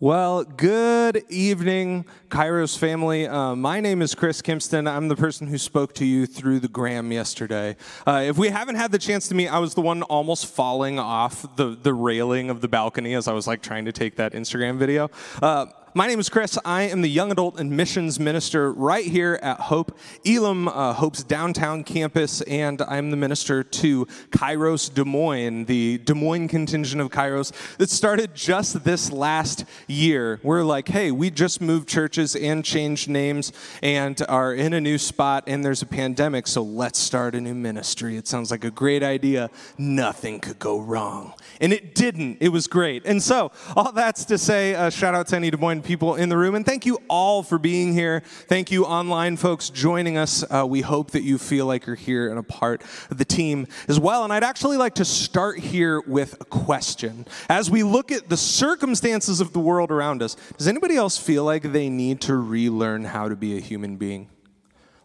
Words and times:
Well, 0.00 0.44
good 0.44 1.24
evening, 1.28 2.04
Kairos 2.28 2.78
family. 2.78 3.26
Uh, 3.26 3.56
my 3.56 3.80
name 3.80 4.00
is 4.00 4.14
Chris 4.14 4.40
Kimpston. 4.40 4.88
I'm 4.88 5.08
the 5.08 5.16
person 5.16 5.48
who 5.48 5.58
spoke 5.58 5.92
to 5.94 6.04
you 6.04 6.24
through 6.24 6.60
the 6.60 6.68
gram 6.68 7.10
yesterday. 7.10 7.74
Uh, 8.06 8.22
if 8.24 8.38
we 8.38 8.48
haven't 8.48 8.76
had 8.76 8.92
the 8.92 8.98
chance 8.98 9.26
to 9.26 9.34
meet, 9.34 9.48
I 9.48 9.58
was 9.58 9.74
the 9.74 9.80
one 9.80 10.02
almost 10.02 10.46
falling 10.46 11.00
off 11.00 11.56
the, 11.56 11.76
the 11.82 11.92
railing 11.92 12.48
of 12.48 12.60
the 12.60 12.68
balcony 12.68 13.14
as 13.14 13.26
I 13.26 13.32
was 13.32 13.48
like 13.48 13.60
trying 13.60 13.86
to 13.86 13.92
take 13.92 14.14
that 14.14 14.34
Instagram 14.34 14.78
video. 14.78 15.10
Uh, 15.42 15.66
my 15.94 16.06
name 16.06 16.20
is 16.20 16.28
Chris. 16.28 16.58
I 16.64 16.82
am 16.82 17.00
the 17.00 17.08
Young 17.08 17.32
Adult 17.32 17.58
and 17.58 17.70
Missions 17.70 18.20
Minister 18.20 18.72
right 18.72 19.04
here 19.04 19.38
at 19.42 19.60
Hope, 19.60 19.96
Elam, 20.26 20.68
uh, 20.68 20.92
Hope's 20.92 21.22
downtown 21.22 21.82
campus, 21.82 22.42
and 22.42 22.82
I'm 22.82 23.10
the 23.10 23.16
minister 23.16 23.62
to 23.62 24.06
Kairos 24.30 24.92
Des 24.92 25.04
Moines, 25.04 25.64
the 25.64 25.98
Des 25.98 26.14
Moines 26.14 26.48
contingent 26.48 27.00
of 27.00 27.10
Kairos 27.10 27.52
that 27.78 27.90
started 27.90 28.34
just 28.34 28.84
this 28.84 29.10
last 29.10 29.64
year. 29.86 30.40
We're 30.42 30.62
like, 30.62 30.88
hey, 30.88 31.10
we 31.10 31.30
just 31.30 31.60
moved 31.60 31.88
churches 31.88 32.36
and 32.36 32.64
changed 32.64 33.08
names 33.08 33.52
and 33.82 34.20
are 34.28 34.52
in 34.52 34.74
a 34.74 34.80
new 34.80 34.98
spot, 34.98 35.44
and 35.46 35.64
there's 35.64 35.82
a 35.82 35.86
pandemic, 35.86 36.46
so 36.46 36.62
let's 36.62 36.98
start 36.98 37.34
a 37.34 37.40
new 37.40 37.54
ministry. 37.54 38.16
It 38.16 38.28
sounds 38.28 38.50
like 38.50 38.64
a 38.64 38.70
great 38.70 39.02
idea. 39.02 39.50
Nothing 39.78 40.40
could 40.40 40.58
go 40.58 40.80
wrong. 40.80 41.34
And 41.60 41.72
it 41.72 41.94
didn't. 41.94 42.38
It 42.40 42.50
was 42.50 42.66
great. 42.66 43.06
And 43.06 43.22
so, 43.22 43.52
all 43.74 43.92
that's 43.92 44.24
to 44.26 44.38
say, 44.38 44.74
uh, 44.74 44.90
shout 44.90 45.14
out 45.14 45.28
to 45.28 45.36
any 45.36 45.50
Des 45.50 45.56
Moines 45.56 45.77
people 45.82 46.14
in 46.14 46.28
the 46.28 46.36
room. 46.36 46.54
And 46.54 46.64
thank 46.64 46.86
you 46.86 46.98
all 47.08 47.42
for 47.42 47.58
being 47.58 47.92
here. 47.92 48.20
Thank 48.20 48.70
you, 48.70 48.84
online 48.84 49.36
folks, 49.36 49.70
joining 49.70 50.16
us. 50.16 50.44
Uh, 50.50 50.66
we 50.66 50.80
hope 50.80 51.12
that 51.12 51.22
you 51.22 51.38
feel 51.38 51.66
like 51.66 51.86
you're 51.86 51.96
here 51.96 52.30
and 52.30 52.38
a 52.38 52.42
part 52.42 52.82
of 53.10 53.18
the 53.18 53.24
team 53.24 53.66
as 53.88 53.98
well. 53.98 54.24
And 54.24 54.32
I'd 54.32 54.44
actually 54.44 54.76
like 54.76 54.94
to 54.96 55.04
start 55.04 55.58
here 55.58 56.00
with 56.00 56.40
a 56.40 56.44
question. 56.44 57.26
As 57.48 57.70
we 57.70 57.82
look 57.82 58.12
at 58.12 58.28
the 58.28 58.36
circumstances 58.36 59.40
of 59.40 59.52
the 59.52 59.60
world 59.60 59.90
around 59.90 60.22
us, 60.22 60.36
does 60.56 60.68
anybody 60.68 60.96
else 60.96 61.16
feel 61.16 61.44
like 61.44 61.62
they 61.62 61.88
need 61.88 62.20
to 62.22 62.36
relearn 62.36 63.04
how 63.04 63.28
to 63.28 63.36
be 63.36 63.56
a 63.56 63.60
human 63.60 63.96
being? 63.96 64.28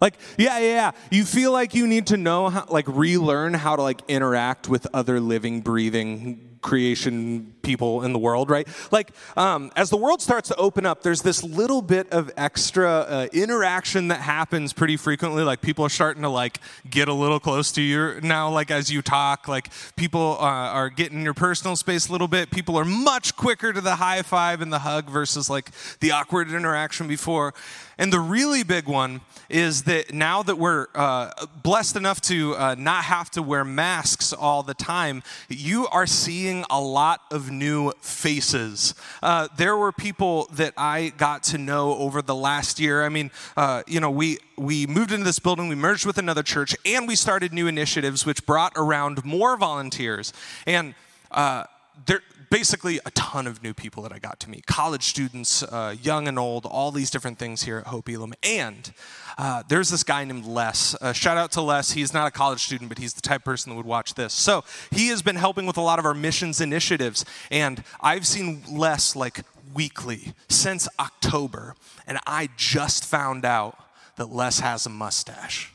Like, 0.01 0.17
yeah, 0.37 0.59
yeah, 0.59 0.65
yeah. 0.65 0.91
You 1.11 1.23
feel 1.23 1.53
like 1.53 1.73
you 1.73 1.87
need 1.87 2.07
to 2.07 2.17
know 2.17 2.49
how, 2.49 2.65
like, 2.69 2.89
relearn 2.89 3.53
how 3.53 3.77
to, 3.77 3.81
like, 3.81 4.01
interact 4.09 4.67
with 4.67 4.85
other 4.93 5.21
living, 5.21 5.61
breathing 5.61 6.57
creation 6.61 7.52
people 7.63 8.03
in 8.03 8.13
the 8.13 8.19
world, 8.19 8.49
right? 8.49 8.67
Like, 8.91 9.11
um, 9.35 9.71
as 9.75 9.89
the 9.89 9.97
world 9.97 10.21
starts 10.21 10.49
to 10.49 10.55
open 10.57 10.85
up, 10.85 11.01
there's 11.01 11.21
this 11.21 11.43
little 11.43 11.81
bit 11.81 12.11
of 12.11 12.31
extra 12.37 12.89
uh, 12.89 13.27
interaction 13.33 14.09
that 14.09 14.21
happens 14.21 14.73
pretty 14.73 14.97
frequently. 14.97 15.43
Like, 15.43 15.61
people 15.61 15.85
are 15.85 15.89
starting 15.89 16.21
to 16.23 16.29
like 16.29 16.59
get 16.89 17.07
a 17.07 17.13
little 17.13 17.39
close 17.39 17.71
to 17.73 17.81
you 17.81 18.19
now. 18.21 18.49
Like, 18.49 18.69
as 18.69 18.91
you 18.91 19.01
talk, 19.01 19.47
like 19.47 19.69
people 19.95 20.37
uh, 20.39 20.43
are 20.43 20.89
getting 20.89 21.23
your 21.23 21.33
personal 21.33 21.75
space 21.75 22.09
a 22.09 22.11
little 22.11 22.27
bit. 22.27 22.51
People 22.51 22.77
are 22.77 22.85
much 22.85 23.35
quicker 23.35 23.73
to 23.73 23.81
the 23.81 23.95
high 23.95 24.21
five 24.21 24.61
and 24.61 24.71
the 24.71 24.79
hug 24.79 25.09
versus 25.09 25.49
like 25.49 25.71
the 25.99 26.11
awkward 26.11 26.51
interaction 26.51 27.07
before. 27.07 27.53
And 27.97 28.11
the 28.11 28.19
really 28.19 28.63
big 28.63 28.87
one 28.87 29.21
is 29.49 29.83
that 29.83 30.13
now 30.13 30.41
that 30.43 30.57
we're 30.57 30.87
uh, 30.95 31.29
blessed 31.61 31.95
enough 31.95 32.19
to 32.21 32.55
uh, 32.55 32.75
not 32.77 33.03
have 33.03 33.29
to 33.31 33.41
wear 33.41 33.63
masks 33.63 34.33
all 34.33 34.63
the 34.63 34.73
time, 34.73 35.21
you 35.47 35.87
are 35.87 36.07
seeing 36.07 36.65
a 36.69 36.81
lot 36.81 37.21
of 37.31 37.51
new 37.59 37.91
faces. 38.01 38.95
Uh, 39.21 39.47
there 39.57 39.77
were 39.77 39.91
people 39.91 40.47
that 40.53 40.73
I 40.77 41.13
got 41.17 41.43
to 41.43 41.57
know 41.57 41.95
over 41.95 42.21
the 42.21 42.35
last 42.35 42.79
year. 42.79 43.03
I 43.03 43.09
mean, 43.09 43.31
uh, 43.55 43.83
you 43.87 43.99
know, 43.99 44.11
we 44.11 44.39
we 44.57 44.85
moved 44.87 45.11
into 45.11 45.25
this 45.25 45.39
building, 45.39 45.67
we 45.67 45.75
merged 45.75 46.05
with 46.05 46.17
another 46.17 46.43
church, 46.43 46.75
and 46.85 47.07
we 47.07 47.15
started 47.15 47.53
new 47.53 47.67
initiatives 47.67 48.25
which 48.25 48.45
brought 48.45 48.73
around 48.75 49.23
more 49.25 49.57
volunteers. 49.57 50.33
And 50.67 50.95
uh, 51.31 51.65
there, 52.05 52.21
basically 52.53 52.99
a 53.03 53.09
ton 53.15 53.47
of 53.47 53.63
new 53.63 53.73
people 53.73 54.03
that 54.03 54.13
I 54.13 54.19
got 54.19 54.39
to 54.41 54.47
meet 54.47 54.67
college 54.67 55.05
students, 55.05 55.63
uh, 55.63 55.95
young 55.99 56.27
and 56.27 56.37
old, 56.37 56.67
all 56.67 56.91
these 56.91 57.09
different 57.09 57.39
things 57.39 57.63
here 57.63 57.79
at 57.79 57.87
Hope 57.87 58.07
Elam. 58.07 58.35
And 58.43 58.93
uh, 59.39 59.63
there's 59.67 59.89
this 59.89 60.03
guy 60.03 60.23
named 60.23 60.45
Les. 60.45 60.95
Uh, 61.01 61.13
shout 61.13 61.35
out 61.35 61.51
to 61.53 61.61
Les. 61.61 61.93
He's 61.93 62.13
not 62.13 62.27
a 62.27 62.31
college 62.31 62.61
student, 62.61 62.89
but 62.89 62.99
he's 62.99 63.15
the 63.15 63.21
type 63.21 63.39
of 63.41 63.45
person 63.45 63.71
that 63.71 63.75
would 63.75 63.87
watch 63.87 64.13
this. 64.13 64.33
So 64.33 64.63
he 64.91 65.07
has 65.07 65.23
been 65.23 65.35
helping 65.35 65.65
with 65.65 65.77
a 65.77 65.81
lot 65.81 65.97
of 65.97 66.05
our 66.05 66.13
missions 66.13 66.61
initiatives. 66.61 67.25
And 67.49 67.83
I've 67.99 68.27
seen 68.27 68.61
Les 68.71 69.15
like 69.15 69.41
weekly 69.73 70.35
since 70.47 70.87
October. 70.99 71.75
And 72.05 72.19
I 72.27 72.49
just 72.55 73.03
found 73.03 73.45
out 73.45 73.79
that 74.17 74.31
Les 74.31 74.59
has 74.59 74.85
a 74.85 74.89
mustache. 74.89 75.73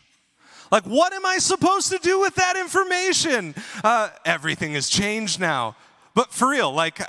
Like, 0.70 0.84
what 0.84 1.12
am 1.12 1.26
I 1.26 1.38
supposed 1.38 1.91
to 1.91 1.98
do 1.98 2.20
with 2.20 2.36
that 2.36 2.56
information? 2.56 3.56
Uh, 3.82 4.10
everything 4.25 4.75
has 4.75 4.88
changed 4.88 5.41
now. 5.41 5.75
But 6.18 6.32
for 6.32 6.48
real, 6.48 6.72
like, 6.72 7.00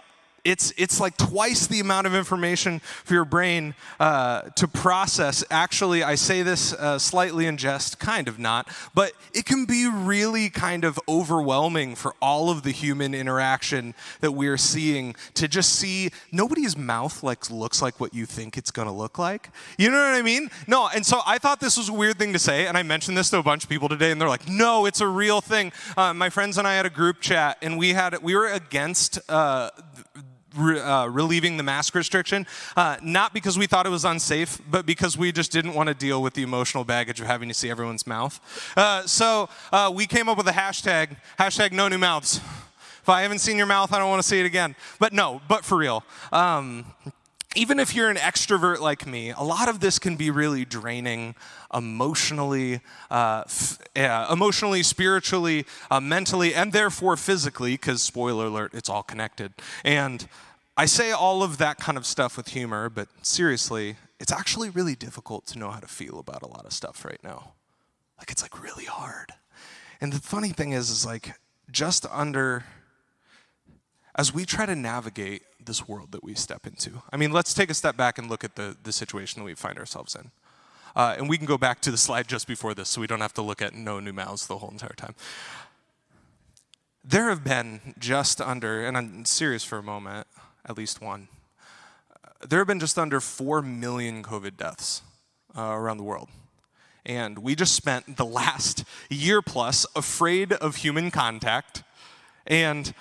it's, 0.44 0.74
it's 0.78 1.00
like 1.00 1.18
twice 1.18 1.68
the 1.68 1.80
amount 1.80 2.08
of 2.08 2.16
information 2.16 2.80
for 2.80 3.14
your 3.14 3.26
brain 3.26 3.76
uh, 4.00 4.42
to 4.56 4.68
process. 4.68 5.44
Actually, 5.50 6.04
I 6.04 6.16
say 6.16 6.42
this 6.42 6.74
uh, 6.74 7.00
slightly 7.00 7.46
in 7.46 7.58
jest, 7.58 8.00
kind 8.00 8.28
of 8.28 8.40
not, 8.40 8.68
but 8.94 9.14
it 9.34 9.46
can 9.46 9.66
be 9.66 9.90
really 9.92 10.50
kind 10.50 10.84
of 10.84 11.00
overwhelming 11.08 11.96
for 11.96 12.14
all 12.22 12.50
of 12.50 12.64
the 12.64 12.72
human 12.72 13.14
interaction 13.14 13.94
that 14.22 14.32
we're 14.32 14.58
seeing 14.58 15.16
to 15.36 15.48
just 15.48 15.76
see 15.76 16.10
nobody's 16.32 16.78
mouth 16.78 17.24
like 17.24 17.50
looks 17.50 17.82
like 17.82 18.00
what 18.00 18.14
you 18.14 18.26
think 18.26 18.58
it's 18.58 18.72
going 18.72 18.88
to 18.88 18.94
look 18.94 19.18
like. 19.18 19.50
You 19.78 19.90
know 19.90 19.98
what 19.98 20.16
I 20.16 20.22
mean? 20.22 20.50
No, 20.68 20.90
and 20.94 21.06
so 21.06 21.22
I 21.26 21.38
thought 21.38 21.60
this 21.60 21.78
was 21.78 21.90
a 21.90 21.94
weird 21.94 22.18
thing 22.18 22.34
to 22.34 22.40
say, 22.40 22.68
and 22.68 22.78
I 22.78 22.84
mentioned 22.84 23.18
this 23.18 23.30
to 23.32 23.38
a 23.38 23.44
bunch 23.44 23.64
of 23.64 23.70
people 23.70 23.90
today, 23.90 24.12
and 24.12 24.20
they're 24.20 24.30
like, 24.30 24.48
"No, 24.48 24.86
it's 24.86 25.02
a 25.02 25.08
real 25.08 25.42
thing." 25.42 25.72
Uh, 25.96 26.14
my 26.14 26.30
friends 26.30 26.58
and 26.58 26.68
I 26.68 26.76
had 26.76 26.86
a 26.86 26.90
group 26.90 27.22
chat, 27.22 27.58
and 27.62 27.78
we 27.78 27.94
had 27.94 28.22
we 28.22 28.36
were 28.36 28.48
against 28.48 29.20
uh, 29.30 29.70
re, 30.56 30.80
uh, 30.80 31.08
relieving 31.08 31.58
the 31.58 31.64
mask 31.64 31.96
restriction, 31.96 32.46
uh, 32.76 32.98
not 33.02 33.34
because 33.34 33.58
we 33.58 33.68
thought 33.68 33.86
it 33.86 33.90
was 33.90 34.06
unsafe, 34.06 34.60
but 34.70 34.86
because 34.86 35.18
we 35.18 35.32
just 35.32 35.52
didn't 35.52 35.74
want 35.74 35.88
to 35.88 35.94
deal 35.94 36.22
with 36.22 36.34
the 36.34 36.44
emotional 36.44 36.84
baggage 36.84 37.20
of 37.20 37.28
having 37.28 37.48
to 37.48 37.54
see 37.54 37.70
everyone's 37.70 38.06
mouth. 38.08 38.40
Uh, 38.76 39.06
so 39.06 39.50
uh, 39.72 39.92
we 39.94 40.06
came 40.06 40.30
up 40.30 40.38
with 40.38 40.48
a 40.48 40.52
hashtag, 40.52 41.18
hashtag 41.38 41.72
no 41.72 41.88
new 41.88 41.98
mouths. 41.98 42.38
If 43.02 43.10
I 43.10 43.22
haven't 43.22 43.40
seen 43.40 43.58
your 43.58 43.66
mouth, 43.66 43.92
I 43.92 44.00
don't 44.00 44.10
want 44.10 44.22
to 44.22 44.28
see 44.28 44.40
it 44.40 44.46
again. 44.46 44.76
But 45.00 45.14
no, 45.14 45.42
but 45.48 45.66
for 45.66 45.78
real. 45.78 46.04
Um, 46.32 46.86
even 47.56 47.80
if 47.80 47.96
you're 47.96 48.10
an 48.10 48.18
extrovert 48.18 48.80
like 48.80 49.08
me, 49.08 49.32
a 49.32 49.44
lot 49.44 49.68
of 49.68 49.80
this 49.80 49.98
can 49.98 50.16
be 50.16 50.30
really 50.30 50.66
draining 50.66 51.34
emotionally, 51.74 52.82
uh, 53.10 53.44
f- 53.46 53.80
emotionally, 53.96 54.84
spiritually, 54.84 55.66
uh, 55.90 56.00
mentally, 56.00 56.54
and 56.54 56.74
therefore 56.74 57.18
physically, 57.18 57.74
because 57.74 58.04
spoiler 58.04 58.46
alert, 58.46 58.74
it's 58.74 58.88
all 58.88 59.02
connected. 59.02 59.54
And 59.84 60.28
I 60.78 60.86
say 60.86 61.12
all 61.12 61.42
of 61.42 61.58
that 61.58 61.78
kind 61.78 61.98
of 61.98 62.06
stuff 62.06 62.38
with 62.38 62.50
humor, 62.50 62.88
but 62.88 63.08
seriously, 63.24 63.96
it's 64.20 64.31
actually 64.31 64.70
really 64.70 64.96
difficult 64.96 65.48
to 65.48 65.60
know 65.60 65.72
how 65.72 65.80
to 65.80 65.88
feel 65.88 66.20
about 66.20 66.44
a 66.44 66.48
lot 66.48 66.66
of 66.66 66.74
stuff 66.74 67.04
right 67.04 67.22
now. 67.24 67.54
Like 68.20 68.30
it's 68.31 68.44
like 68.44 68.62
really 68.62 68.86
hard. 68.86 69.34
And 70.00 70.14
the 70.14 70.20
funny 70.20 70.50
thing 70.50 70.72
is, 70.72 70.90
is 70.90 71.06
like 71.06 71.34
just 71.72 72.06
under, 72.12 72.66
as 74.19 74.34
we 74.34 74.44
try 74.44 74.66
to 74.66 74.75
navigate 74.75 75.44
this 75.63 75.88
world 75.88 76.12
that 76.12 76.22
we 76.22 76.34
step 76.34 76.68
into. 76.68 77.02
I 77.09 77.16
mean, 77.16 77.31
let's 77.31 77.53
take 77.53 77.69
a 77.69 77.74
step 77.74 77.96
back 77.96 78.18
and 78.18 78.30
look 78.30 78.44
at 78.44 78.57
the, 78.57 78.75
the 78.84 78.91
situation 78.91 79.40
that 79.40 79.46
we 79.46 79.53
find 79.53 79.80
ourselves 79.80 80.13
in. 80.13 80.31
Uh, 80.94 81.16
and 81.18 81.30
we 81.30 81.38
can 81.38 81.46
go 81.46 81.57
back 81.57 81.80
to 81.80 81.90
the 81.90 81.97
slide 81.97 82.28
just 82.28 82.46
before 82.46 82.74
this 82.74 82.90
so 82.90 83.00
we 83.00 83.07
don't 83.07 83.22
have 83.22 83.34
to 83.35 83.41
look 83.41 83.62
at 83.62 83.74
no 83.74 84.02
new 84.02 84.12
mouths 84.12 84.46
the 84.47 84.57
whole 84.57 84.72
entire 84.72 84.94
time. 84.97 85.16
There 87.02 87.30
have 87.30 87.46
been 87.46 87.96
just 87.97 88.41
under, 88.41 88.85
and 88.85 88.97
I'm 88.97 89.24
serious 89.24 89.63
for 89.63 89.78
a 89.78 89.84
moment, 89.84 90.28
at 90.66 90.78
least 90.78 91.00
one, 91.01 91.30
there 92.46 92.59
have 92.59 92.68
been 92.68 92.81
just 92.81 93.00
under 93.00 93.22
4 93.22 93.62
million 93.62 94.22
COVID 94.22 94.57
deaths 94.57 95.01
uh, 95.57 95.62
around 95.62 95.96
the 95.96 96.03
world. 96.03 96.28
And 97.06 97.40
we 97.40 97.56
just 97.56 97.74
spent 97.74 98.18
the 98.18 98.25
last 98.25 98.84
year 99.09 99.41
plus 99.41 99.86
afraid 99.96 100.51
of 100.51 100.75
human 100.75 101.09
contact 101.09 101.84
and 102.46 102.94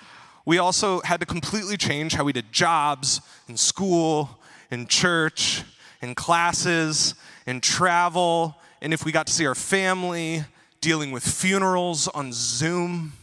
we 0.49 0.57
also 0.57 0.99
had 1.01 1.19
to 1.19 1.27
completely 1.27 1.77
change 1.77 2.15
how 2.15 2.23
we 2.23 2.33
did 2.33 2.51
jobs 2.51 3.21
in 3.47 3.55
school, 3.55 4.39
in 4.71 4.87
church, 4.87 5.61
in 6.01 6.15
classes, 6.15 7.13
in 7.45 7.61
travel, 7.61 8.55
and 8.81 8.91
if 8.91 9.05
we 9.05 9.11
got 9.11 9.27
to 9.27 9.31
see 9.31 9.45
our 9.45 9.53
family, 9.53 10.43
dealing 10.81 11.11
with 11.11 11.23
funerals 11.23 12.07
on 12.07 12.31
Zoom. 12.33 13.13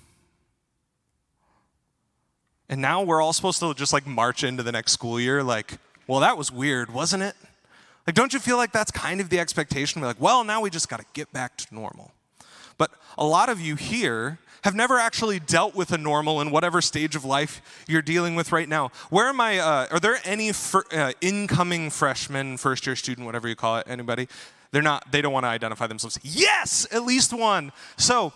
And 2.68 2.80
now 2.80 3.02
we're 3.02 3.20
all 3.20 3.32
supposed 3.32 3.58
to 3.58 3.74
just 3.74 3.92
like 3.92 4.06
march 4.06 4.44
into 4.44 4.62
the 4.62 4.70
next 4.70 4.92
school 4.92 5.18
year 5.18 5.42
like, 5.42 5.78
well, 6.06 6.20
that 6.20 6.38
was 6.38 6.52
weird, 6.52 6.94
wasn't 6.94 7.24
it? 7.24 7.34
Like, 8.06 8.14
don't 8.14 8.32
you 8.34 8.38
feel 8.38 8.56
like 8.56 8.70
that's 8.70 8.92
kind 8.92 9.20
of 9.20 9.30
the 9.30 9.40
expectation? 9.40 10.00
We're 10.00 10.06
like, 10.06 10.20
well, 10.20 10.44
now 10.44 10.60
we 10.60 10.70
just 10.70 10.88
got 10.88 11.00
to 11.00 11.06
get 11.12 11.32
back 11.32 11.56
to 11.56 11.74
normal. 11.74 12.12
But 12.78 12.92
a 13.18 13.26
lot 13.26 13.48
of 13.48 13.60
you 13.60 13.74
here 13.74 14.38
have 14.66 14.74
never 14.74 14.98
actually 14.98 15.38
dealt 15.38 15.76
with 15.76 15.92
a 15.92 15.96
normal 15.96 16.40
in 16.40 16.50
whatever 16.50 16.82
stage 16.82 17.14
of 17.14 17.24
life 17.24 17.84
you're 17.86 18.02
dealing 18.02 18.34
with 18.34 18.50
right 18.50 18.68
now. 18.68 18.90
Where 19.10 19.28
am 19.28 19.40
I? 19.40 19.60
Uh, 19.60 19.86
are 19.92 20.00
there 20.00 20.18
any 20.24 20.50
uh, 20.50 21.12
incoming 21.20 21.88
freshmen, 21.90 22.56
first 22.56 22.84
year 22.84 22.96
student, 22.96 23.26
whatever 23.26 23.46
you 23.46 23.54
call 23.54 23.76
it? 23.76 23.86
Anybody? 23.88 24.26
They're 24.72 24.82
not. 24.82 25.12
They 25.12 25.22
don't 25.22 25.32
want 25.32 25.44
to 25.44 25.50
identify 25.50 25.86
themselves. 25.86 26.18
Yes, 26.24 26.84
at 26.90 27.04
least 27.04 27.32
one. 27.32 27.70
So 27.96 28.32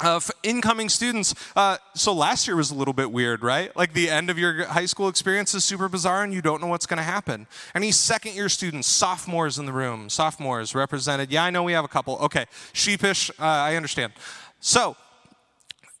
uh, 0.00 0.20
incoming 0.42 0.90
students. 0.90 1.34
Uh, 1.56 1.78
so 1.94 2.12
last 2.12 2.46
year 2.46 2.54
was 2.54 2.70
a 2.70 2.74
little 2.74 2.92
bit 2.92 3.10
weird, 3.10 3.42
right? 3.42 3.74
Like 3.74 3.94
the 3.94 4.10
end 4.10 4.28
of 4.28 4.38
your 4.38 4.66
high 4.66 4.84
school 4.84 5.08
experience 5.08 5.54
is 5.54 5.64
super 5.64 5.88
bizarre 5.88 6.22
and 6.22 6.34
you 6.34 6.42
don't 6.42 6.60
know 6.60 6.66
what's 6.66 6.84
going 6.84 6.98
to 6.98 7.02
happen. 7.02 7.46
Any 7.74 7.92
second 7.92 8.34
year 8.34 8.50
students, 8.50 8.88
sophomores 8.88 9.58
in 9.58 9.64
the 9.64 9.72
room, 9.72 10.10
sophomores 10.10 10.74
represented. 10.74 11.32
Yeah, 11.32 11.44
I 11.44 11.50
know 11.50 11.62
we 11.62 11.72
have 11.72 11.86
a 11.86 11.88
couple. 11.88 12.18
Okay, 12.18 12.44
sheepish, 12.74 13.30
uh, 13.30 13.42
I 13.42 13.76
understand. 13.76 14.12
So, 14.60 14.96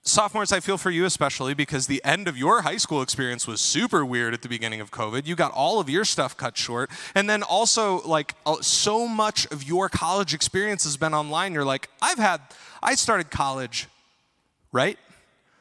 sophomores, 0.06 0.52
I 0.52 0.60
feel 0.60 0.78
for 0.78 0.90
you 0.90 1.04
especially 1.04 1.54
because 1.54 1.86
the 1.86 2.02
end 2.04 2.28
of 2.28 2.36
your 2.36 2.62
high 2.62 2.76
school 2.76 3.02
experience 3.02 3.46
was 3.46 3.60
super 3.60 4.04
weird 4.04 4.34
at 4.34 4.42
the 4.42 4.48
beginning 4.48 4.80
of 4.80 4.90
COVID. 4.90 5.26
You 5.26 5.36
got 5.36 5.52
all 5.52 5.80
of 5.80 5.90
your 5.90 6.04
stuff 6.04 6.36
cut 6.36 6.56
short. 6.56 6.90
And 7.14 7.28
then 7.28 7.42
also, 7.42 8.02
like, 8.02 8.34
uh, 8.44 8.60
so 8.60 9.06
much 9.06 9.46
of 9.52 9.64
your 9.64 9.88
college 9.88 10.34
experience 10.34 10.84
has 10.84 10.96
been 10.96 11.14
online. 11.14 11.52
You're 11.52 11.64
like, 11.64 11.90
I've 12.00 12.18
had, 12.18 12.40
I 12.82 12.94
started 12.94 13.30
college, 13.30 13.88
right? 14.72 14.98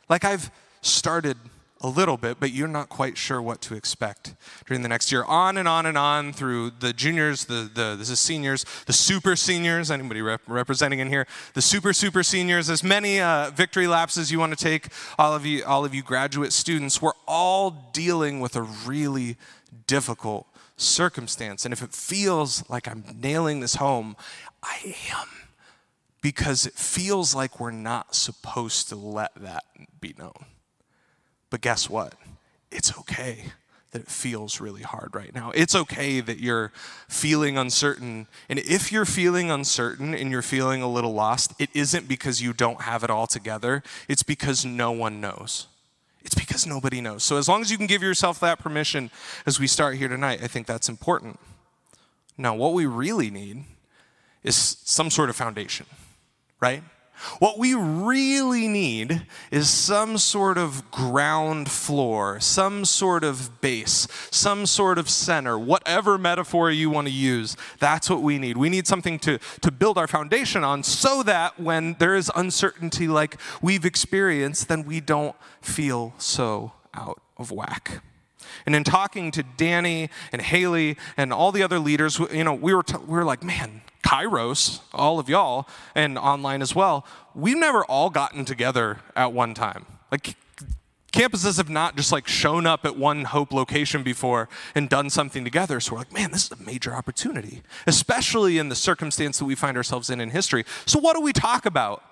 Like, 0.10 0.24
I've 0.24 0.52
started 0.82 1.38
a 1.86 1.88
little 1.88 2.18
bit, 2.18 2.40
but 2.40 2.52
you're 2.52 2.68
not 2.68 2.90
quite 2.90 3.16
sure 3.18 3.40
what 3.40 3.62
to 3.62 3.76
expect 3.76 4.34
during 4.66 4.82
the 4.82 4.90
next 4.90 5.12
year. 5.12 5.24
On 5.26 5.56
and 5.58 5.68
on 5.68 5.86
and 5.86 5.98
on 5.98 6.34
through 6.34 6.72
the 6.72 6.94
juniors, 6.94 7.46
the, 7.46 7.70
the 7.72 7.98
is 8.02 8.20
seniors, 8.20 8.66
the 8.88 8.94
super 8.94 9.36
seniors, 9.36 9.92
anybody 9.92 10.22
rep- 10.22 10.42
representing 10.48 11.00
in 11.00 11.10
here, 11.10 11.28
the 11.54 11.62
super, 11.62 11.94
super 11.94 12.24
seniors, 12.24 12.70
as 12.70 12.84
many 12.84 13.20
uh, 13.20 13.52
victory 13.52 13.86
laps 13.86 14.18
as 14.18 14.32
you 14.32 14.40
want 14.40 14.58
to 14.58 14.64
take, 14.64 14.88
all 15.20 15.36
of 15.36 15.46
you, 15.46 15.64
all 15.64 15.86
of 15.86 15.94
you 15.94 16.02
graduate 16.02 16.52
students, 16.52 17.02
we're 17.02 17.12
all 17.28 17.70
dealing 17.94 18.40
with 18.40 18.56
a 18.56 18.64
really 18.64 19.38
difficult 19.86 20.48
circumstance. 20.78 21.66
And 21.66 21.74
if 21.74 21.84
it 21.84 21.94
feels 21.94 22.68
like 22.68 22.88
I'm 22.88 23.04
nailing 23.22 23.60
this 23.60 23.76
home, 23.76 24.16
I 24.64 24.96
am. 25.12 25.28
Because 26.22 26.66
it 26.66 26.74
feels 26.74 27.36
like 27.36 27.60
we're 27.60 27.70
not 27.70 28.16
supposed 28.16 28.90
to 28.90 28.96
let 28.96 29.36
that 29.36 29.64
be 30.02 30.16
known. 30.18 30.46
But 31.56 31.62
guess 31.62 31.90
what? 31.90 32.16
It's 32.70 32.98
okay 32.98 33.46
that 33.92 34.02
it 34.02 34.08
feels 34.10 34.60
really 34.60 34.82
hard 34.82 35.16
right 35.16 35.34
now. 35.34 35.52
It's 35.56 35.74
okay 35.74 36.20
that 36.20 36.42
you're 36.42 36.74
feeling 37.08 37.58
uncertain. 37.58 38.28
And 38.50 38.60
if 38.60 38.92
you're 38.92 39.06
feeling 39.06 39.50
uncertain 39.50 40.14
and 40.14 40.30
you're 40.30 40.42
feeling 40.42 40.82
a 40.82 40.92
little 40.92 41.14
lost, 41.14 41.54
it 41.58 41.70
isn't 41.74 42.10
because 42.10 42.42
you 42.42 42.52
don't 42.52 42.82
have 42.82 43.06
it 43.06 43.10
all 43.10 43.26
together, 43.26 43.84
it's 44.10 44.22
because 44.22 44.66
no 44.66 44.92
one 44.92 45.22
knows. 45.22 45.68
It's 46.26 46.36
because 46.36 46.68
nobody 46.68 47.00
knows. 47.00 47.24
So, 47.24 47.38
as 47.38 47.48
long 47.48 47.62
as 47.62 47.72
you 47.72 47.78
can 47.78 47.88
give 47.88 48.04
yourself 48.04 48.38
that 48.42 48.60
permission 48.60 49.10
as 49.46 49.58
we 49.58 49.66
start 49.66 49.96
here 49.96 50.10
tonight, 50.10 50.44
I 50.44 50.48
think 50.48 50.68
that's 50.68 50.90
important. 50.90 51.40
Now, 52.38 52.54
what 52.54 52.74
we 52.74 52.86
really 52.86 53.32
need 53.32 53.64
is 54.44 54.58
some 54.84 55.10
sort 55.10 55.30
of 55.30 55.38
foundation, 55.38 55.86
right? 56.60 56.84
What 57.40 57.58
we 57.58 57.74
really 57.74 58.68
need 58.68 59.26
is 59.52 59.70
some 59.70 60.18
sort 60.18 60.58
of 60.58 60.90
ground 60.92 61.70
floor, 61.70 62.40
some 62.40 62.86
sort 62.86 63.24
of 63.24 63.62
base, 63.62 64.08
some 64.32 64.66
sort 64.66 64.98
of 64.98 65.10
center, 65.10 65.58
whatever 65.58 66.18
metaphor 66.18 66.72
you 66.72 66.90
want 66.90 67.08
to 67.08 67.14
use. 67.14 67.56
That's 67.80 68.10
what 68.10 68.22
we 68.22 68.38
need. 68.38 68.58
We 68.58 68.70
need 68.70 68.88
something 68.88 69.20
to, 69.20 69.40
to 69.62 69.72
build 69.72 69.98
our 69.98 70.08
foundation 70.08 70.64
on 70.64 70.84
so 70.84 71.24
that 71.24 71.60
when 71.60 71.96
there 72.00 72.16
is 72.16 72.32
uncertainty 72.36 73.08
like 73.08 73.38
we've 73.62 73.86
experienced, 73.86 74.68
then 74.68 74.86
we 74.86 75.00
don't 75.00 75.36
feel 75.62 76.14
so 76.18 76.74
out 76.94 77.22
of 77.38 77.52
whack. 77.52 78.02
And 78.66 78.76
in 78.76 78.84
talking 78.84 79.32
to 79.32 79.44
Danny 79.44 80.10
and 80.32 80.42
Haley 80.42 80.98
and 81.18 81.34
all 81.34 81.52
the 81.52 81.64
other 81.64 81.80
leaders, 81.80 82.20
you 82.20 82.44
know, 82.44 82.54
we 82.54 82.74
were, 82.74 82.84
t- 82.84 82.98
we 82.98 83.14
were 83.14 83.26
like, 83.26 83.44
man, 83.44 83.82
Kairos, 84.06 84.82
all 84.94 85.18
of 85.20 85.28
y'all, 85.28 85.68
and 85.96 86.18
online 86.18 86.62
as 86.62 86.76
well, 86.76 87.06
we've 87.34 87.58
never 87.58 87.84
all 87.86 88.10
gotten 88.12 88.46
together 88.46 89.00
at 89.16 89.34
one 89.34 89.56
time. 89.56 89.88
Like, 90.12 90.36
campuses 91.12 91.58
have 91.58 91.70
not 91.70 91.96
just 91.96 92.12
like 92.12 92.28
shown 92.28 92.68
up 92.68 92.86
at 92.86 92.98
one 92.98 93.26
Hope 93.26 93.52
location 93.52 94.04
before 94.04 94.48
and 94.76 94.88
done 94.90 95.10
something 95.10 95.44
together. 95.44 95.80
So 95.80 95.94
we're 95.94 96.00
like, 96.00 96.14
man, 96.14 96.32
this 96.32 96.46
is 96.46 96.52
a 96.52 96.64
major 96.64 96.94
opportunity, 96.94 97.64
especially 97.88 98.60
in 98.60 98.70
the 98.70 98.76
circumstance 98.76 99.40
that 99.40 99.46
we 99.46 99.56
find 99.56 99.76
ourselves 99.76 100.10
in 100.10 100.22
in 100.22 100.30
history. 100.30 100.66
So, 100.86 101.00
what 101.00 101.16
do 101.16 101.22
we 101.22 101.34
talk 101.34 101.66
about? 101.66 102.04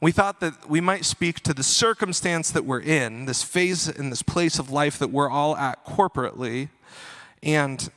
We 0.00 0.12
thought 0.12 0.40
that 0.40 0.68
we 0.68 0.80
might 0.80 1.04
speak 1.04 1.40
to 1.40 1.54
the 1.54 1.62
circumstance 1.62 2.50
that 2.50 2.64
we're 2.64 2.80
in, 2.80 3.24
this 3.26 3.42
phase 3.42 3.88
in 3.88 4.10
this 4.10 4.22
place 4.22 4.58
of 4.58 4.70
life 4.70 4.98
that 4.98 5.10
we're 5.10 5.30
all 5.30 5.56
at 5.56 5.84
corporately, 5.86 6.68
and 7.42 7.88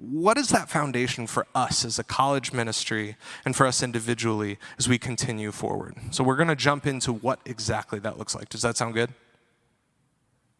what 0.00 0.38
is 0.38 0.48
that 0.48 0.70
foundation 0.70 1.26
for 1.26 1.46
us 1.54 1.84
as 1.84 1.98
a 1.98 2.04
college 2.04 2.52
ministry 2.52 3.16
and 3.44 3.54
for 3.54 3.66
us 3.66 3.82
individually 3.82 4.58
as 4.78 4.88
we 4.88 4.98
continue 4.98 5.52
forward? 5.52 5.94
So, 6.10 6.24
we're 6.24 6.36
going 6.36 6.48
to 6.48 6.56
jump 6.56 6.86
into 6.86 7.12
what 7.12 7.40
exactly 7.44 7.98
that 8.00 8.16
looks 8.18 8.34
like. 8.34 8.48
Does 8.48 8.62
that 8.62 8.76
sound 8.76 8.94
good? 8.94 9.10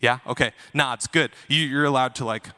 Yeah? 0.00 0.18
Okay. 0.26 0.52
Nods. 0.72 1.06
Good. 1.06 1.30
You, 1.48 1.78
are 1.78 1.84
allowed 1.84 2.14
to 2.16 2.24
like 2.24 2.48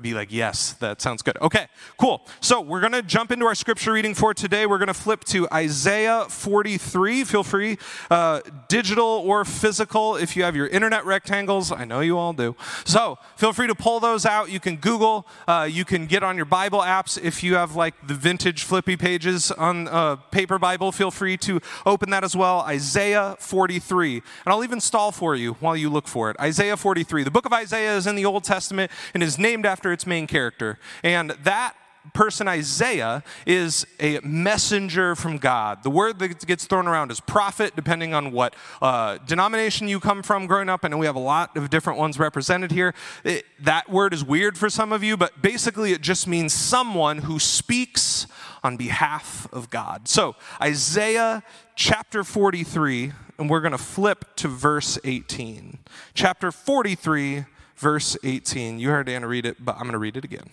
be 0.00 0.14
like, 0.14 0.32
yes, 0.32 0.72
that 0.74 1.00
sounds 1.00 1.22
good. 1.22 1.36
Okay, 1.40 1.66
cool. 1.98 2.26
So 2.40 2.60
we're 2.60 2.80
going 2.80 2.92
to 2.92 3.02
jump 3.02 3.32
into 3.32 3.46
our 3.46 3.54
scripture 3.54 3.92
reading 3.92 4.14
for 4.14 4.34
today. 4.34 4.66
We're 4.66 4.78
going 4.78 4.88
to 4.88 4.94
flip 4.94 5.24
to 5.24 5.48
Isaiah 5.52 6.26
43. 6.28 7.24
Feel 7.24 7.42
free, 7.42 7.78
uh, 8.10 8.40
digital 8.68 9.04
or 9.04 9.44
physical, 9.44 10.16
if 10.16 10.36
you 10.36 10.44
have 10.44 10.54
your 10.54 10.66
internet 10.68 11.04
rectangles. 11.04 11.72
I 11.72 11.84
know 11.84 12.00
you 12.00 12.18
all 12.18 12.32
do. 12.32 12.56
So 12.84 13.18
feel 13.36 13.52
free 13.52 13.66
to 13.66 13.74
pull 13.74 14.00
those 14.00 14.26
out. 14.26 14.50
You 14.50 14.60
can 14.60 14.76
Google. 14.76 15.26
Uh, 15.48 15.68
you 15.70 15.84
can 15.84 16.06
get 16.06 16.22
on 16.22 16.36
your 16.36 16.46
Bible 16.46 16.80
apps. 16.80 17.20
If 17.20 17.42
you 17.42 17.54
have 17.54 17.74
like 17.74 17.94
the 18.06 18.14
vintage 18.14 18.64
flippy 18.64 18.96
pages 18.96 19.50
on 19.52 19.88
uh, 19.88 20.16
paper 20.16 20.58
Bible, 20.58 20.92
feel 20.92 21.10
free 21.10 21.36
to 21.38 21.60
open 21.86 22.10
that 22.10 22.24
as 22.24 22.36
well. 22.36 22.60
Isaiah 22.60 23.36
43. 23.38 24.16
And 24.16 24.22
I'll 24.46 24.64
even 24.64 24.80
stall 24.80 25.12
for 25.12 25.34
you 25.34 25.54
while 25.54 25.76
you 25.76 25.90
look 25.90 26.06
for 26.06 26.30
it. 26.30 26.36
Isaiah 26.40 26.76
43. 26.84 27.22
The 27.22 27.30
book 27.30 27.46
of 27.46 27.52
Isaiah 27.54 27.96
is 27.96 28.06
in 28.06 28.14
the 28.14 28.26
Old 28.26 28.44
Testament 28.44 28.92
and 29.14 29.22
is 29.22 29.38
named 29.38 29.64
after 29.64 29.90
its 29.90 30.06
main 30.06 30.26
character. 30.26 30.78
And 31.02 31.30
that 31.30 31.74
person, 32.12 32.46
Isaiah, 32.46 33.24
is 33.46 33.86
a 33.98 34.20
messenger 34.20 35.16
from 35.16 35.38
God. 35.38 35.82
The 35.82 35.88
word 35.88 36.18
that 36.18 36.46
gets 36.46 36.66
thrown 36.66 36.86
around 36.86 37.10
is 37.10 37.20
prophet, 37.20 37.74
depending 37.74 38.12
on 38.12 38.32
what 38.32 38.54
uh, 38.82 39.16
denomination 39.26 39.88
you 39.88 39.98
come 39.98 40.22
from 40.22 40.46
growing 40.46 40.68
up. 40.68 40.80
I 40.82 40.88
know 40.88 40.98
we 40.98 41.06
have 41.06 41.16
a 41.16 41.20
lot 41.20 41.56
of 41.56 41.70
different 41.70 41.98
ones 41.98 42.18
represented 42.18 42.70
here. 42.70 42.94
It, 43.24 43.46
that 43.60 43.88
word 43.88 44.12
is 44.12 44.22
weird 44.22 44.58
for 44.58 44.68
some 44.68 44.92
of 44.92 45.02
you, 45.02 45.16
but 45.16 45.40
basically 45.40 45.92
it 45.92 46.02
just 46.02 46.28
means 46.28 46.52
someone 46.52 47.16
who 47.16 47.38
speaks 47.38 48.26
on 48.62 48.76
behalf 48.76 49.48
of 49.52 49.70
God. 49.70 50.08
So, 50.08 50.36
Isaiah 50.60 51.42
chapter 51.74 52.24
43 52.24 53.12
and 53.38 53.50
we're 53.50 53.60
going 53.60 53.72
to 53.72 53.78
flip 53.78 54.36
to 54.36 54.48
verse 54.48 54.98
18. 55.04 55.78
Chapter 56.14 56.52
43, 56.52 57.46
verse 57.76 58.16
18. 58.22 58.78
You 58.78 58.90
heard 58.90 59.08
Anna 59.08 59.26
read 59.26 59.44
it, 59.44 59.64
but 59.64 59.76
I'm 59.76 59.82
going 59.82 59.92
to 59.92 59.98
read 59.98 60.16
it 60.16 60.24
again. 60.24 60.50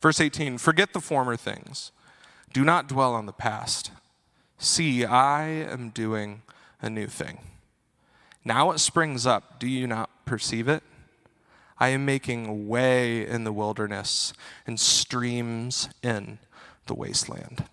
Verse 0.00 0.20
18 0.20 0.58
Forget 0.58 0.92
the 0.92 1.00
former 1.00 1.36
things, 1.36 1.92
do 2.52 2.64
not 2.64 2.88
dwell 2.88 3.14
on 3.14 3.26
the 3.26 3.32
past. 3.32 3.90
See, 4.58 5.04
I 5.04 5.46
am 5.46 5.90
doing 5.90 6.42
a 6.82 6.90
new 6.90 7.06
thing. 7.06 7.38
Now 8.44 8.70
it 8.70 8.78
springs 8.78 9.26
up. 9.26 9.58
Do 9.58 9.68
you 9.68 9.86
not 9.86 10.10
perceive 10.24 10.68
it? 10.68 10.82
I 11.78 11.88
am 11.88 12.04
making 12.04 12.68
way 12.68 13.26
in 13.26 13.44
the 13.44 13.52
wilderness 13.52 14.32
and 14.66 14.78
streams 14.78 15.88
in 16.02 16.38
the 16.86 16.94
wasteland. 16.94 17.64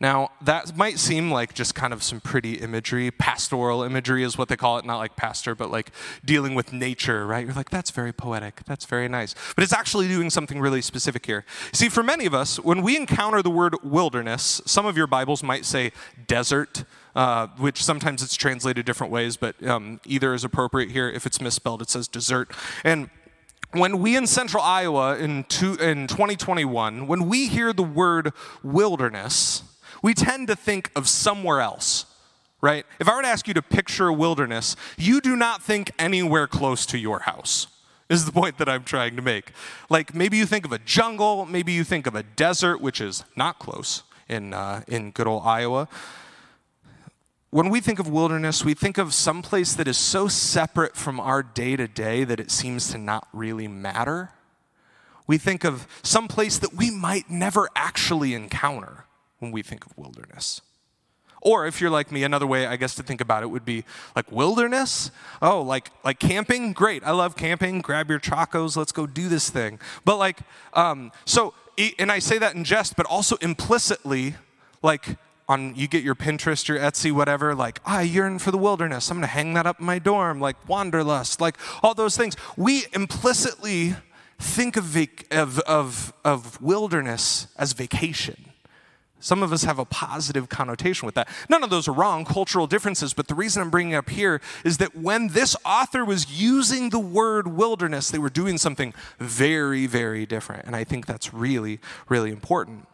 Now, 0.00 0.30
that 0.40 0.76
might 0.76 0.98
seem 0.98 1.30
like 1.30 1.54
just 1.54 1.74
kind 1.74 1.92
of 1.92 2.02
some 2.02 2.20
pretty 2.20 2.54
imagery. 2.54 3.10
Pastoral 3.10 3.82
imagery 3.82 4.22
is 4.22 4.38
what 4.38 4.48
they 4.48 4.56
call 4.56 4.78
it, 4.78 4.84
not 4.84 4.98
like 4.98 5.16
pastor, 5.16 5.54
but 5.54 5.70
like 5.70 5.90
dealing 6.24 6.54
with 6.54 6.72
nature, 6.72 7.26
right? 7.26 7.44
You're 7.44 7.54
like, 7.54 7.70
that's 7.70 7.90
very 7.90 8.12
poetic. 8.12 8.62
That's 8.64 8.84
very 8.84 9.08
nice. 9.08 9.34
But 9.54 9.64
it's 9.64 9.72
actually 9.72 10.08
doing 10.08 10.30
something 10.30 10.60
really 10.60 10.82
specific 10.82 11.26
here. 11.26 11.44
See, 11.72 11.88
for 11.88 12.02
many 12.02 12.26
of 12.26 12.34
us, 12.34 12.58
when 12.60 12.82
we 12.82 12.96
encounter 12.96 13.42
the 13.42 13.50
word 13.50 13.74
wilderness, 13.82 14.60
some 14.66 14.86
of 14.86 14.96
your 14.96 15.06
Bibles 15.06 15.42
might 15.42 15.64
say 15.64 15.92
desert. 16.26 16.84
Uh, 17.16 17.48
which 17.56 17.82
sometimes 17.82 18.22
it's 18.22 18.36
translated 18.36 18.86
different 18.86 19.12
ways, 19.12 19.36
but 19.36 19.60
um, 19.66 19.98
either 20.06 20.34
is 20.34 20.44
appropriate 20.44 20.88
here. 20.88 21.08
If 21.10 21.26
it's 21.26 21.40
misspelled, 21.40 21.82
it 21.82 21.90
says 21.90 22.06
desert. 22.06 22.52
And 22.84 23.10
when 23.72 24.00
we 24.00 24.16
in 24.16 24.26
central 24.26 24.62
Iowa 24.62 25.16
in, 25.18 25.44
two, 25.44 25.74
in 25.74 26.06
2021, 26.06 27.06
when 27.06 27.28
we 27.28 27.48
hear 27.48 27.72
the 27.72 27.82
word 27.82 28.32
wilderness, 28.62 29.62
we 30.02 30.14
tend 30.14 30.48
to 30.48 30.56
think 30.56 30.90
of 30.96 31.08
somewhere 31.08 31.60
else, 31.60 32.06
right? 32.60 32.86
If 32.98 33.08
I 33.08 33.16
were 33.16 33.22
to 33.22 33.28
ask 33.28 33.46
you 33.46 33.54
to 33.54 33.62
picture 33.62 34.08
a 34.08 34.12
wilderness, 34.12 34.74
you 34.96 35.20
do 35.20 35.36
not 35.36 35.62
think 35.62 35.90
anywhere 35.98 36.46
close 36.46 36.86
to 36.86 36.98
your 36.98 37.20
house. 37.20 37.66
Is 38.08 38.24
the 38.24 38.32
point 38.32 38.56
that 38.56 38.70
I'm 38.70 38.84
trying 38.84 39.16
to 39.16 39.22
make. 39.22 39.52
Like 39.90 40.14
maybe 40.14 40.38
you 40.38 40.46
think 40.46 40.64
of 40.64 40.72
a 40.72 40.78
jungle, 40.78 41.44
maybe 41.44 41.72
you 41.72 41.84
think 41.84 42.06
of 42.06 42.14
a 42.14 42.22
desert, 42.22 42.80
which 42.80 43.02
is 43.02 43.22
not 43.36 43.58
close 43.58 44.02
in, 44.28 44.54
uh, 44.54 44.82
in 44.88 45.10
good 45.10 45.26
old 45.26 45.42
Iowa. 45.44 45.88
When 47.50 47.70
we 47.70 47.80
think 47.80 47.98
of 47.98 48.08
wilderness, 48.08 48.62
we 48.62 48.74
think 48.74 48.98
of 48.98 49.14
some 49.14 49.40
place 49.40 49.72
that 49.74 49.88
is 49.88 49.96
so 49.96 50.28
separate 50.28 50.94
from 50.94 51.18
our 51.18 51.42
day 51.42 51.76
to 51.76 51.88
day 51.88 52.24
that 52.24 52.38
it 52.38 52.50
seems 52.50 52.92
to 52.92 52.98
not 52.98 53.26
really 53.32 53.66
matter. 53.66 54.32
We 55.26 55.38
think 55.38 55.64
of 55.64 55.86
some 56.02 56.28
place 56.28 56.58
that 56.58 56.74
we 56.74 56.90
might 56.90 57.30
never 57.30 57.68
actually 57.74 58.34
encounter 58.34 59.06
when 59.38 59.50
we 59.50 59.62
think 59.62 59.86
of 59.86 59.96
wilderness. 59.96 60.60
Or 61.40 61.66
if 61.66 61.80
you're 61.80 61.90
like 61.90 62.12
me, 62.12 62.22
another 62.22 62.46
way 62.46 62.66
I 62.66 62.76
guess 62.76 62.94
to 62.96 63.02
think 63.02 63.20
about 63.20 63.42
it 63.42 63.46
would 63.46 63.64
be 63.64 63.84
like 64.14 64.30
wilderness. 64.30 65.10
Oh, 65.40 65.62
like 65.62 65.90
like 66.04 66.18
camping. 66.18 66.72
Great, 66.72 67.02
I 67.04 67.12
love 67.12 67.36
camping. 67.36 67.80
Grab 67.80 68.10
your 68.10 68.18
chacos. 68.18 68.76
Let's 68.76 68.92
go 68.92 69.06
do 69.06 69.28
this 69.28 69.48
thing. 69.48 69.78
But 70.04 70.16
like, 70.16 70.40
um, 70.74 71.12
so 71.24 71.54
and 71.98 72.10
I 72.10 72.18
say 72.18 72.38
that 72.38 72.56
in 72.56 72.64
jest, 72.64 72.96
but 72.96 73.06
also 73.06 73.36
implicitly, 73.36 74.34
like 74.82 75.16
on 75.48 75.74
you 75.74 75.88
get 75.88 76.02
your 76.02 76.14
Pinterest, 76.14 76.68
your 76.68 76.78
Etsy, 76.78 77.10
whatever. 77.10 77.54
Like 77.54 77.80
I 77.84 78.02
yearn 78.02 78.38
for 78.38 78.50
the 78.50 78.58
wilderness. 78.58 79.10
I'm 79.10 79.16
gonna 79.16 79.26
hang 79.26 79.54
that 79.54 79.66
up 79.66 79.80
in 79.80 79.86
my 79.86 79.98
dorm. 79.98 80.40
Like 80.40 80.68
wanderlust. 80.68 81.40
Like 81.40 81.56
all 81.82 81.94
those 81.94 82.16
things. 82.16 82.36
We 82.56 82.84
implicitly 82.92 83.96
think 84.38 84.76
of, 84.76 84.84
vac- 84.84 85.26
of, 85.32 85.58
of, 85.60 86.12
of 86.24 86.60
wilderness 86.62 87.48
as 87.56 87.72
vacation. 87.72 88.44
Some 89.20 89.42
of 89.42 89.52
us 89.52 89.64
have 89.64 89.80
a 89.80 89.84
positive 89.84 90.48
connotation 90.48 91.06
with 91.06 91.16
that. 91.16 91.28
None 91.48 91.64
of 91.64 91.70
those 91.70 91.88
are 91.88 91.92
wrong, 91.92 92.24
cultural 92.24 92.68
differences, 92.68 93.14
but 93.14 93.26
the 93.26 93.34
reason 93.34 93.60
I'm 93.60 93.70
bringing 93.70 93.94
up 93.94 94.10
here 94.10 94.40
is 94.64 94.78
that 94.78 94.94
when 94.96 95.28
this 95.28 95.56
author 95.64 96.04
was 96.04 96.40
using 96.40 96.90
the 96.90 97.00
word 97.00 97.48
wilderness, 97.48 98.12
they 98.12 98.18
were 98.18 98.30
doing 98.30 98.58
something 98.58 98.94
very, 99.18 99.86
very 99.86 100.24
different. 100.24 100.66
And 100.66 100.76
I 100.76 100.84
think 100.84 101.06
that's 101.06 101.34
really, 101.34 101.80
really 102.08 102.30
important. 102.30 102.86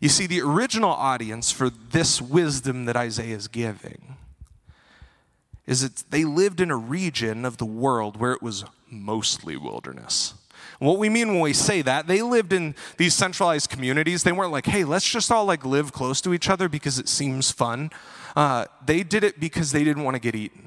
You 0.00 0.08
see, 0.08 0.26
the 0.26 0.40
original 0.40 0.90
audience 0.90 1.50
for 1.50 1.70
this 1.70 2.20
wisdom 2.20 2.84
that 2.86 2.96
Isaiah 2.96 3.36
is 3.36 3.48
giving 3.48 4.16
is 5.66 5.80
that 5.82 6.10
they 6.10 6.24
lived 6.24 6.60
in 6.60 6.70
a 6.70 6.76
region 6.76 7.44
of 7.44 7.56
the 7.56 7.64
world 7.64 8.18
where 8.18 8.32
it 8.32 8.42
was 8.42 8.64
mostly 8.90 9.56
wilderness. 9.56 10.34
What 10.78 10.98
we 10.98 11.08
mean 11.08 11.28
when 11.28 11.40
we 11.40 11.52
say 11.52 11.82
that, 11.82 12.06
they 12.06 12.20
lived 12.20 12.52
in 12.52 12.74
these 12.98 13.14
centralized 13.14 13.70
communities. 13.70 14.22
They 14.22 14.32
weren't 14.32 14.52
like, 14.52 14.66
hey, 14.66 14.84
let's 14.84 15.08
just 15.08 15.30
all 15.30 15.44
like 15.44 15.64
live 15.64 15.92
close 15.92 16.20
to 16.22 16.34
each 16.34 16.50
other 16.50 16.68
because 16.68 16.98
it 16.98 17.08
seems 17.08 17.50
fun. 17.50 17.90
Uh, 18.36 18.66
they 18.84 19.02
did 19.02 19.24
it 19.24 19.38
because 19.38 19.72
they 19.72 19.84
didn't 19.84 20.02
want 20.02 20.16
to 20.16 20.20
get 20.20 20.34
eaten. 20.34 20.63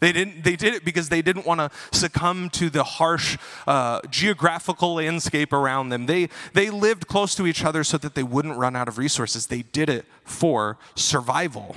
They, 0.00 0.12
didn't, 0.12 0.44
they 0.44 0.56
did 0.56 0.74
it 0.74 0.84
because 0.84 1.08
they 1.10 1.22
didn't 1.22 1.46
want 1.46 1.60
to 1.60 1.70
succumb 1.96 2.50
to 2.50 2.70
the 2.70 2.82
harsh 2.82 3.36
uh, 3.66 4.00
geographical 4.10 4.94
landscape 4.94 5.52
around 5.52 5.90
them. 5.90 6.06
They, 6.06 6.28
they 6.54 6.70
lived 6.70 7.06
close 7.06 7.34
to 7.36 7.46
each 7.46 7.64
other 7.64 7.84
so 7.84 7.98
that 7.98 8.14
they 8.14 8.22
wouldn't 8.22 8.56
run 8.56 8.74
out 8.74 8.88
of 8.88 8.98
resources. 8.98 9.46
They 9.46 9.62
did 9.62 9.88
it 9.88 10.06
for 10.24 10.78
survival. 10.94 11.76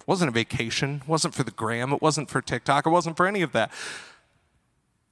It 0.00 0.06
wasn't 0.06 0.28
a 0.28 0.32
vacation, 0.32 1.02
it 1.02 1.08
wasn't 1.08 1.34
for 1.34 1.42
the 1.42 1.50
gram, 1.50 1.92
it 1.92 2.02
wasn't 2.02 2.30
for 2.30 2.40
TikTok, 2.40 2.86
it 2.86 2.90
wasn't 2.90 3.16
for 3.16 3.26
any 3.26 3.42
of 3.42 3.52
that 3.52 3.72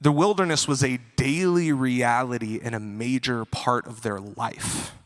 the 0.02 0.12
wilderness 0.12 0.66
was 0.66 0.82
a 0.82 0.98
daily 1.14 1.72
reality 1.72 2.58
and 2.60 2.74
a 2.74 2.80
major 2.80 3.44
part 3.44 3.86
of 3.86 4.02
their 4.02 4.18
life. 4.18 4.96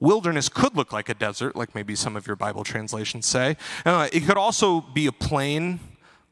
Wilderness 0.00 0.48
could 0.48 0.76
look 0.76 0.92
like 0.92 1.08
a 1.08 1.14
desert, 1.14 1.54
like 1.54 1.72
maybe 1.72 1.94
some 1.94 2.16
of 2.16 2.26
your 2.26 2.34
Bible 2.34 2.64
translations 2.64 3.26
say. 3.26 3.56
Uh, 3.84 4.08
it 4.12 4.24
could 4.26 4.36
also 4.36 4.80
be 4.80 5.06
a 5.06 5.12
plain 5.12 5.78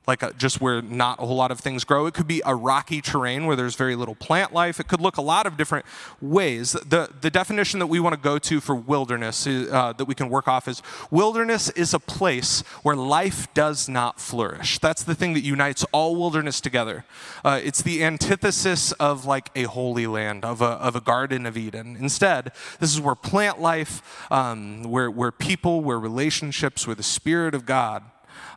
like 0.06 0.22
a, 0.22 0.32
just 0.34 0.60
where 0.60 0.82
not 0.82 1.18
a 1.22 1.26
whole 1.26 1.36
lot 1.36 1.50
of 1.50 1.60
things 1.60 1.84
grow. 1.84 2.06
It 2.06 2.14
could 2.14 2.26
be 2.26 2.42
a 2.44 2.54
rocky 2.54 3.00
terrain 3.00 3.46
where 3.46 3.56
there's 3.56 3.74
very 3.74 3.96
little 3.96 4.14
plant 4.14 4.52
life. 4.52 4.78
It 4.78 4.88
could 4.88 5.00
look 5.00 5.16
a 5.16 5.22
lot 5.22 5.46
of 5.46 5.56
different 5.56 5.86
ways. 6.20 6.72
The, 6.72 7.10
the 7.20 7.30
definition 7.30 7.80
that 7.80 7.86
we 7.86 8.00
want 8.00 8.14
to 8.14 8.20
go 8.20 8.38
to 8.38 8.60
for 8.60 8.74
wilderness 8.74 9.46
uh, 9.46 9.94
that 9.96 10.04
we 10.04 10.14
can 10.14 10.28
work 10.28 10.46
off 10.46 10.68
is 10.68 10.82
wilderness 11.10 11.70
is 11.70 11.94
a 11.94 11.98
place 11.98 12.60
where 12.82 12.96
life 12.96 13.52
does 13.54 13.88
not 13.88 14.20
flourish. 14.20 14.78
That's 14.78 15.02
the 15.02 15.14
thing 15.14 15.32
that 15.34 15.40
unites 15.44 15.84
all 15.92 16.16
wilderness 16.16 16.60
together. 16.60 17.04
Uh, 17.44 17.60
it's 17.62 17.82
the 17.82 18.04
antithesis 18.04 18.92
of 18.92 19.24
like 19.24 19.50
a 19.54 19.64
holy 19.64 20.06
land, 20.06 20.44
of 20.44 20.60
a, 20.60 20.64
of 20.64 20.96
a 20.96 21.00
Garden 21.00 21.46
of 21.46 21.56
Eden. 21.56 21.96
Instead, 21.98 22.52
this 22.80 22.92
is 22.92 23.00
where 23.00 23.14
plant 23.14 23.60
life, 23.60 24.30
um, 24.30 24.82
where, 24.82 25.10
where 25.10 25.32
people, 25.32 25.80
where 25.80 25.98
relationships, 25.98 26.86
where 26.86 26.96
the 26.96 27.02
Spirit 27.02 27.54
of 27.54 27.64
God 27.64 28.02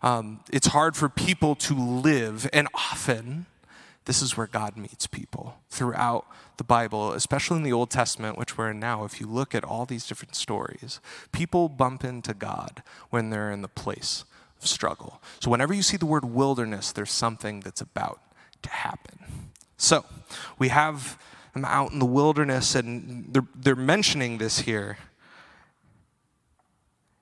um, 0.01 0.39
it's 0.51 0.67
hard 0.67 0.96
for 0.96 1.10
people 1.10 1.55
to 1.55 1.74
live, 1.74 2.50
and 2.53 2.67
often 2.74 3.46
this 4.05 4.22
is 4.22 4.38
where 4.38 4.48
God 4.48 4.77
meets 4.77 5.05
people 5.05 5.57
throughout 5.69 6.25
the 6.55 6.63
Bible, 6.63 7.12
especially 7.12 7.57
in 7.57 7.63
the 7.63 7.74
Old 7.74 7.89
Testament, 7.89 8.38
which 8.38 8.57
we're 8.57 8.72
in 8.72 8.79
now. 8.79 9.03
If 9.03 9.19
you 9.19 9.27
look 9.27 9.53
at 9.53 9.65
all 9.65 9.86
these 9.86 10.07
different 10.07 10.34
stories, 10.34 11.01
people 11.31 11.67
bump 11.67 12.05
into 12.05 12.34
God 12.34 12.81
when 13.10 13.29
they're 13.29 13.51
in 13.51 13.62
the 13.62 13.67
place 13.67 14.24
of 14.62 14.67
struggle. 14.67 15.22
So 15.41 15.51
whenever 15.51 15.74
you 15.74 15.84
see 15.84 15.98
the 15.98 16.05
word 16.05 16.24
wilderness, 16.24 16.93
there's 16.93 17.12
something 17.12 17.60
that's 17.60 17.81
about 17.81 18.22
to 18.62 18.69
happen. 18.69 19.19
So 19.75 20.05
we 20.57 20.69
have 20.69 21.19
them 21.53 21.65
out 21.65 21.91
in 21.91 22.00
the 22.00 22.05
wilderness, 22.05 22.75
and 22.75 23.34
they're, 23.34 23.48
they're 23.53 23.75
mentioning 23.75 24.38
this 24.38 24.60
here 24.60 24.98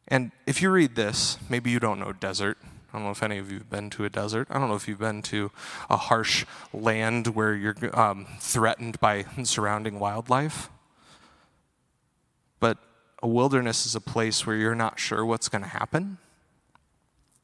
and 0.08 0.32
if 0.46 0.62
you 0.62 0.70
read 0.70 0.96
this, 0.96 1.38
maybe 1.50 1.72
you 1.72 1.80
don't 1.80 2.00
know 2.00 2.14
desert. 2.14 2.58
I 2.96 2.98
don't 2.98 3.06
know 3.06 3.12
if 3.12 3.24
any 3.24 3.40
of 3.40 3.52
you 3.52 3.58
have 3.58 3.70
been 3.70 3.90
to 3.92 4.06
a 4.06 4.10
desert. 4.10 4.48
I 4.50 4.60
don't 4.60 4.70
know 4.70 4.76
if 4.76 4.88
you've 4.88 5.00
been 5.00 5.22
to 5.24 5.52
a 5.90 5.98
harsh 5.98 6.46
land 6.72 7.28
where 7.28 7.54
you're 7.54 7.76
um, 7.94 8.26
threatened 8.40 9.00
by 9.00 9.26
surrounding 9.44 10.00
wildlife. 10.00 10.70
But 12.60 12.78
a 13.22 13.28
wilderness 13.28 13.86
is 13.86 13.96
a 13.96 14.02
place 14.02 14.46
where 14.46 14.56
you're 14.56 14.76
not 14.76 15.00
sure 15.00 15.26
what's 15.26 15.50
going 15.50 15.64
to 15.64 15.68
happen. 15.68 16.20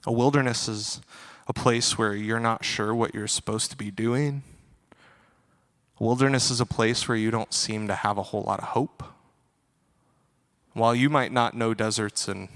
A 0.06 0.12
wilderness 0.12 0.68
is 0.68 1.02
a 1.48 1.54
place 1.54 1.98
where 1.98 2.16
you're 2.16 2.40
not 2.40 2.64
sure 2.64 2.96
what 2.96 3.14
you're 3.14 3.28
supposed 3.28 3.72
to 3.72 3.78
be 3.78 3.92
doing. 3.92 4.44
A 6.00 6.04
wilderness 6.04 6.50
is 6.50 6.62
a 6.62 6.66
place 6.66 7.08
where 7.08 7.18
you 7.18 7.30
don't 7.30 7.54
seem 7.54 7.88
to 7.88 7.96
have 7.96 8.18
a 8.18 8.24
whole 8.24 8.44
lot 8.44 8.60
of 8.60 8.70
hope. 8.70 9.04
While 10.74 10.96
you 10.96 11.10
might 11.10 11.32
not 11.32 11.54
know 11.54 11.74
deserts 11.74 12.28
and 12.28 12.50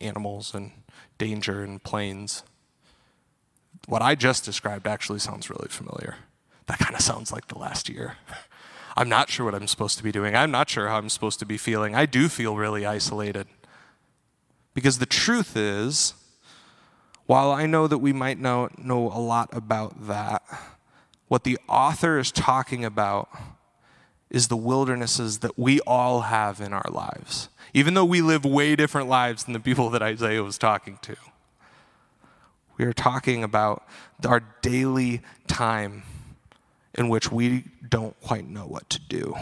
animals 0.00 0.54
and 0.54 0.72
danger 1.18 1.62
and 1.62 1.82
plains, 1.82 2.42
what 3.86 4.02
I 4.02 4.14
just 4.14 4.44
described 4.44 4.86
actually 4.86 5.18
sounds 5.18 5.50
really 5.50 5.68
familiar. 5.68 6.16
That 6.66 6.78
kind 6.78 6.94
of 6.94 7.00
sounds 7.00 7.32
like 7.32 7.48
the 7.48 7.58
last 7.58 7.88
year. 7.88 8.16
I'm 8.96 9.08
not 9.08 9.30
sure 9.30 9.44
what 9.44 9.54
I'm 9.54 9.68
supposed 9.68 9.96
to 9.98 10.04
be 10.04 10.10
doing. 10.10 10.34
I'm 10.34 10.50
not 10.50 10.68
sure 10.68 10.88
how 10.88 10.98
I'm 10.98 11.08
supposed 11.08 11.38
to 11.38 11.46
be 11.46 11.56
feeling. 11.56 11.94
I 11.94 12.04
do 12.04 12.28
feel 12.28 12.56
really 12.56 12.84
isolated. 12.84 13.46
Because 14.74 14.98
the 14.98 15.06
truth 15.06 15.56
is, 15.56 16.14
while 17.26 17.52
I 17.52 17.66
know 17.66 17.86
that 17.86 17.98
we 17.98 18.12
might 18.12 18.38
know, 18.38 18.68
know 18.76 19.06
a 19.06 19.20
lot 19.20 19.50
about 19.52 20.08
that, 20.08 20.42
what 21.28 21.44
the 21.44 21.58
author 21.68 22.18
is 22.18 22.32
talking 22.32 22.84
about 22.84 23.28
is 24.30 24.48
the 24.48 24.56
wildernesses 24.56 25.38
that 25.38 25.58
we 25.58 25.80
all 25.80 26.22
have 26.22 26.60
in 26.60 26.72
our 26.72 26.90
lives 26.90 27.48
even 27.74 27.94
though 27.94 28.04
we 28.04 28.20
live 28.20 28.44
way 28.44 28.76
different 28.76 29.08
lives 29.08 29.44
than 29.44 29.52
the 29.52 29.60
people 29.60 29.90
that 29.90 30.02
Isaiah 30.02 30.42
was 30.42 30.58
talking 30.58 30.98
to. 31.02 31.16
We 32.76 32.84
are 32.84 32.92
talking 32.92 33.42
about 33.42 33.86
our 34.26 34.40
daily 34.62 35.20
time 35.46 36.04
in 36.94 37.08
which 37.08 37.30
we 37.30 37.64
don't 37.88 38.18
quite 38.20 38.48
know 38.48 38.66
what 38.66 38.88
to 38.90 39.00
do. 39.00 39.34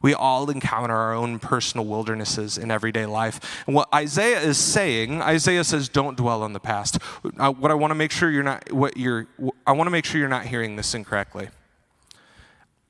We 0.00 0.14
all 0.14 0.50
encounter 0.50 0.94
our 0.94 1.14
own 1.14 1.38
personal 1.38 1.86
wildernesses 1.86 2.58
in 2.58 2.70
everyday 2.70 3.06
life. 3.06 3.62
And 3.66 3.74
what 3.74 3.92
Isaiah 3.94 4.40
is 4.40 4.58
saying, 4.58 5.22
Isaiah 5.22 5.64
says, 5.64 5.88
don't 5.88 6.16
dwell 6.16 6.42
on 6.42 6.52
the 6.52 6.60
past. 6.60 6.98
Uh, 7.38 7.52
what 7.52 7.70
I 7.70 7.74
want 7.74 7.92
to 7.92 7.94
make 7.94 8.10
sure 8.10 8.30
you're 8.30 8.42
not, 8.42 8.72
what 8.72 8.96
you're, 8.96 9.28
I 9.66 9.72
want 9.72 9.86
to 9.86 9.92
make 9.92 10.04
sure 10.04 10.18
you're 10.18 10.28
not 10.28 10.46
hearing 10.46 10.76
this 10.76 10.94
incorrectly. 10.94 11.48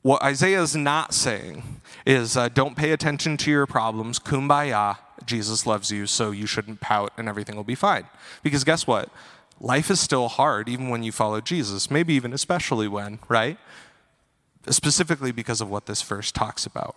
What 0.03 0.23
Isaiah 0.23 0.61
is 0.61 0.75
not 0.75 1.15
saying 1.15 1.81
is 2.05 2.37
uh, 2.37 2.49
don't 2.49 2.77
pay 2.77 2.91
attention 2.91 3.37
to 3.39 3.51
your 3.51 3.67
problems, 3.67 4.19
kumbaya, 4.19 4.99
Jesus 5.25 5.65
loves 5.65 5.93
you, 5.93 6.07
so 6.07 6.33
you 6.33 6.47
shouldn't 6.47 6.81
pout 6.81 7.13
and 7.17 7.29
everything 7.29 7.55
will 7.55 7.63
be 7.65 7.77
fine. 7.77 8.07
Because 8.43 8.65
guess 8.65 8.87
what? 8.87 9.09
Life 9.61 9.91
is 9.91 10.01
still 10.01 10.27
hard 10.27 10.69
even 10.69 10.89
when 10.89 11.05
you 11.05 11.13
follow 11.13 11.41
Jesus, 11.41 11.89
maybe 11.89 12.15
even 12.15 12.33
especially 12.33 12.89
when, 12.89 13.21
right? 13.29 13.59
Specifically 14.69 15.31
because 15.31 15.61
of 15.61 15.71
what 15.71 15.87
this 15.87 16.03
verse 16.03 16.33
talks 16.33 16.67
about. 16.67 16.97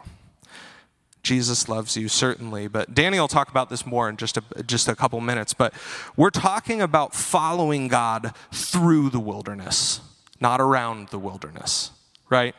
Jesus 1.22 1.70
loves 1.70 1.96
you, 1.98 2.08
certainly, 2.08 2.68
but 2.68 2.94
Danny 2.94 3.20
will 3.20 3.28
talk 3.28 3.50
about 3.50 3.70
this 3.70 3.86
more 3.86 4.10
in 4.10 4.18
just 4.18 4.38
a, 4.38 4.44
just 4.64 4.88
a 4.88 4.96
couple 4.96 5.20
minutes. 5.22 5.54
But 5.54 5.74
we're 6.16 6.30
talking 6.32 6.82
about 6.82 7.14
following 7.14 7.88
God 7.88 8.34
through 8.52 9.10
the 9.10 9.20
wilderness, 9.20 10.02
not 10.40 10.62
around 10.62 11.10
the 11.10 11.20
wilderness, 11.20 11.92
right? 12.30 12.56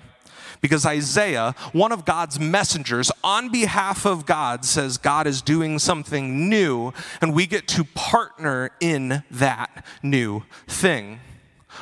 Because 0.67 0.85
Isaiah, 0.85 1.55
one 1.71 1.93
of 1.93 2.05
God's 2.05 2.41
messengers, 2.41 3.13
on 3.23 3.53
behalf 3.53 4.05
of 4.05 4.27
God, 4.27 4.65
says 4.65 4.99
God 4.99 5.29
is 5.29 5.41
doing 5.41 5.79
something 5.79 6.49
new, 6.49 6.93
and 7.21 7.33
we 7.33 7.47
get 7.47 7.69
to 7.69 7.85
partner 7.85 8.73
in 8.81 9.23
that 9.31 9.87
new 10.03 10.43
thing. 10.67 11.21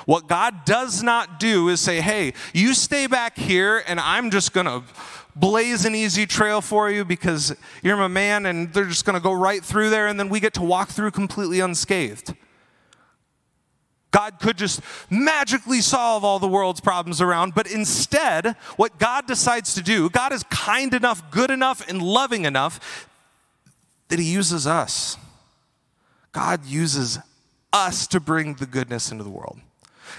What 0.04 0.28
God 0.28 0.66
does 0.66 1.02
not 1.02 1.40
do 1.40 1.70
is 1.70 1.80
say, 1.80 2.02
hey, 2.02 2.34
you 2.52 2.74
stay 2.74 3.06
back 3.06 3.38
here, 3.38 3.82
and 3.86 3.98
I'm 3.98 4.30
just 4.30 4.52
going 4.52 4.66
to 4.66 4.82
blaze 5.34 5.86
an 5.86 5.94
easy 5.94 6.26
trail 6.26 6.60
for 6.60 6.90
you 6.90 7.06
because 7.06 7.56
you're 7.82 7.96
my 7.96 8.08
man, 8.08 8.44
and 8.44 8.70
they're 8.74 8.84
just 8.84 9.06
going 9.06 9.16
to 9.16 9.22
go 9.22 9.32
right 9.32 9.64
through 9.64 9.88
there, 9.88 10.08
and 10.08 10.20
then 10.20 10.28
we 10.28 10.40
get 10.40 10.52
to 10.54 10.62
walk 10.62 10.90
through 10.90 11.12
completely 11.12 11.60
unscathed. 11.60 12.34
God 14.14 14.38
could 14.38 14.56
just 14.56 14.80
magically 15.10 15.80
solve 15.80 16.22
all 16.22 16.38
the 16.38 16.46
world's 16.46 16.80
problems 16.80 17.20
around, 17.20 17.52
but 17.52 17.68
instead, 17.68 18.54
what 18.76 18.96
God 19.00 19.26
decides 19.26 19.74
to 19.74 19.82
do, 19.82 20.08
God 20.08 20.32
is 20.32 20.44
kind 20.50 20.94
enough, 20.94 21.28
good 21.32 21.50
enough, 21.50 21.84
and 21.88 22.00
loving 22.00 22.44
enough 22.44 23.08
that 24.10 24.20
He 24.20 24.32
uses 24.32 24.68
us. 24.68 25.16
God 26.30 26.64
uses 26.64 27.18
us 27.72 28.06
to 28.06 28.20
bring 28.20 28.54
the 28.54 28.66
goodness 28.66 29.10
into 29.10 29.24
the 29.24 29.30
world. 29.30 29.58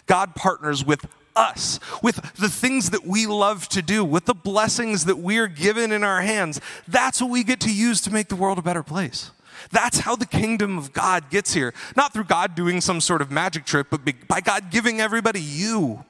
God 0.07 0.35
partners 0.35 0.83
with 0.83 1.07
us, 1.33 1.79
with 2.03 2.17
the 2.35 2.49
things 2.49 2.89
that 2.89 3.07
we 3.07 3.25
love 3.25 3.69
to 3.69 3.81
do, 3.81 4.03
with 4.03 4.25
the 4.25 4.33
blessings 4.33 5.05
that 5.05 5.19
we're 5.19 5.47
given 5.47 5.93
in 5.93 6.03
our 6.03 6.21
hands. 6.21 6.59
That's 6.85 7.21
what 7.21 7.31
we 7.31 7.45
get 7.45 7.61
to 7.61 7.73
use 7.73 8.01
to 8.01 8.11
make 8.11 8.27
the 8.27 8.35
world 8.35 8.57
a 8.57 8.61
better 8.61 8.83
place. 8.83 9.31
That's 9.71 9.99
how 9.99 10.15
the 10.15 10.25
kingdom 10.25 10.77
of 10.77 10.93
God 10.93 11.29
gets 11.29 11.53
here. 11.53 11.73
Not 11.95 12.13
through 12.13 12.25
God 12.25 12.55
doing 12.55 12.81
some 12.81 13.01
sort 13.01 13.21
of 13.21 13.31
magic 13.31 13.65
trick, 13.65 13.87
but 13.89 14.01
by 14.27 14.41
God 14.41 14.71
giving 14.71 15.01
everybody 15.01 15.41
you. 15.41 16.05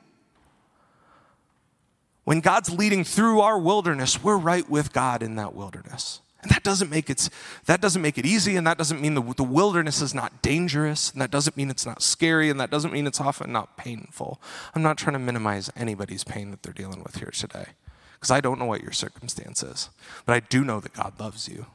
When 2.23 2.39
God's 2.39 2.71
leading 2.71 3.03
through 3.03 3.41
our 3.41 3.59
wilderness, 3.59 4.23
we're 4.23 4.37
right 4.37 4.67
with 4.69 4.91
God 4.93 5.21
in 5.21 5.35
that 5.35 5.53
wilderness. 5.53 6.21
And 6.41 6.51
that 6.51 6.63
doesn't 6.63 6.91
make 6.91 7.09
it, 7.09 7.29
that 7.65 7.81
doesn't 7.81 8.03
make 8.03 8.19
it 8.19 8.25
easy, 8.25 8.55
and 8.55 8.67
that 8.67 8.77
doesn't 8.77 9.01
mean 9.01 9.15
the, 9.15 9.21
the 9.21 9.43
wilderness 9.43 9.99
is 9.99 10.13
not 10.13 10.43
dangerous, 10.43 11.11
and 11.11 11.19
that 11.19 11.31
doesn't 11.31 11.57
mean 11.57 11.71
it's 11.71 11.87
not 11.87 12.03
scary, 12.03 12.51
and 12.51 12.59
that 12.59 12.69
doesn't 12.69 12.93
mean 12.93 13.07
it's 13.07 13.19
often 13.19 13.51
not 13.51 13.77
painful. 13.77 14.39
I'm 14.75 14.83
not 14.83 14.95
trying 14.95 15.13
to 15.13 15.19
minimize 15.19 15.71
anybody's 15.75 16.23
pain 16.23 16.51
that 16.51 16.61
they're 16.61 16.71
dealing 16.71 17.01
with 17.01 17.15
here 17.15 17.31
today, 17.31 17.69
because 18.13 18.29
I 18.29 18.41
don't 18.41 18.59
know 18.59 18.65
what 18.65 18.83
your 18.83 18.91
circumstance 18.91 19.63
is, 19.63 19.89
but 20.27 20.33
I 20.33 20.39
do 20.39 20.63
know 20.63 20.79
that 20.79 20.93
God 20.93 21.19
loves 21.19 21.49
you. 21.49 21.65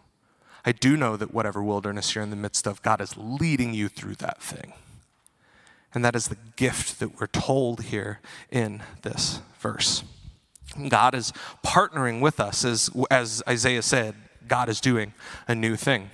I 0.64 0.72
do 0.72 0.96
know 0.96 1.16
that 1.16 1.32
whatever 1.32 1.62
wilderness 1.62 2.14
you're 2.14 2.24
in 2.24 2.30
the 2.30 2.36
midst 2.36 2.66
of, 2.66 2.82
God 2.82 3.00
is 3.00 3.16
leading 3.16 3.74
you 3.74 3.88
through 3.88 4.16
that 4.16 4.42
thing. 4.42 4.72
And 5.94 6.04
that 6.04 6.14
is 6.14 6.28
the 6.28 6.36
gift 6.56 7.00
that 7.00 7.20
we're 7.20 7.26
told 7.26 7.84
here 7.84 8.20
in 8.50 8.82
this 9.02 9.40
verse. 9.58 10.04
God 10.88 11.14
is 11.14 11.32
partnering 11.64 12.20
with 12.20 12.38
us, 12.38 12.64
as, 12.64 12.90
as 13.10 13.42
Isaiah 13.48 13.82
said, 13.82 14.14
God 14.46 14.68
is 14.68 14.80
doing 14.80 15.14
a 15.48 15.54
new 15.54 15.76
thing. 15.76 16.10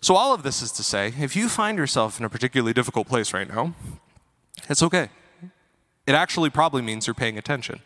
So, 0.00 0.16
all 0.16 0.34
of 0.34 0.42
this 0.42 0.62
is 0.62 0.72
to 0.72 0.82
say, 0.82 1.14
if 1.20 1.36
you 1.36 1.48
find 1.48 1.78
yourself 1.78 2.18
in 2.18 2.24
a 2.24 2.28
particularly 2.28 2.72
difficult 2.72 3.06
place 3.06 3.32
right 3.32 3.48
now, 3.48 3.74
it's 4.68 4.82
okay. 4.82 5.10
It 6.06 6.14
actually 6.14 6.50
probably 6.50 6.82
means 6.82 7.06
you're 7.06 7.14
paying 7.14 7.38
attention. 7.38 7.80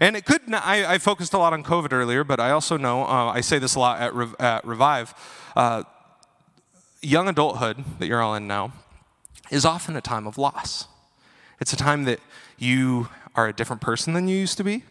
And 0.00 0.16
it 0.16 0.24
could, 0.24 0.42
I, 0.52 0.94
I 0.94 0.98
focused 0.98 1.32
a 1.32 1.38
lot 1.38 1.52
on 1.52 1.62
COVID 1.62 1.92
earlier, 1.92 2.24
but 2.24 2.40
I 2.40 2.50
also 2.50 2.76
know, 2.76 3.04
uh, 3.04 3.26
I 3.26 3.40
say 3.40 3.58
this 3.58 3.74
a 3.74 3.78
lot 3.78 4.00
at, 4.00 4.14
Re- 4.14 4.34
at 4.38 4.64
Revive, 4.64 5.14
uh, 5.54 5.84
young 7.02 7.28
adulthood 7.28 7.84
that 7.98 8.06
you're 8.06 8.22
all 8.22 8.34
in 8.34 8.46
now 8.46 8.72
is 9.50 9.64
often 9.64 9.96
a 9.96 10.00
time 10.00 10.26
of 10.26 10.38
loss. 10.38 10.88
It's 11.60 11.72
a 11.72 11.76
time 11.76 12.04
that 12.04 12.20
you 12.58 13.08
are 13.34 13.48
a 13.48 13.52
different 13.52 13.80
person 13.80 14.12
than 14.12 14.28
you 14.28 14.36
used 14.36 14.56
to 14.58 14.64
be. 14.64 14.82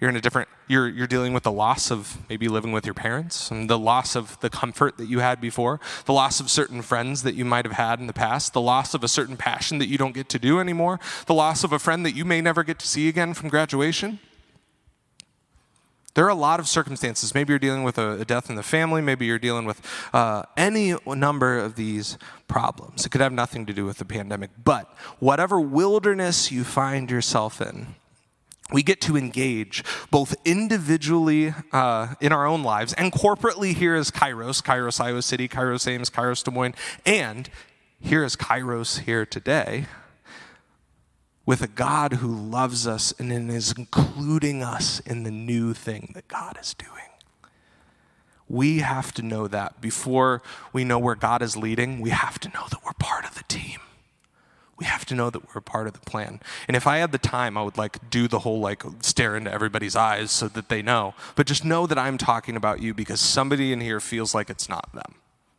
You're 0.00 0.10
in 0.10 0.16
a 0.16 0.20
different, 0.20 0.50
you're, 0.68 0.88
you're 0.88 1.06
dealing 1.06 1.32
with 1.32 1.42
the 1.42 1.52
loss 1.52 1.90
of 1.90 2.18
maybe 2.28 2.48
living 2.48 2.70
with 2.70 2.84
your 2.84 2.92
parents 2.92 3.50
and 3.50 3.68
the 3.68 3.78
loss 3.78 4.14
of 4.14 4.38
the 4.40 4.50
comfort 4.50 4.98
that 4.98 5.06
you 5.06 5.20
had 5.20 5.40
before, 5.40 5.80
the 6.04 6.12
loss 6.12 6.38
of 6.38 6.50
certain 6.50 6.82
friends 6.82 7.22
that 7.22 7.34
you 7.34 7.46
might 7.46 7.64
have 7.64 7.74
had 7.74 7.98
in 7.98 8.06
the 8.06 8.12
past, 8.12 8.52
the 8.52 8.60
loss 8.60 8.92
of 8.92 9.02
a 9.02 9.08
certain 9.08 9.38
passion 9.38 9.78
that 9.78 9.88
you 9.88 9.96
don't 9.96 10.12
get 10.14 10.28
to 10.28 10.38
do 10.38 10.60
anymore, 10.60 11.00
the 11.26 11.32
loss 11.34 11.64
of 11.64 11.72
a 11.72 11.78
friend 11.78 12.04
that 12.04 12.14
you 12.14 12.26
may 12.26 12.42
never 12.42 12.62
get 12.62 12.78
to 12.80 12.86
see 12.86 13.08
again 13.08 13.32
from 13.32 13.48
graduation. 13.48 14.18
There 16.16 16.24
are 16.24 16.30
a 16.30 16.34
lot 16.34 16.60
of 16.60 16.66
circumstances. 16.66 17.34
Maybe 17.34 17.52
you're 17.52 17.58
dealing 17.58 17.82
with 17.82 17.98
a, 17.98 18.12
a 18.12 18.24
death 18.24 18.48
in 18.48 18.56
the 18.56 18.62
family. 18.62 19.02
Maybe 19.02 19.26
you're 19.26 19.38
dealing 19.38 19.66
with 19.66 19.82
uh, 20.14 20.44
any 20.56 20.94
number 21.06 21.58
of 21.58 21.76
these 21.76 22.16
problems. 22.48 23.04
It 23.04 23.10
could 23.10 23.20
have 23.20 23.34
nothing 23.34 23.66
to 23.66 23.74
do 23.74 23.84
with 23.84 23.98
the 23.98 24.06
pandemic. 24.06 24.48
But 24.64 24.90
whatever 25.18 25.60
wilderness 25.60 26.50
you 26.50 26.64
find 26.64 27.10
yourself 27.10 27.60
in, 27.60 27.96
we 28.72 28.82
get 28.82 29.02
to 29.02 29.18
engage 29.18 29.84
both 30.10 30.34
individually 30.46 31.52
uh, 31.70 32.14
in 32.22 32.32
our 32.32 32.46
own 32.46 32.62
lives 32.62 32.94
and 32.94 33.12
corporately 33.12 33.74
here 33.74 33.94
as 33.94 34.10
Kairos, 34.10 34.62
Kairos, 34.62 34.98
Iowa 34.98 35.20
City, 35.20 35.48
Kairos 35.48 35.86
Ames, 35.86 36.08
Kairos 36.08 36.42
Des 36.42 36.50
Moines, 36.50 36.74
and 37.04 37.50
here 38.00 38.24
as 38.24 38.36
Kairos 38.36 39.00
here 39.00 39.26
today 39.26 39.84
with 41.46 41.62
a 41.62 41.68
God 41.68 42.14
who 42.14 42.28
loves 42.28 42.86
us 42.86 43.14
and 43.18 43.50
is 43.50 43.72
including 43.76 44.62
us 44.62 45.00
in 45.00 45.22
the 45.22 45.30
new 45.30 45.72
thing 45.72 46.10
that 46.14 46.28
God 46.28 46.58
is 46.60 46.74
doing. 46.74 46.92
We 48.48 48.80
have 48.80 49.12
to 49.14 49.22
know 49.22 49.48
that 49.48 49.80
before 49.80 50.42
we 50.72 50.84
know 50.84 50.98
where 50.98 51.14
God 51.14 51.40
is 51.40 51.56
leading, 51.56 52.00
we 52.00 52.10
have 52.10 52.38
to 52.40 52.48
know 52.48 52.66
that 52.70 52.84
we're 52.84 52.92
part 52.98 53.24
of 53.24 53.34
the 53.34 53.44
team 53.44 53.80
we 54.78 54.84
have 54.84 55.06
to 55.06 55.14
know 55.14 55.30
that 55.30 55.42
we're 55.42 55.58
a 55.58 55.62
part 55.62 55.86
of 55.86 55.94
the 55.94 56.00
plan. 56.00 56.40
And 56.68 56.76
if 56.76 56.86
I 56.86 56.98
had 56.98 57.12
the 57.12 57.18
time, 57.18 57.56
I 57.56 57.62
would 57.62 57.78
like 57.78 58.10
do 58.10 58.28
the 58.28 58.40
whole 58.40 58.60
like 58.60 58.82
stare 59.00 59.36
into 59.36 59.52
everybody's 59.52 59.96
eyes 59.96 60.30
so 60.30 60.48
that 60.48 60.68
they 60.68 60.82
know. 60.82 61.14
But 61.34 61.46
just 61.46 61.64
know 61.64 61.86
that 61.86 61.98
I'm 61.98 62.18
talking 62.18 62.56
about 62.56 62.80
you 62.82 62.92
because 62.92 63.20
somebody 63.20 63.72
in 63.72 63.80
here 63.80 64.00
feels 64.00 64.34
like 64.34 64.50
it's 64.50 64.68
not 64.68 64.92
them. 64.92 65.14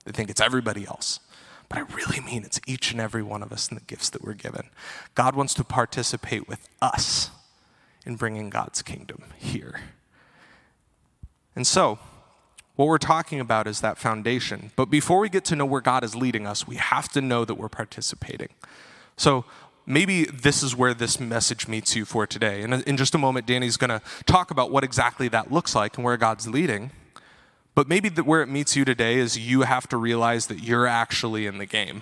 They 0.05 0.11
think 0.11 0.29
it's 0.29 0.41
everybody 0.41 0.85
else. 0.85 1.19
But 1.69 1.79
I 1.79 1.81
really 1.81 2.21
mean 2.21 2.43
it's 2.43 2.59
each 2.65 2.91
and 2.91 3.01
every 3.01 3.23
one 3.23 3.43
of 3.43 3.51
us 3.51 3.69
and 3.69 3.77
the 3.77 3.83
gifts 3.83 4.09
that 4.11 4.23
we're 4.23 4.33
given. 4.33 4.69
God 5.15 5.35
wants 5.35 5.53
to 5.55 5.63
participate 5.63 6.47
with 6.47 6.67
us 6.81 7.29
in 8.05 8.15
bringing 8.15 8.49
God's 8.49 8.81
kingdom 8.81 9.23
here. 9.37 9.81
And 11.55 11.67
so, 11.67 11.99
what 12.77 12.87
we're 12.87 12.99
talking 12.99 13.39
about 13.39 13.67
is 13.67 13.81
that 13.81 13.97
foundation. 13.97 14.71
But 14.75 14.91
before 14.91 15.19
we 15.19 15.29
get 15.29 15.43
to 15.45 15.55
know 15.55 15.65
where 15.65 15.81
God 15.81 16.03
is 16.03 16.15
leading 16.15 16.45
us, 16.45 16.67
we 16.67 16.75
have 16.75 17.09
to 17.09 17.21
know 17.21 17.43
that 17.43 17.55
we're 17.55 17.69
participating. 17.69 18.49
So 19.17 19.45
maybe 19.87 20.25
this 20.25 20.61
is 20.61 20.75
where 20.75 20.93
this 20.93 21.19
message 21.19 21.67
meets 21.67 21.95
you 21.95 22.05
for 22.05 22.27
today. 22.27 22.61
And 22.61 22.83
in 22.83 22.95
just 22.95 23.15
a 23.15 23.17
moment, 23.17 23.47
Danny's 23.47 23.77
going 23.77 23.89
to 23.89 24.01
talk 24.27 24.51
about 24.51 24.69
what 24.69 24.83
exactly 24.83 25.27
that 25.29 25.51
looks 25.51 25.73
like 25.73 25.97
and 25.97 26.05
where 26.05 26.17
God's 26.17 26.47
leading. 26.47 26.91
But 27.77 27.87
maybe 27.87 28.09
where 28.09 28.41
it 28.41 28.49
meets 28.49 28.75
you 28.75 28.85
today 28.85 29.19
is 29.19 29.37
you 29.37 29.61
have 29.61 29.87
to 29.89 29.97
realize 29.97 30.47
that 30.47 30.63
you're 30.63 30.87
actually 30.87 31.45
in 31.45 31.59
the 31.59 31.67
game. 31.67 32.01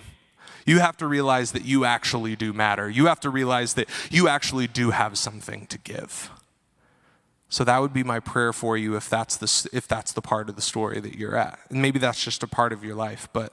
You 0.64 0.78
have 0.78 0.96
to 0.96 1.06
realize 1.06 1.52
that 1.52 1.66
you 1.66 1.84
actually 1.84 2.34
do 2.34 2.54
matter. 2.54 2.88
You 2.88 3.08
have 3.08 3.20
to 3.20 3.28
realize 3.28 3.74
that 3.74 3.86
you 4.10 4.26
actually 4.26 4.68
do 4.68 4.92
have 4.92 5.18
something 5.18 5.66
to 5.66 5.76
give. 5.76 6.30
So 7.50 7.62
that 7.62 7.82
would 7.82 7.92
be 7.92 8.02
my 8.02 8.20
prayer 8.20 8.54
for 8.54 8.78
you 8.78 8.96
if 8.96 9.10
that's 9.10 9.36
the, 9.36 9.68
if 9.70 9.86
that's 9.86 10.12
the 10.12 10.22
part 10.22 10.48
of 10.48 10.56
the 10.56 10.62
story 10.62 10.98
that 10.98 11.18
you're 11.18 11.36
at. 11.36 11.58
And 11.68 11.82
maybe 11.82 11.98
that's 11.98 12.24
just 12.24 12.42
a 12.42 12.48
part 12.48 12.72
of 12.72 12.82
your 12.82 12.94
life, 12.94 13.28
but 13.34 13.52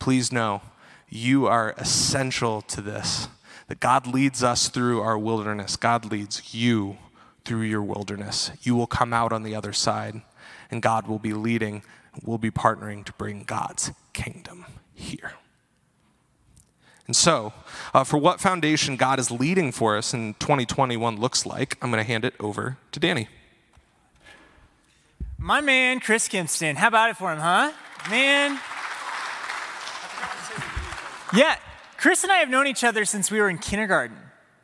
please 0.00 0.32
know 0.32 0.62
you 1.08 1.46
are 1.46 1.76
essential 1.78 2.60
to 2.62 2.80
this. 2.80 3.28
That 3.68 3.78
God 3.78 4.08
leads 4.08 4.42
us 4.42 4.68
through 4.68 5.00
our 5.00 5.16
wilderness, 5.16 5.76
God 5.76 6.10
leads 6.10 6.52
you 6.52 6.98
through 7.44 7.62
your 7.62 7.82
wilderness. 7.82 8.50
You 8.62 8.74
will 8.74 8.88
come 8.88 9.12
out 9.12 9.32
on 9.32 9.44
the 9.44 9.54
other 9.54 9.72
side, 9.72 10.22
and 10.70 10.82
God 10.82 11.06
will 11.06 11.18
be 11.18 11.32
leading, 11.32 11.82
We'll 12.22 12.38
be 12.38 12.50
partnering 12.50 13.04
to 13.06 13.12
bring 13.14 13.42
God's 13.44 13.90
kingdom 14.12 14.66
here. 14.92 15.32
And 17.06 17.14
so, 17.14 17.52
uh, 17.92 18.04
for 18.04 18.16
what 18.16 18.40
foundation 18.40 18.96
God 18.96 19.18
is 19.18 19.30
leading 19.30 19.72
for 19.72 19.96
us 19.96 20.14
in 20.14 20.34
2021 20.34 21.20
looks 21.20 21.44
like, 21.44 21.76
I'm 21.82 21.90
going 21.90 22.02
to 22.02 22.06
hand 22.06 22.24
it 22.24 22.34
over 22.40 22.78
to 22.92 23.00
Danny. 23.00 23.28
My 25.36 25.60
man, 25.60 26.00
Chris 26.00 26.28
Kimpston. 26.28 26.76
How 26.76 26.88
about 26.88 27.10
it 27.10 27.16
for 27.16 27.30
him, 27.30 27.38
huh? 27.38 27.72
Man. 28.08 28.58
Yeah, 31.34 31.56
Chris 31.98 32.22
and 32.22 32.32
I 32.32 32.36
have 32.36 32.48
known 32.48 32.66
each 32.66 32.84
other 32.84 33.04
since 33.04 33.30
we 33.30 33.40
were 33.40 33.50
in 33.50 33.58
kindergarten, 33.58 34.16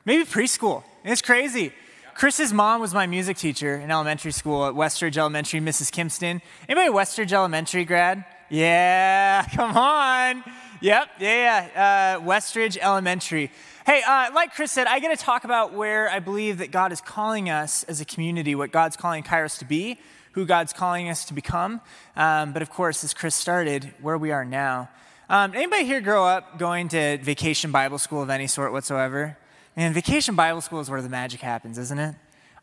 maybe 0.06 0.24
preschool. 0.24 0.84
It's 1.04 1.20
crazy. 1.20 1.72
Chris's 2.20 2.52
mom 2.52 2.82
was 2.82 2.92
my 2.92 3.06
music 3.06 3.38
teacher 3.38 3.76
in 3.76 3.90
elementary 3.90 4.32
school 4.32 4.66
at 4.66 4.74
Westridge 4.74 5.16
Elementary, 5.16 5.58
Mrs. 5.58 5.90
Kimston. 5.90 6.42
Anybody 6.68 6.90
Westridge 6.90 7.32
Elementary 7.32 7.86
grad? 7.86 8.26
Yeah, 8.50 9.46
come 9.54 9.74
on. 9.74 10.44
Yep, 10.82 11.08
yeah, 11.18 11.66
yeah. 11.74 12.18
Uh, 12.18 12.20
Westridge 12.20 12.76
Elementary. 12.76 13.50
Hey, 13.86 14.02
uh, 14.06 14.32
like 14.34 14.54
Chris 14.54 14.70
said, 14.70 14.86
I 14.86 14.98
get 14.98 15.18
to 15.18 15.24
talk 15.24 15.44
about 15.44 15.72
where 15.72 16.10
I 16.10 16.18
believe 16.18 16.58
that 16.58 16.70
God 16.70 16.92
is 16.92 17.00
calling 17.00 17.48
us 17.48 17.84
as 17.84 18.02
a 18.02 18.04
community, 18.04 18.54
what 18.54 18.70
God's 18.70 18.98
calling 18.98 19.22
Kairos 19.22 19.58
to 19.60 19.64
be, 19.64 19.98
who 20.32 20.44
God's 20.44 20.74
calling 20.74 21.08
us 21.08 21.24
to 21.24 21.32
become. 21.32 21.80
Um, 22.16 22.52
but 22.52 22.60
of 22.60 22.68
course, 22.68 23.02
as 23.02 23.14
Chris 23.14 23.34
started, 23.34 23.94
where 24.02 24.18
we 24.18 24.30
are 24.30 24.44
now. 24.44 24.90
Um, 25.30 25.54
anybody 25.54 25.86
here 25.86 26.02
grow 26.02 26.26
up 26.26 26.58
going 26.58 26.88
to 26.88 27.16
vacation 27.16 27.72
Bible 27.72 27.96
school 27.96 28.20
of 28.20 28.28
any 28.28 28.46
sort 28.46 28.72
whatsoever? 28.72 29.38
And 29.76 29.94
vacation 29.94 30.34
Bible 30.34 30.60
school 30.60 30.80
is 30.80 30.90
where 30.90 31.02
the 31.02 31.08
magic 31.08 31.40
happens, 31.40 31.78
isn't 31.78 31.98
it? 31.98 32.14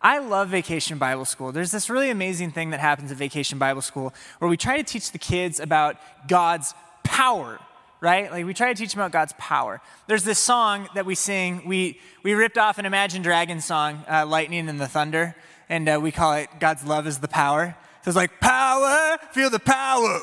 I 0.02 0.20
love 0.20 0.50
vacation 0.50 0.98
Bible 0.98 1.26
school. 1.26 1.52
There's 1.52 1.72
this 1.72 1.90
really 1.90 2.12
amazing 2.12 2.52
thing 2.52 2.70
that 2.70 2.80
happens 2.80 3.12
at 3.12 3.18
vacation 3.18 3.58
Bible 3.58 3.82
school 3.82 4.14
where 4.40 4.50
we 4.50 4.58
try 4.58 4.78
to 4.78 4.84
teach 4.84 5.12
the 5.12 5.18
kids 5.18 5.60
about 5.60 5.98
God's 6.28 6.76
power, 7.04 7.60
right? 8.00 8.32
Like 8.32 8.46
we 8.46 8.54
try 8.54 8.72
to 8.72 8.80
teach 8.80 8.94
them 8.94 9.02
about 9.02 9.12
God's 9.12 9.34
power. 9.40 9.82
There's 10.06 10.24
this 10.24 10.38
song 10.38 10.88
that 10.94 11.06
we 11.06 11.16
sing. 11.16 11.64
We, 11.66 12.00
we 12.22 12.36
ripped 12.36 12.60
off 12.60 12.78
an 12.78 12.86
Imagine 12.86 13.24
Dragons 13.24 13.66
song, 13.66 14.04
uh, 14.08 14.26
Lightning 14.28 14.70
and 14.70 14.80
the 14.80 14.88
Thunder, 14.88 15.36
and 15.68 15.90
uh, 15.90 16.00
we 16.02 16.12
call 16.12 16.34
it 16.34 16.50
God's 16.60 16.84
Love 16.86 17.08
is 17.08 17.18
the 17.18 17.28
Power. 17.28 17.76
It's 18.08 18.16
like 18.16 18.40
power, 18.40 19.18
feel 19.32 19.50
the 19.50 19.60
power. 19.60 20.22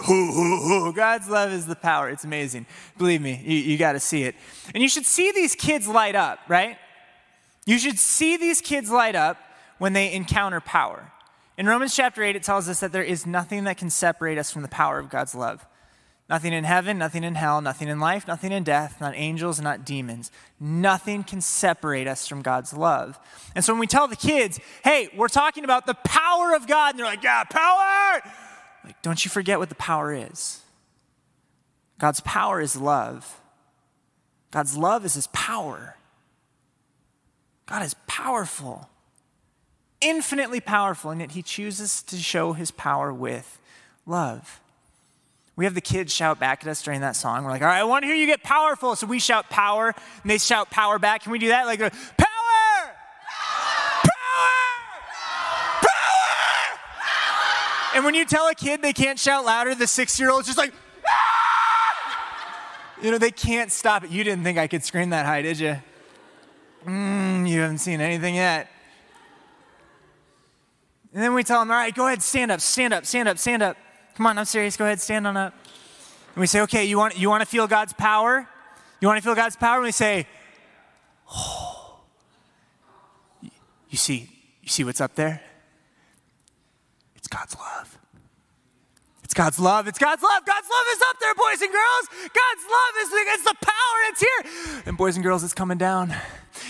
God's 0.93 1.29
love 1.29 1.53
is 1.53 1.67
the 1.67 1.77
power. 1.77 2.09
It's 2.09 2.25
amazing. 2.25 2.65
Believe 2.97 3.21
me, 3.21 3.43
you, 3.45 3.59
you 3.59 3.77
got 3.77 3.93
to 3.93 4.01
see 4.01 4.23
it. 4.23 4.35
And 4.73 4.83
you 4.83 4.89
should 4.89 5.05
see 5.05 5.33
these 5.33 5.55
kids 5.55 5.87
light 5.87 6.15
up, 6.15 6.39
right? 6.49 6.79
You 7.67 7.79
should 7.79 7.99
see 7.99 8.39
these 8.39 8.63
kids 8.63 8.91
light 8.91 9.15
up 9.15 9.37
when 9.77 9.93
they 9.93 10.11
encounter 10.15 10.61
power. 10.61 11.13
In 11.59 11.67
Romans 11.67 11.95
chapter 11.95 12.23
8, 12.23 12.35
it 12.37 12.43
tells 12.43 12.71
us 12.71 12.81
that 12.81 12.91
there 12.91 13.03
is 13.03 13.27
nothing 13.27 13.65
that 13.65 13.77
can 13.77 13.91
separate 13.91 14.39
us 14.39 14.51
from 14.51 14.63
the 14.63 14.69
power 14.69 14.99
of 14.99 15.11
God's 15.11 15.35
love. 15.35 15.67
Nothing 16.29 16.55
in 16.55 16.65
heaven, 16.65 16.97
nothing 16.97 17.23
in 17.23 17.35
hell, 17.35 17.61
nothing 17.61 17.89
in 17.89 18.01
life, 18.01 18.27
nothing 18.27 18.51
in 18.51 18.63
death, 18.63 18.99
not 18.99 19.13
angels, 19.15 19.61
not 19.61 19.85
demons. 19.85 20.31
Nothing 20.59 21.23
can 21.23 21.43
separate 21.43 22.07
us 22.07 22.27
from 22.27 22.41
God's 22.41 22.73
love. 22.73 23.19
And 23.55 23.63
so 23.63 23.75
when 23.75 23.81
we 23.81 23.87
tell 23.87 24.09
the 24.09 24.17
kids, 24.17 24.59
hey, 24.83 25.11
we're 25.15 25.29
talking 25.29 25.65
about 25.65 25.87
the 25.87 25.95
power 25.95 26.55
of 26.55 26.67
God, 26.67 26.91
and 26.91 26.99
they're 26.99 27.07
like, 27.07 27.23
yeah, 27.23 27.45
power! 27.45 28.23
Like, 28.85 29.03
don't 29.03 29.23
you 29.23 29.31
forget 29.31 29.59
what 29.59 29.69
the 29.69 29.75
power 29.75 30.15
is. 30.15 30.63
God's 31.99 32.21
power 32.21 32.61
is 32.61 32.75
love. 32.75 33.41
God's 34.51 34.77
love 34.79 35.05
is 35.05 35.15
his 35.15 35.27
power. 35.29 35.97
God 37.67 37.83
is 37.83 37.95
powerful, 38.07 38.89
infinitely 40.01 40.61
powerful, 40.61 41.11
and 41.11 41.21
yet 41.21 41.33
he 41.33 41.43
chooses 41.43 42.03
to 42.05 42.17
show 42.17 42.53
his 42.53 42.71
power 42.71 43.13
with 43.13 43.59
love. 44.07 44.61
We 45.57 45.65
have 45.67 45.75
the 45.75 45.81
kids 45.81 46.13
shout 46.13 46.41
back 46.41 46.65
at 46.65 46.69
us 46.69 46.83
during 46.83 47.01
that 47.03 47.15
song. 47.15 47.45
We're 47.45 47.51
like, 47.51 47.63
all 47.63 47.69
right, 47.69 47.79
I 47.79 47.85
want 47.85 48.03
to 48.03 48.07
hear 48.09 48.17
you 48.17 48.27
get 48.27 48.43
powerful. 48.43 48.97
So 48.97 49.07
we 49.07 49.21
shout 49.21 49.51
power, 49.51 49.95
and 50.23 50.31
they 50.31 50.39
shout 50.39 50.71
power 50.71 50.99
back. 50.99 51.23
Can 51.23 51.33
we 51.33 51.39
do 51.39 51.49
that? 51.49 51.67
Like, 51.67 51.79
power! 51.79 51.93
Power! 52.19 52.93
Power! 55.81 55.95
And 57.95 58.05
when 58.05 58.15
you 58.15 58.25
tell 58.25 58.49
a 58.49 58.55
kid 58.55 58.83
they 58.83 58.93
can't 58.93 59.19
shout 59.19 59.45
louder, 59.45 59.77
the 59.77 59.87
six 59.87 60.19
year 60.19 60.31
old's 60.31 60.47
just 60.47 60.59
like, 60.59 60.73
you 63.01 63.13
know, 63.13 63.19
they 63.19 63.31
can't 63.31 63.71
stop 63.71 64.03
it. 64.03 64.11
You 64.11 64.25
didn't 64.25 64.43
think 64.45 64.59
I 64.59 64.67
could 64.67 64.83
scream 64.83 65.11
that 65.11 65.27
high, 65.27 65.43
did 65.43 65.61
you? 65.61 65.77
Mm, 66.87 67.49
you 67.49 67.61
haven't 67.61 67.79
seen 67.79 68.01
anything 68.01 68.35
yet. 68.35 68.69
And 71.13 71.23
then 71.23 71.33
we 71.33 71.45
tell 71.45 71.61
them, 71.61 71.71
all 71.71 71.77
right, 71.77 71.95
go 71.95 72.07
ahead, 72.09 72.23
stand 72.23 72.51
up, 72.51 72.61
stand 72.61 72.93
up, 72.93 73.07
stand 73.07 73.29
up, 73.29 73.39
stand 73.39 73.63
up. 73.63 73.77
Come 74.17 74.27
on, 74.27 74.39
I'm 74.39 74.45
serious. 74.45 74.77
Go 74.77 74.85
ahead, 74.85 75.01
stand 75.01 75.27
on 75.27 75.37
up. 75.37 75.55
And 76.35 76.41
we 76.41 76.47
say, 76.47 76.61
okay, 76.63 76.85
you 76.85 76.99
want, 76.99 77.19
you 77.19 77.29
want 77.29 77.43
to 77.43 77.47
feel 77.47 77.67
God's 77.67 77.93
power? 77.93 78.49
You 79.01 79.09
want 79.09 79.19
to 79.19 79.23
feel 79.23 79.35
God's 79.35 79.57
power? 79.57 79.77
And 79.77 79.85
we 79.85 79.93
say, 79.93 80.27
oh. 81.31 82.01
You 83.89 83.99
see, 83.99 84.29
you 84.63 84.69
see 84.69 84.83
what's 84.83 85.01
up 85.01 85.15
there? 85.15 85.41
It's 87.15 87.29
God's 87.29 87.57
love. 87.57 87.94
It's 89.35 89.43
God's 89.43 89.59
love. 89.59 89.89
It's 89.89 89.99
God's 89.99 90.23
love. 90.23 90.47
God's 90.47 90.69
love 90.71 90.87
is 90.95 91.03
up 91.11 91.19
there, 91.19 91.35
boys 91.35 91.61
and 91.61 91.73
girls. 91.73 92.07
God's 92.23 92.65
love 92.71 92.95
is 93.03 93.09
it's 93.35 93.43
the 93.43 93.57
power. 93.67 93.99
It's 94.07 94.21
here. 94.23 94.83
And 94.87 94.97
boys 94.97 95.17
and 95.17 95.25
girls, 95.25 95.43
it's 95.43 95.53
coming 95.53 95.77
down. 95.77 96.15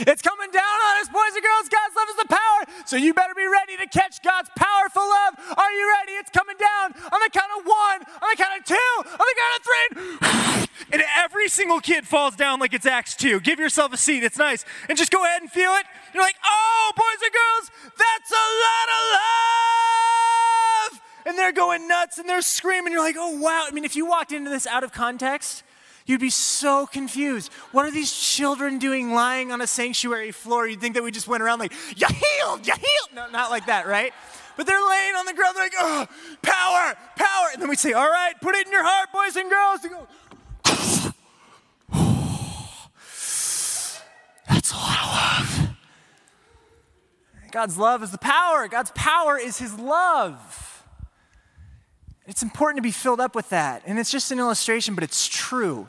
It's 0.01 0.23
coming 0.23 0.51
down 0.51 0.77
on 0.89 1.03
us, 1.03 1.11
boys 1.13 1.37
and 1.37 1.45
girls. 1.45 1.69
God's 1.69 1.95
love 1.95 2.09
is 2.09 2.17
the 2.17 2.29
power. 2.33 2.85
So 2.87 2.97
you 2.97 3.13
better 3.13 3.35
be 3.37 3.45
ready 3.45 3.77
to 3.77 3.87
catch 3.87 4.23
God's 4.23 4.49
powerful 4.57 5.03
love. 5.03 5.35
Are 5.59 5.73
you 5.73 5.95
ready? 6.01 6.13
It's 6.13 6.31
coming 6.31 6.57
down 6.57 6.95
on 7.13 7.21
the 7.21 7.29
count 7.29 7.53
of 7.53 7.67
one, 7.67 8.01
on 8.25 8.29
the 8.33 8.37
count 8.41 8.57
of 8.57 8.65
two, 8.65 8.91
on 9.13 9.27
the 9.29 9.37
count 9.37 9.53
of 9.61 9.63
three. 9.69 10.89
and 10.95 11.03
every 11.19 11.51
single 11.51 11.81
kid 11.81 12.07
falls 12.07 12.35
down 12.35 12.61
like 12.61 12.73
it's 12.73 12.87
Acts 12.87 13.15
2. 13.17 13.41
Give 13.41 13.59
yourself 13.59 13.93
a 13.93 13.99
seat. 13.99 14.25
It's 14.25 14.39
nice. 14.39 14.65
And 14.89 14.97
just 14.97 15.13
go 15.13 15.23
ahead 15.23 15.43
and 15.43 15.51
feel 15.51 15.73
it. 15.73 15.85
You're 16.15 16.23
like, 16.23 16.37
oh, 16.43 16.93
boys 16.97 17.21
and 17.23 17.31
girls, 17.31 17.93
that's 17.93 18.31
a 18.33 18.47
lot 18.65 18.89
of 18.89 19.13
love. 19.13 19.84
And 21.27 21.39
they're 21.39 21.53
going 21.53 21.89
nuts 21.89 22.19
and 22.19 22.29
they're 22.29 22.43
screaming. 22.43 22.93
You're 22.93 23.03
like, 23.03 23.17
oh, 23.19 23.39
wow. 23.39 23.65
I 23.67 23.71
mean, 23.71 23.85
if 23.85 23.97
you 23.97 24.07
walked 24.07 24.33
into 24.33 24.51
this 24.51 24.67
out 24.67 24.85
of 24.85 24.93
context, 24.93 25.63
You'd 26.07 26.21
be 26.21 26.31
so 26.31 26.87
confused. 26.87 27.51
What 27.73 27.87
are 27.87 27.91
these 27.91 28.13
children 28.13 28.79
doing 28.79 29.15
lying 29.15 29.51
on 29.51 29.63
a 29.63 29.67
sanctuary 29.67 30.33
floor? 30.33 30.67
You'd 30.67 30.81
think 30.81 30.95
that 30.97 31.03
we 31.03 31.11
just 31.11 31.27
went 31.27 31.43
around 31.43 31.61
like, 31.61 31.73
you 31.97 32.07
healed, 32.07 32.67
you 32.67 32.75
healed. 32.75 33.09
No, 33.15 33.31
not 33.31 33.51
like 33.51 33.67
that, 33.67 33.87
right? 33.87 34.13
But 34.57 34.67
they're 34.67 34.87
laying 34.87 35.15
on 35.15 35.25
the 35.25 35.33
ground, 35.33 35.57
they're 35.57 35.65
like, 35.65 35.73
oh, 35.79 36.07
power, 36.43 36.95
power. 37.17 37.49
And 37.55 37.63
then 37.63 37.71
we 37.71 37.77
say, 37.77 37.95
all 37.95 38.09
right, 38.09 38.35
put 38.43 38.55
it 38.55 38.67
in 38.67 38.73
your 38.73 38.85
heart, 38.85 39.09
boys 39.13 39.35
and 39.37 39.51
girls. 39.51 39.81
They 39.81 39.89
go, 39.89 40.07
that's 44.49 44.73
a 44.73 44.77
lot 44.77 45.01
of 45.01 45.59
love. 45.59 45.69
God's 47.51 47.79
love 47.79 48.03
is 48.03 48.11
the 48.11 48.19
power. 48.19 48.69
God's 48.69 48.91
power 48.91 49.39
is 49.39 49.59
his 49.59 49.79
love. 49.79 50.64
It's 52.27 52.43
important 52.43 52.79
to 52.79 52.83
be 52.83 52.91
filled 52.91 53.21
up 53.21 53.35
with 53.35 53.51
that. 53.51 53.83
And 53.87 53.99
it's 53.99 54.11
just 54.11 54.31
an 54.31 54.39
illustration, 54.39 54.95
but 54.95 55.05
it's 55.05 55.29
true. 55.29 55.89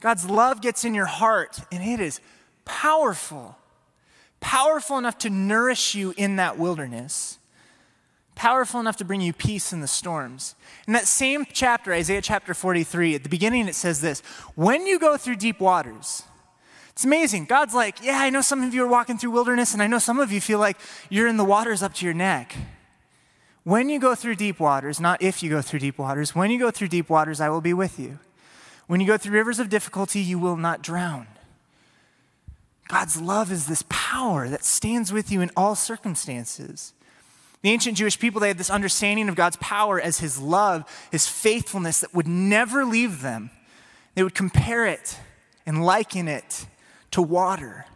God's 0.00 0.28
love 0.28 0.60
gets 0.60 0.84
in 0.84 0.94
your 0.94 1.06
heart, 1.06 1.60
and 1.70 1.82
it 1.82 2.00
is 2.00 2.20
powerful. 2.64 3.56
Powerful 4.40 4.98
enough 4.98 5.18
to 5.18 5.30
nourish 5.30 5.94
you 5.94 6.12
in 6.16 6.36
that 6.36 6.58
wilderness. 6.58 7.38
Powerful 8.34 8.80
enough 8.80 8.96
to 8.96 9.04
bring 9.04 9.20
you 9.20 9.32
peace 9.32 9.72
in 9.72 9.80
the 9.80 9.86
storms. 9.86 10.54
In 10.86 10.94
that 10.94 11.06
same 11.06 11.46
chapter, 11.52 11.92
Isaiah 11.92 12.22
chapter 12.22 12.54
43, 12.54 13.14
at 13.14 13.22
the 13.22 13.28
beginning 13.28 13.68
it 13.68 13.74
says 13.74 14.00
this 14.00 14.20
When 14.56 14.86
you 14.86 14.98
go 14.98 15.16
through 15.16 15.36
deep 15.36 15.60
waters, 15.60 16.24
it's 16.90 17.04
amazing. 17.04 17.44
God's 17.44 17.74
like, 17.74 18.02
Yeah, 18.02 18.18
I 18.18 18.30
know 18.30 18.40
some 18.40 18.62
of 18.62 18.74
you 18.74 18.82
are 18.84 18.88
walking 18.88 19.18
through 19.18 19.30
wilderness, 19.30 19.72
and 19.72 19.82
I 19.82 19.86
know 19.86 19.98
some 19.98 20.18
of 20.18 20.32
you 20.32 20.40
feel 20.40 20.58
like 20.58 20.78
you're 21.08 21.28
in 21.28 21.36
the 21.36 21.44
waters 21.44 21.82
up 21.82 21.94
to 21.94 22.04
your 22.04 22.14
neck. 22.14 22.56
When 23.64 23.88
you 23.88 24.00
go 24.00 24.14
through 24.14 24.36
deep 24.36 24.58
waters, 24.58 24.98
not 24.98 25.22
if 25.22 25.42
you 25.42 25.50
go 25.50 25.62
through 25.62 25.80
deep 25.80 25.98
waters, 25.98 26.34
when 26.34 26.50
you 26.50 26.58
go 26.58 26.70
through 26.70 26.88
deep 26.88 27.08
waters, 27.08 27.40
I 27.40 27.48
will 27.48 27.60
be 27.60 27.74
with 27.74 27.98
you. 27.98 28.18
When 28.88 29.00
you 29.00 29.06
go 29.06 29.16
through 29.16 29.32
rivers 29.32 29.60
of 29.60 29.68
difficulty, 29.68 30.20
you 30.20 30.38
will 30.38 30.56
not 30.56 30.82
drown. 30.82 31.28
God's 32.88 33.20
love 33.20 33.52
is 33.52 33.66
this 33.66 33.84
power 33.88 34.48
that 34.48 34.64
stands 34.64 35.12
with 35.12 35.30
you 35.30 35.40
in 35.40 35.50
all 35.56 35.74
circumstances. 35.74 36.92
The 37.62 37.70
ancient 37.70 37.96
Jewish 37.96 38.18
people, 38.18 38.40
they 38.40 38.48
had 38.48 38.58
this 38.58 38.70
understanding 38.70 39.28
of 39.28 39.36
God's 39.36 39.56
power 39.56 40.00
as 40.00 40.18
his 40.18 40.40
love, 40.40 40.84
his 41.12 41.28
faithfulness 41.28 42.00
that 42.00 42.12
would 42.12 42.26
never 42.26 42.84
leave 42.84 43.22
them. 43.22 43.50
They 44.16 44.24
would 44.24 44.34
compare 44.34 44.84
it 44.84 45.18
and 45.64 45.84
liken 45.84 46.26
it 46.26 46.66
to 47.12 47.22
water. 47.22 47.86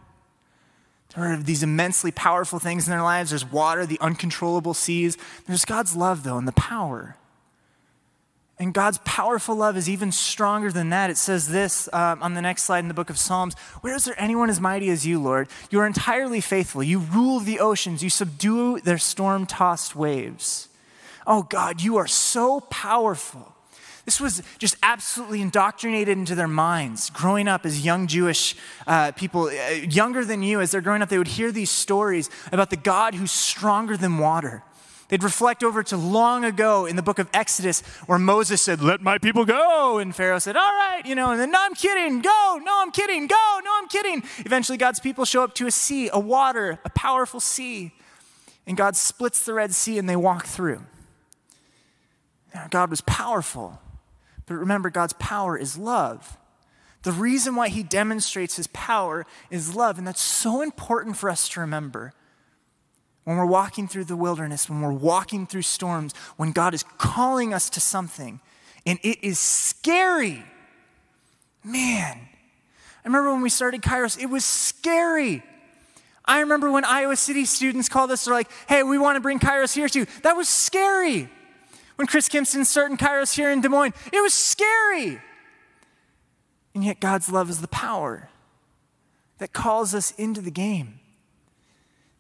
There 1.16 1.32
are 1.32 1.36
these 1.38 1.62
immensely 1.62 2.10
powerful 2.10 2.58
things 2.58 2.86
in 2.86 2.90
their 2.90 3.02
lives. 3.02 3.30
There's 3.30 3.50
water, 3.50 3.86
the 3.86 3.98
uncontrollable 4.00 4.74
seas. 4.74 5.16
There's 5.46 5.64
God's 5.64 5.96
love, 5.96 6.22
though, 6.24 6.36
and 6.36 6.46
the 6.46 6.52
power. 6.52 7.16
And 8.58 8.72
God's 8.72 8.98
powerful 9.04 9.54
love 9.54 9.76
is 9.76 9.88
even 9.88 10.12
stronger 10.12 10.70
than 10.70 10.90
that. 10.90 11.10
It 11.10 11.16
says 11.16 11.48
this 11.48 11.88
um, 11.92 12.22
on 12.22 12.34
the 12.34 12.42
next 12.42 12.64
slide 12.64 12.80
in 12.80 12.88
the 12.88 12.94
book 12.94 13.10
of 13.10 13.18
Psalms 13.18 13.54
Where 13.80 13.94
is 13.94 14.04
there 14.04 14.18
anyone 14.18 14.50
as 14.50 14.60
mighty 14.60 14.90
as 14.90 15.06
you, 15.06 15.20
Lord? 15.20 15.48
You 15.70 15.80
are 15.80 15.86
entirely 15.86 16.40
faithful. 16.40 16.82
You 16.82 16.98
rule 16.98 17.40
the 17.40 17.60
oceans, 17.60 18.02
you 18.02 18.10
subdue 18.10 18.80
their 18.80 18.98
storm 18.98 19.46
tossed 19.46 19.96
waves. 19.96 20.68
Oh, 21.26 21.42
God, 21.42 21.80
you 21.80 21.96
are 21.96 22.06
so 22.06 22.60
powerful. 22.60 23.55
This 24.06 24.20
was 24.20 24.42
just 24.58 24.76
absolutely 24.82 25.42
indoctrinated 25.42 26.16
into 26.16 26.34
their 26.34 26.48
minds. 26.48 27.10
Growing 27.10 27.48
up 27.48 27.66
as 27.66 27.84
young 27.84 28.06
Jewish 28.06 28.56
uh, 28.86 29.12
people, 29.12 29.48
uh, 29.48 29.72
younger 29.72 30.24
than 30.24 30.42
you, 30.42 30.60
as 30.60 30.70
they're 30.70 30.80
growing 30.80 31.02
up, 31.02 31.10
they 31.10 31.18
would 31.18 31.28
hear 31.28 31.52
these 31.52 31.70
stories 31.70 32.30
about 32.50 32.70
the 32.70 32.76
God 32.76 33.14
who's 33.14 33.32
stronger 33.32 33.98
than 33.98 34.16
water 34.16 34.62
They'd 35.08 35.22
reflect 35.22 35.62
over 35.62 35.82
to 35.84 35.96
long 35.96 36.44
ago 36.44 36.86
in 36.86 36.96
the 36.96 37.02
book 37.02 37.20
of 37.20 37.28
Exodus 37.32 37.80
where 38.06 38.18
Moses 38.18 38.60
said, 38.60 38.80
Let 38.80 39.00
my 39.00 39.18
people 39.18 39.44
go. 39.44 39.98
And 39.98 40.14
Pharaoh 40.14 40.40
said, 40.40 40.56
All 40.56 40.72
right, 40.72 41.02
you 41.06 41.14
know, 41.14 41.30
and 41.30 41.40
then, 41.40 41.52
No, 41.52 41.60
I'm 41.62 41.74
kidding, 41.74 42.20
go, 42.20 42.60
no, 42.62 42.82
I'm 42.82 42.90
kidding, 42.90 43.26
go, 43.28 43.60
no, 43.64 43.70
I'm 43.76 43.88
kidding. 43.88 44.24
Eventually, 44.38 44.78
God's 44.78 44.98
people 44.98 45.24
show 45.24 45.44
up 45.44 45.54
to 45.54 45.66
a 45.66 45.70
sea, 45.70 46.10
a 46.12 46.18
water, 46.18 46.80
a 46.84 46.90
powerful 46.90 47.38
sea. 47.38 47.92
And 48.66 48.76
God 48.76 48.96
splits 48.96 49.44
the 49.44 49.54
Red 49.54 49.72
Sea 49.74 49.98
and 49.98 50.08
they 50.08 50.16
walk 50.16 50.46
through. 50.46 50.82
God 52.70 52.90
was 52.90 53.00
powerful. 53.02 53.80
But 54.46 54.54
remember, 54.54 54.90
God's 54.90 55.14
power 55.14 55.56
is 55.58 55.76
love. 55.76 56.38
The 57.02 57.12
reason 57.12 57.54
why 57.54 57.68
he 57.68 57.82
demonstrates 57.82 58.56
his 58.56 58.66
power 58.68 59.26
is 59.50 59.76
love. 59.76 59.98
And 59.98 60.06
that's 60.06 60.20
so 60.20 60.62
important 60.62 61.16
for 61.16 61.30
us 61.30 61.48
to 61.50 61.60
remember 61.60 62.14
when 63.24 63.36
we're 63.36 63.46
walking 63.46 63.88
through 63.88 64.04
the 64.04 64.16
wilderness, 64.16 64.70
when 64.70 64.80
we're 64.80 64.92
walking 64.92 65.46
through 65.46 65.62
storms, 65.62 66.14
when 66.36 66.52
God 66.52 66.74
is 66.74 66.84
calling 66.96 67.52
us 67.52 67.68
to 67.70 67.80
something, 67.80 68.40
and 68.86 69.00
it 69.02 69.18
is 69.20 69.40
scary. 69.40 70.44
Man, 71.64 72.18
I 72.18 73.08
remember 73.08 73.32
when 73.32 73.42
we 73.42 73.50
started 73.50 73.82
Kairos, 73.82 74.20
it 74.20 74.26
was 74.26 74.44
scary. 74.44 75.42
I 76.24 76.40
remember 76.40 76.70
when 76.70 76.84
Iowa 76.84 77.16
City 77.16 77.44
students 77.44 77.88
called 77.88 78.12
us, 78.12 78.24
they're 78.24 78.34
like, 78.34 78.50
hey, 78.68 78.84
we 78.84 78.96
want 78.96 79.16
to 79.16 79.20
bring 79.20 79.40
Kairos 79.40 79.74
here 79.74 79.88
too. 79.88 80.06
That 80.22 80.36
was 80.36 80.48
scary. 80.48 81.28
When 81.96 82.06
Chris 82.06 82.28
Kimpston 82.28 82.64
started 82.64 82.98
Kairos 82.98 83.34
here 83.34 83.50
in 83.50 83.60
Des 83.60 83.68
Moines, 83.68 83.94
it 84.12 84.22
was 84.22 84.34
scary. 84.34 85.20
And 86.74 86.84
yet, 86.84 87.00
God's 87.00 87.30
love 87.30 87.48
is 87.48 87.60
the 87.60 87.68
power 87.68 88.28
that 89.38 89.52
calls 89.52 89.94
us 89.94 90.12
into 90.12 90.40
the 90.40 90.50
game. 90.50 91.00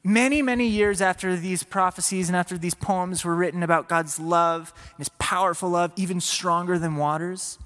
Many, 0.02 0.40
many 0.40 0.66
years 0.66 1.00
after 1.00 1.36
these 1.36 1.62
prophecies 1.62 2.28
and 2.28 2.36
after 2.36 2.56
these 2.56 2.74
poems 2.74 3.24
were 3.24 3.34
written 3.34 3.62
about 3.62 3.88
God's 3.88 4.20
love 4.20 4.72
and 4.90 4.98
his 4.98 5.08
powerful 5.18 5.68
love, 5.68 5.92
even 5.96 6.20
stronger 6.20 6.78
than 6.78 6.96
waters, 6.96 7.58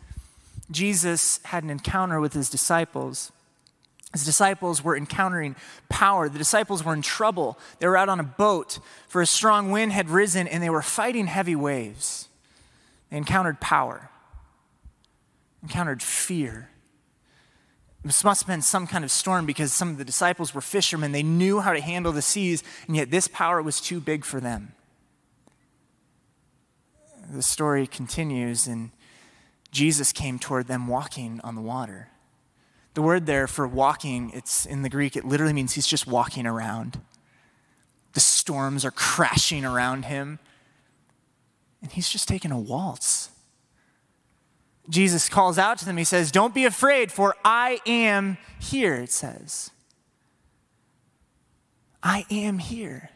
Jesus 0.70 1.38
had 1.44 1.64
an 1.64 1.70
encounter 1.70 2.18
with 2.18 2.32
his 2.32 2.48
disciples. 2.48 3.30
His 4.12 4.24
disciples 4.24 4.82
were 4.82 4.96
encountering 4.96 5.54
power. 5.88 6.28
The 6.28 6.38
disciples 6.38 6.84
were 6.84 6.94
in 6.94 7.02
trouble. 7.02 7.58
They 7.78 7.86
were 7.86 7.96
out 7.96 8.08
on 8.08 8.18
a 8.18 8.24
boat, 8.24 8.80
for 9.06 9.22
a 9.22 9.26
strong 9.26 9.70
wind 9.70 9.92
had 9.92 10.10
risen 10.10 10.48
and 10.48 10.62
they 10.62 10.70
were 10.70 10.82
fighting 10.82 11.26
heavy 11.26 11.54
waves. 11.54 12.28
They 13.10 13.16
encountered 13.16 13.60
power. 13.60 14.10
encountered 15.62 16.02
fear. 16.02 16.70
This 18.02 18.24
must 18.24 18.42
have 18.42 18.48
been 18.48 18.62
some 18.62 18.86
kind 18.86 19.04
of 19.04 19.10
storm 19.10 19.44
because 19.44 19.72
some 19.72 19.90
of 19.90 19.98
the 19.98 20.04
disciples 20.04 20.54
were 20.54 20.62
fishermen. 20.62 21.12
They 21.12 21.22
knew 21.22 21.60
how 21.60 21.74
to 21.74 21.80
handle 21.80 22.12
the 22.12 22.22
seas, 22.22 22.64
and 22.86 22.96
yet 22.96 23.10
this 23.10 23.28
power 23.28 23.60
was 23.60 23.78
too 23.80 24.00
big 24.00 24.24
for 24.24 24.40
them. 24.40 24.72
The 27.30 27.42
story 27.42 27.86
continues, 27.86 28.66
and 28.66 28.90
Jesus 29.70 30.12
came 30.12 30.38
toward 30.38 30.66
them 30.66 30.88
walking 30.88 31.40
on 31.44 31.54
the 31.54 31.60
water. 31.60 32.08
The 32.94 33.02
word 33.02 33.26
there 33.26 33.46
for 33.46 33.68
walking, 33.68 34.30
it's 34.34 34.66
in 34.66 34.82
the 34.82 34.88
Greek, 34.88 35.16
it 35.16 35.24
literally 35.24 35.52
means 35.52 35.74
he's 35.74 35.86
just 35.86 36.06
walking 36.06 36.46
around. 36.46 37.00
The 38.12 38.20
storms 38.20 38.84
are 38.84 38.90
crashing 38.90 39.64
around 39.64 40.06
him, 40.06 40.40
and 41.80 41.92
he's 41.92 42.10
just 42.10 42.26
taking 42.26 42.50
a 42.50 42.58
waltz. 42.58 43.30
Jesus 44.88 45.28
calls 45.28 45.56
out 45.56 45.78
to 45.78 45.84
them. 45.84 45.96
He 45.96 46.04
says, 46.04 46.32
Don't 46.32 46.52
be 46.52 46.64
afraid, 46.64 47.12
for 47.12 47.36
I 47.44 47.80
am 47.86 48.38
here, 48.58 48.96
it 48.96 49.12
says. 49.12 49.70
I 52.02 52.26
am 52.30 52.58
here. 52.58 53.10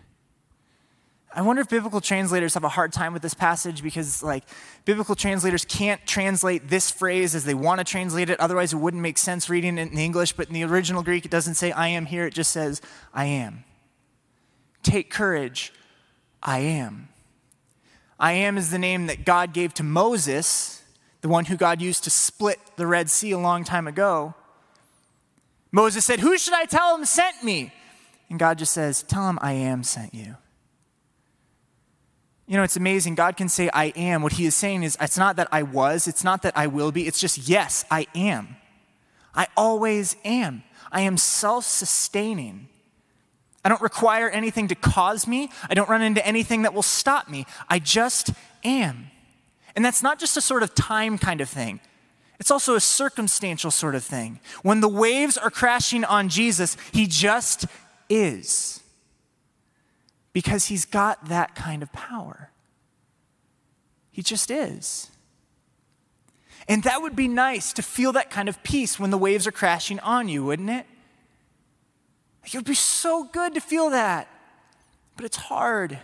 I 1.36 1.42
wonder 1.42 1.62
if 1.62 1.68
biblical 1.68 2.00
translators 2.00 2.54
have 2.54 2.62
a 2.62 2.68
hard 2.68 2.92
time 2.92 3.12
with 3.12 3.22
this 3.22 3.34
passage 3.34 3.82
because, 3.82 4.22
like, 4.22 4.44
biblical 4.84 5.16
translators 5.16 5.64
can't 5.64 6.04
translate 6.06 6.68
this 6.68 6.92
phrase 6.92 7.34
as 7.34 7.44
they 7.44 7.54
want 7.54 7.80
to 7.80 7.84
translate 7.84 8.30
it. 8.30 8.38
Otherwise, 8.38 8.72
it 8.72 8.76
wouldn't 8.76 9.02
make 9.02 9.18
sense 9.18 9.50
reading 9.50 9.76
it 9.76 9.90
in 9.90 9.98
English. 9.98 10.34
But 10.34 10.46
in 10.46 10.54
the 10.54 10.62
original 10.62 11.02
Greek, 11.02 11.24
it 11.24 11.32
doesn't 11.32 11.54
say, 11.54 11.72
I 11.72 11.88
am 11.88 12.06
here. 12.06 12.26
It 12.26 12.34
just 12.34 12.52
says, 12.52 12.80
I 13.12 13.24
am. 13.24 13.64
Take 14.84 15.10
courage. 15.10 15.72
I 16.40 16.60
am. 16.60 17.08
I 18.18 18.32
am 18.32 18.56
is 18.56 18.70
the 18.70 18.78
name 18.78 19.06
that 19.06 19.24
God 19.24 19.52
gave 19.52 19.74
to 19.74 19.82
Moses 19.82 20.82
the 21.20 21.28
one 21.28 21.46
who 21.46 21.56
God 21.56 21.82
used 21.82 22.04
to 22.04 22.10
split 22.10 22.60
the 22.76 22.86
Red 22.86 23.10
Sea 23.10 23.32
a 23.32 23.38
long 23.38 23.64
time 23.64 23.88
ago. 23.88 24.34
Moses 25.72 26.04
said, 26.04 26.20
Who 26.20 26.38
should 26.38 26.54
I 26.54 26.66
tell 26.66 26.94
him 26.94 27.04
sent 27.04 27.42
me? 27.42 27.72
And 28.30 28.38
God 28.38 28.58
just 28.58 28.72
says, 28.72 29.02
Tell 29.02 29.28
him 29.28 29.38
I 29.42 29.52
am 29.52 29.82
sent 29.82 30.14
you. 30.14 30.36
You 32.46 32.56
know, 32.56 32.62
it's 32.62 32.76
amazing. 32.76 33.14
God 33.14 33.36
can 33.36 33.48
say, 33.48 33.70
I 33.72 33.86
am. 33.96 34.22
What 34.22 34.34
he 34.34 34.44
is 34.44 34.54
saying 34.54 34.82
is, 34.82 34.96
it's 35.00 35.16
not 35.16 35.36
that 35.36 35.48
I 35.50 35.62
was, 35.62 36.06
it's 36.06 36.24
not 36.24 36.42
that 36.42 36.56
I 36.56 36.66
will 36.66 36.92
be, 36.92 37.06
it's 37.06 37.20
just, 37.20 37.48
yes, 37.48 37.84
I 37.90 38.06
am. 38.14 38.56
I 39.34 39.46
always 39.56 40.16
am. 40.24 40.62
I 40.92 41.00
am 41.00 41.16
self 41.16 41.64
sustaining. 41.64 42.68
I 43.64 43.70
don't 43.70 43.80
require 43.80 44.28
anything 44.28 44.68
to 44.68 44.74
cause 44.74 45.26
me, 45.26 45.50
I 45.70 45.74
don't 45.74 45.88
run 45.88 46.02
into 46.02 46.24
anything 46.26 46.62
that 46.62 46.74
will 46.74 46.82
stop 46.82 47.30
me. 47.30 47.46
I 47.68 47.78
just 47.78 48.30
am. 48.62 49.10
And 49.74 49.84
that's 49.84 50.02
not 50.02 50.18
just 50.18 50.36
a 50.36 50.42
sort 50.42 50.62
of 50.62 50.74
time 50.74 51.16
kind 51.16 51.40
of 51.40 51.48
thing. 51.48 51.80
It's 52.38 52.50
also 52.50 52.74
a 52.74 52.80
circumstantial 52.80 53.70
sort 53.70 53.94
of 53.94 54.04
thing. 54.04 54.38
When 54.62 54.80
the 54.80 54.88
waves 54.88 55.38
are 55.38 55.50
crashing 55.50 56.04
on 56.04 56.28
Jesus, 56.28 56.76
he 56.92 57.06
just 57.06 57.64
is. 58.10 58.83
Because 60.34 60.66
he's 60.66 60.84
got 60.84 61.28
that 61.28 61.54
kind 61.54 61.82
of 61.82 61.90
power. 61.92 62.50
He 64.10 64.20
just 64.20 64.50
is. 64.50 65.10
And 66.68 66.82
that 66.82 67.00
would 67.00 67.16
be 67.16 67.28
nice 67.28 67.72
to 67.72 67.82
feel 67.82 68.12
that 68.12 68.30
kind 68.30 68.48
of 68.48 68.62
peace 68.62 68.98
when 68.98 69.10
the 69.10 69.16
waves 69.16 69.46
are 69.46 69.52
crashing 69.52 69.98
on 70.00 70.28
you, 70.28 70.44
wouldn't 70.44 70.68
it? 70.68 70.84
It 72.44 72.54
would 72.54 72.64
be 72.64 72.74
so 72.74 73.24
good 73.24 73.54
to 73.54 73.60
feel 73.60 73.90
that. 73.90 74.28
But 75.16 75.24
it's 75.24 75.36
hard. 75.36 75.98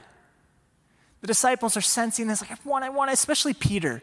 The 1.20 1.26
disciples 1.26 1.76
are 1.76 1.82
sensing 1.82 2.26
this, 2.26 2.40
like, 2.40 2.50
I 2.50 2.56
want, 2.64 2.84
I 2.84 2.88
want, 2.88 3.10
especially 3.10 3.52
Peter. 3.52 4.02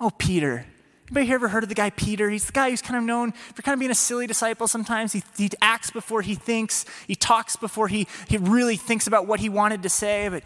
Oh, 0.00 0.10
Peter. 0.10 0.66
Anybody 1.08 1.26
here 1.26 1.36
ever 1.36 1.48
heard 1.48 1.62
of 1.62 1.68
the 1.68 1.74
guy 1.76 1.90
Peter? 1.90 2.30
He's 2.30 2.46
the 2.46 2.52
guy 2.52 2.70
who's 2.70 2.82
kind 2.82 2.96
of 2.96 3.04
known 3.04 3.30
for 3.30 3.62
kind 3.62 3.74
of 3.74 3.78
being 3.78 3.92
a 3.92 3.94
silly 3.94 4.26
disciple 4.26 4.66
sometimes. 4.66 5.12
He, 5.12 5.22
he 5.36 5.50
acts 5.62 5.90
before 5.90 6.20
he 6.22 6.34
thinks, 6.34 6.84
he 7.06 7.14
talks 7.14 7.54
before 7.54 7.86
he, 7.86 8.08
he 8.28 8.38
really 8.38 8.76
thinks 8.76 9.06
about 9.06 9.26
what 9.26 9.38
he 9.38 9.48
wanted 9.48 9.84
to 9.84 9.88
say. 9.88 10.28
But 10.28 10.42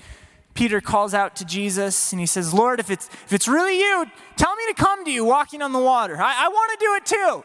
Peter 0.53 0.83
calls 0.83 1.15
out 1.15 1.35
to 1.37 1.47
Jesus 1.47 2.13
and 2.13 2.21
he 2.21 2.27
says, 2.27 2.53
Lord, 2.53 2.79
if 2.79 2.91
it's, 2.91 3.09
if 3.09 3.33
it's 3.33 3.49
really 3.49 3.79
you, 3.79 4.05
tell 4.37 4.55
me 4.55 4.67
to 4.67 4.75
come 4.75 5.03
to 5.07 5.11
you 5.11 5.25
walking 5.25 5.63
on 5.63 5.73
the 5.73 5.79
water. 5.79 6.21
I, 6.21 6.45
I 6.45 6.49
want 6.49 6.79
to 6.79 6.85
do 6.85 6.95
it 6.95 7.07
too. 7.07 7.45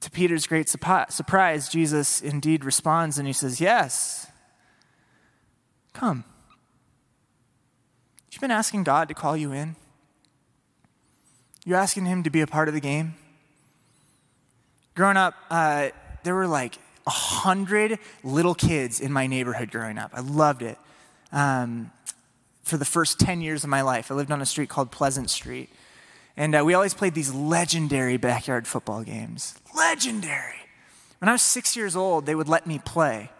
To 0.00 0.10
Peter's 0.10 0.48
great 0.48 0.68
surprise, 0.68 1.68
Jesus 1.68 2.20
indeed 2.20 2.64
responds 2.64 3.18
and 3.18 3.26
he 3.26 3.32
says, 3.32 3.60
Yes, 3.60 4.26
come. 5.92 6.24
You've 8.32 8.40
been 8.40 8.50
asking 8.50 8.82
God 8.82 9.06
to 9.08 9.14
call 9.14 9.36
you 9.36 9.52
in? 9.52 9.76
You're 11.64 11.78
asking 11.78 12.06
Him 12.06 12.22
to 12.24 12.30
be 12.30 12.40
a 12.40 12.46
part 12.46 12.68
of 12.68 12.74
the 12.74 12.80
game? 12.80 13.14
Growing 14.94 15.16
up, 15.16 15.34
uh, 15.50 15.88
there 16.22 16.34
were 16.34 16.46
like 16.46 16.78
a 17.06 17.10
hundred 17.10 17.98
little 18.22 18.54
kids 18.54 19.00
in 19.00 19.12
my 19.12 19.26
neighborhood 19.26 19.70
growing 19.70 19.98
up. 19.98 20.10
I 20.14 20.20
loved 20.20 20.62
it. 20.62 20.78
Um, 21.32 21.90
for 22.62 22.76
the 22.76 22.84
first 22.84 23.20
10 23.20 23.40
years 23.42 23.64
of 23.64 23.70
my 23.70 23.82
life, 23.82 24.10
I 24.10 24.14
lived 24.14 24.30
on 24.30 24.40
a 24.40 24.46
street 24.46 24.68
called 24.68 24.90
Pleasant 24.90 25.30
Street. 25.30 25.68
And 26.36 26.54
uh, 26.54 26.64
we 26.64 26.74
always 26.74 26.94
played 26.94 27.14
these 27.14 27.32
legendary 27.32 28.16
backyard 28.16 28.66
football 28.66 29.02
games. 29.02 29.54
Legendary. 29.76 30.54
When 31.18 31.28
I 31.28 31.32
was 31.32 31.42
six 31.42 31.76
years 31.76 31.94
old, 31.94 32.26
they 32.26 32.34
would 32.34 32.48
let 32.48 32.66
me 32.66 32.78
play. 32.78 33.30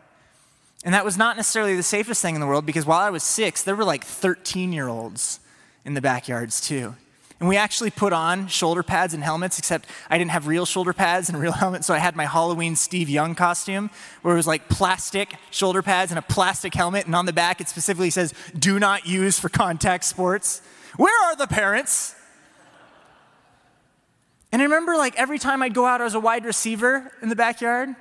And 0.85 0.93
that 0.93 1.05
was 1.05 1.17
not 1.17 1.37
necessarily 1.37 1.77
the 1.77 1.83
safest 1.83 2.21
thing 2.21 2.35
in 2.35 2.41
the 2.41 2.47
world 2.47 2.67
because 2.67 2.85
while 2.85 3.01
I 3.01 3.11
was 3.11 3.23
six, 3.23 3.63
there 3.63 3.75
were 3.75 3.85
like 3.85 4.05
13 4.05 4.73
year 4.73 4.89
olds 4.89 5.41
in 5.85 5.95
the 5.95 6.01
backyards 6.03 6.61
too. 6.61 6.95
And 7.41 7.49
we 7.49 7.57
actually 7.57 7.91
put 7.91 8.13
on 8.13 8.47
shoulder 8.47 8.83
pads 8.83 9.13
and 9.13 9.23
helmets, 9.23 9.59
except 9.59 9.89
I 10.09 10.19
didn't 10.19 10.31
have 10.31 10.47
real 10.47 10.65
shoulder 10.65 10.93
pads 10.93 11.29
and 11.29 11.39
real 11.39 11.53
helmets, 11.63 11.87
so 11.87 11.95
I 11.95 11.99
had 11.99 12.17
my 12.17 12.27
Halloween 12.27 12.77
Steve 12.77 13.09
Young 13.09 13.35
costume, 13.35 13.91
where 14.23 14.35
it 14.35 14.37
was 14.37 14.47
like 14.47 14.69
plastic 14.69 15.35
shoulder 15.51 15.83
pads 15.83 16.13
and 16.13 16.19
a 16.19 16.23
plastic 16.23 16.75
helmet, 16.75 17.07
and 17.07 17.15
on 17.15 17.27
the 17.27 17.33
back 17.33 17.61
it 17.61 17.69
specifically 17.69 18.11
says, 18.11 18.33
do 18.59 18.79
not 18.79 19.07
use 19.07 19.39
for 19.39 19.49
contact 19.49 20.05
sports. 20.05 20.63
Where 20.97 21.15
are 21.25 21.37
the 21.37 21.49
parents? 21.49 22.15
And 24.53 24.63
I 24.63 24.67
remember 24.67 24.97
like 24.97 25.19
every 25.19 25.41
time 25.41 25.63
I'd 25.63 25.75
go 25.75 25.85
out 25.85 26.01
I 26.01 26.05
was 26.05 26.15
a 26.15 26.21
wide 26.21 26.45
receiver 26.45 27.11
in 27.21 27.29
the 27.29 27.37
backyard, 27.37 27.97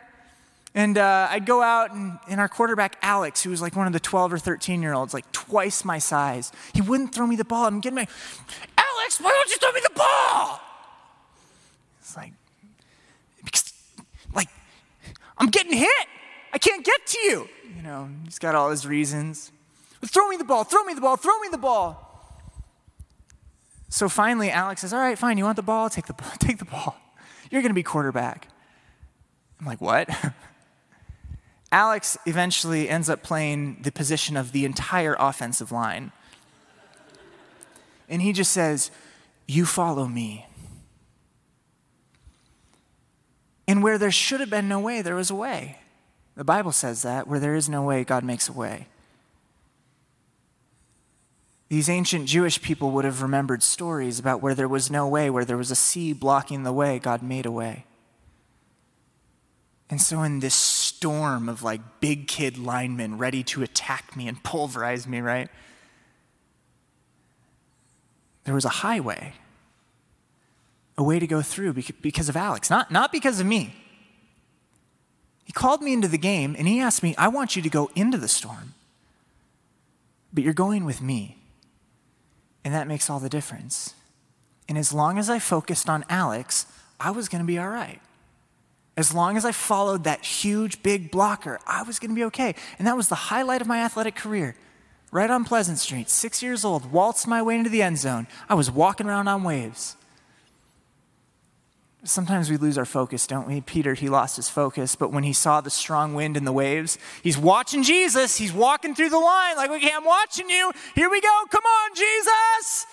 and 0.76 0.98
uh, 0.98 1.28
I'd 1.30 1.46
go 1.46 1.62
out, 1.62 1.94
and, 1.94 2.18
and 2.28 2.40
our 2.40 2.50
quarterback, 2.50 2.98
Alex, 3.04 3.44
who 3.44 3.52
was 3.52 3.62
like 3.62 3.76
one 3.76 3.86
of 3.86 3.94
the 3.94 4.00
12 4.00 4.34
or 4.34 4.38
13 4.40 4.82
year 4.82 4.94
olds, 4.94 5.14
like 5.14 5.32
twice 5.32 5.86
my 5.86 6.00
size, 6.00 6.52
he 6.74 6.82
wouldn't 6.82 7.14
throw 7.14 7.28
me 7.28 7.36
the 7.36 7.46
ball. 7.46 7.66
I'm 7.66 7.80
getting 7.80 7.96
my, 7.96 8.08
Alex, 9.04 9.20
why 9.20 9.32
don't 9.32 9.52
you 9.52 9.58
throw 9.58 9.72
me 9.74 9.82
the 9.84 9.94
ball? 9.96 10.62
It's 12.00 12.16
like, 12.16 12.32
because, 13.44 13.74
like, 14.34 14.48
I'm 15.38 15.50
getting 15.50 15.74
hit. 15.74 16.08
I 16.54 16.58
can't 16.58 16.86
get 16.86 17.06
to 17.08 17.20
you. 17.20 17.50
You 17.76 17.84
know, 17.84 18.10
he's 18.24 18.40
got 18.40 18.56
all 18.56 18.70
his 18.70 18.88
reasons. 18.88 19.52
Throw 20.06 20.30
me 20.30 20.38
the 20.38 20.46
ball, 20.46 20.64
throw 20.64 20.84
me 20.84 20.94
the 20.94 21.02
ball, 21.02 21.18
throw 21.18 21.38
me 21.40 21.50
the 21.52 21.58
ball. 21.58 22.00
So 23.90 24.08
finally, 24.08 24.50
Alex 24.50 24.82
says, 24.82 24.94
All 24.94 25.00
right, 25.00 25.20
fine, 25.20 25.38
you 25.38 25.44
want 25.44 25.58
the 25.58 25.64
ball? 25.64 25.90
Take 25.90 26.06
the, 26.06 26.16
take 26.40 26.60
the 26.60 26.66
ball. 26.66 26.96
You're 27.52 27.62
going 27.62 27.72
to 27.72 27.76
be 27.76 27.84
quarterback. 27.84 28.48
I'm 29.60 29.66
like, 29.66 29.82
What? 29.82 30.10
Alex 31.74 32.18
eventually 32.26 32.88
ends 32.88 33.10
up 33.10 33.22
playing 33.22 33.82
the 33.82 33.92
position 33.92 34.38
of 34.38 34.54
the 34.54 34.64
entire 34.64 35.18
offensive 35.20 35.74
line. 35.74 36.14
And 38.10 38.22
he 38.22 38.34
just 38.34 38.52
says, 38.52 38.92
You 39.48 39.66
follow 39.66 40.08
me. 40.08 40.46
And 43.68 43.82
where 43.82 43.98
there 43.98 44.12
should 44.12 44.40
have 44.40 44.50
been 44.50 44.68
no 44.68 44.80
way, 44.80 45.02
there 45.02 45.16
was 45.16 45.32
a 45.32 45.36
way. 45.36 45.80
The 46.36 46.44
Bible 46.44 46.72
says 46.72 47.02
that. 47.04 47.28
Where 47.28 47.40
there 47.40 47.56
is 47.56 47.70
no 47.70 47.84
way, 47.84 48.04
God 48.04 48.24
makes 48.24 48.50
a 48.50 48.54
way. 48.54 48.88
These 51.70 51.90
ancient 51.90 52.28
Jewish 52.28 52.62
people 52.62 52.92
would 52.92 53.06
have 53.06 53.24
remembered 53.24 53.64
stories 53.64 54.20
about 54.20 54.42
where 54.42 54.54
there 54.54 54.68
was 54.68 54.92
no 54.92 55.08
way, 55.08 55.30
where 55.30 55.46
there 55.46 55.58
was 55.58 55.72
a 55.72 55.76
sea 55.76 56.14
blocking 56.14 56.64
the 56.64 56.74
way, 56.74 57.00
God 57.00 57.24
made 57.24 57.48
a 57.48 57.52
way. 57.52 57.86
And 59.90 60.02
so, 60.02 60.22
in 60.24 60.40
this 60.40 60.56
storm 60.56 61.50
of 61.50 61.64
like 61.64 61.82
big 62.00 62.28
kid 62.28 62.58
linemen 62.58 63.18
ready 63.18 63.44
to 63.46 63.64
attack 63.64 64.16
me 64.16 64.28
and 64.28 64.44
pulverize 64.44 65.08
me, 65.08 65.20
right? 65.20 65.50
There 68.44 68.54
was 68.54 68.66
a 68.66 68.70
highway, 68.70 69.34
a 70.98 71.04
way 71.04 71.20
to 71.20 71.28
go 71.28 71.42
through 71.42 71.74
because 72.02 72.30
of 72.30 72.36
Alex, 72.36 72.70
not, 72.70 72.92
not 72.92 73.12
because 73.12 73.40
of 73.40 73.46
me. 73.46 73.76
He 75.46 75.54
called 75.54 75.82
me 75.82 75.94
into 75.94 76.08
the 76.08 76.18
game 76.18 76.56
and 76.58 76.68
he 76.68 76.80
asked 76.80 77.04
me, 77.04 77.16
I 77.18 77.28
want 77.28 77.56
you 77.56 77.62
to 77.62 77.70
go 77.70 77.90
into 77.96 78.18
the 78.18 78.28
storm, 78.28 78.74
but 80.34 80.44
you're 80.44 80.54
going 80.54 80.86
with 80.86 81.02
me. 81.02 81.38
And 82.64 82.74
that 82.74 82.88
makes 82.88 83.10
all 83.10 83.20
the 83.20 83.30
difference. 83.30 83.94
And 84.70 84.78
as 84.78 84.94
long 84.94 85.18
as 85.18 85.30
I 85.30 85.40
focused 85.40 85.90
on 85.90 86.06
Alex, 86.10 86.66
I 87.00 87.12
was 87.12 87.28
going 87.28 87.42
to 87.42 87.48
be 87.48 87.60
all 87.60 87.68
right. 87.68 88.00
As 88.96 89.14
long 89.14 89.36
as 89.38 89.44
I 89.44 89.52
followed 89.52 90.04
that 90.04 90.24
huge, 90.24 90.84
big 90.84 91.12
blocker, 91.12 91.60
I 91.66 91.84
was 91.84 92.00
going 92.00 92.12
to 92.12 92.16
be 92.16 92.24
okay. 92.26 92.56
And 92.78 92.88
that 92.88 92.96
was 92.96 93.10
the 93.10 93.16
highlight 93.16 93.60
of 93.60 93.68
my 93.68 93.80
athletic 93.80 94.16
career. 94.16 94.56
Right 95.14 95.30
on 95.30 95.46
Pleasant 95.46 95.78
Street, 95.78 96.10
six 96.10 96.42
years 96.42 96.66
old, 96.66 96.92
waltzed 96.92 97.28
my 97.28 97.40
way 97.40 97.54
into 97.54 97.70
the 97.70 97.84
end 97.84 98.00
zone. 98.00 98.26
I 98.50 98.56
was 98.56 98.72
walking 98.72 99.06
around 99.06 99.28
on 99.28 99.44
waves. 99.44 99.96
Sometimes 102.04 102.50
we 102.50 102.58
lose 102.58 102.80
our 102.80 102.86
focus, 102.86 103.28
don't 103.28 103.48
we? 103.48 103.62
Peter, 103.62 103.94
he 103.94 104.10
lost 104.10 104.38
his 104.38 104.50
focus, 104.50 104.96
but 104.96 105.12
when 105.12 105.24
he 105.24 105.32
saw 105.32 105.62
the 105.62 105.70
strong 105.70 106.16
wind 106.16 106.36
and 106.36 106.48
the 106.48 106.52
waves, 106.52 106.98
he's 107.22 107.38
watching 107.38 107.84
Jesus. 107.84 108.38
He's 108.38 108.52
walking 108.52 108.96
through 108.96 109.10
the 109.10 109.20
line 109.20 109.56
like, 109.56 109.70
okay, 109.70 109.92
I'm 109.94 110.04
watching 110.04 110.50
you. 110.50 110.72
Here 110.96 111.12
we 111.12 111.22
go. 111.22 111.44
Come 111.52 111.64
on, 111.64 111.96
Jesus. 111.96 112.88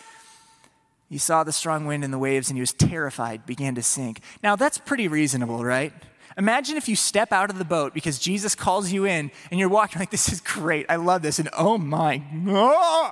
He 1.08 1.16
saw 1.16 1.42
the 1.42 1.52
strong 1.52 1.86
wind 1.86 2.04
and 2.04 2.12
the 2.12 2.18
waves 2.18 2.50
and 2.50 2.56
he 2.58 2.60
was 2.60 2.74
terrified, 2.74 3.46
began 3.46 3.74
to 3.76 3.82
sink. 3.82 4.20
Now, 4.42 4.56
that's 4.56 4.76
pretty 4.76 5.08
reasonable, 5.08 5.64
right? 5.64 5.94
Imagine 6.40 6.78
if 6.78 6.88
you 6.88 6.96
step 6.96 7.32
out 7.32 7.50
of 7.50 7.58
the 7.58 7.66
boat 7.66 7.92
because 7.92 8.18
Jesus 8.18 8.54
calls 8.54 8.90
you 8.90 9.04
in 9.04 9.30
and 9.50 9.60
you're 9.60 9.68
walking 9.68 10.00
like, 10.00 10.10
this 10.10 10.32
is 10.32 10.40
great. 10.40 10.86
I 10.88 10.96
love 10.96 11.20
this. 11.20 11.38
And 11.38 11.50
oh 11.54 11.76
my, 11.76 12.22
oh, 12.48 13.10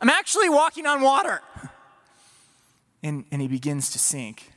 I'm 0.00 0.08
actually 0.08 0.48
walking 0.48 0.86
on 0.86 1.02
water. 1.02 1.42
And, 3.02 3.26
and 3.30 3.42
he 3.42 3.48
begins 3.48 3.90
to 3.90 3.98
sink. 3.98 4.50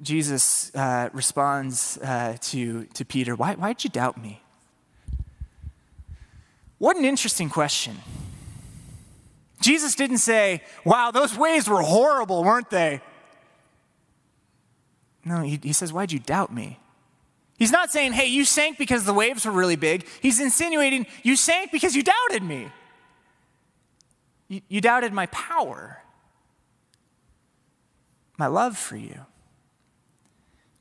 Jesus 0.00 0.74
uh, 0.74 1.10
responds 1.12 1.98
uh, 1.98 2.38
to, 2.40 2.86
to 2.94 3.04
Peter, 3.04 3.36
Why, 3.36 3.54
Why'd 3.54 3.84
you 3.84 3.90
doubt 3.90 4.16
me? 4.16 4.40
What 6.78 6.96
an 6.96 7.04
interesting 7.04 7.50
question. 7.50 7.98
Jesus 9.60 9.94
didn't 9.94 10.18
say, 10.18 10.62
Wow, 10.86 11.10
those 11.10 11.36
waves 11.36 11.68
were 11.68 11.82
horrible, 11.82 12.42
weren't 12.42 12.70
they? 12.70 13.02
No, 15.24 15.42
he, 15.42 15.58
he 15.62 15.72
says, 15.72 15.92
Why'd 15.92 16.12
you 16.12 16.18
doubt 16.18 16.52
me? 16.52 16.78
He's 17.58 17.72
not 17.72 17.90
saying, 17.90 18.12
Hey, 18.12 18.26
you 18.26 18.44
sank 18.44 18.78
because 18.78 19.04
the 19.04 19.14
waves 19.14 19.46
were 19.46 19.52
really 19.52 19.76
big. 19.76 20.06
He's 20.20 20.40
insinuating, 20.40 21.06
You 21.22 21.36
sank 21.36 21.70
because 21.72 21.94
you 21.94 22.02
doubted 22.02 22.42
me. 22.42 22.68
You, 24.48 24.60
you 24.68 24.80
doubted 24.80 25.12
my 25.12 25.26
power, 25.26 26.02
my 28.36 28.46
love 28.46 28.76
for 28.76 28.96
you 28.96 29.26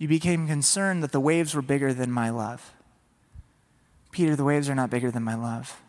you 0.02 0.08
became 0.08 0.48
concerned 0.48 1.04
that 1.04 1.12
the 1.12 1.20
waves 1.20 1.54
were 1.54 1.62
bigger 1.62 1.94
than 1.94 2.12
my 2.12 2.32
love. 2.32 2.74
Peter, 4.10 4.36
the 4.36 4.44
waves 4.44 4.68
are 4.68 4.74
not 4.74 4.90
bigger 4.90 5.12
than 5.12 5.22
my 5.22 5.36
love. 5.36 5.80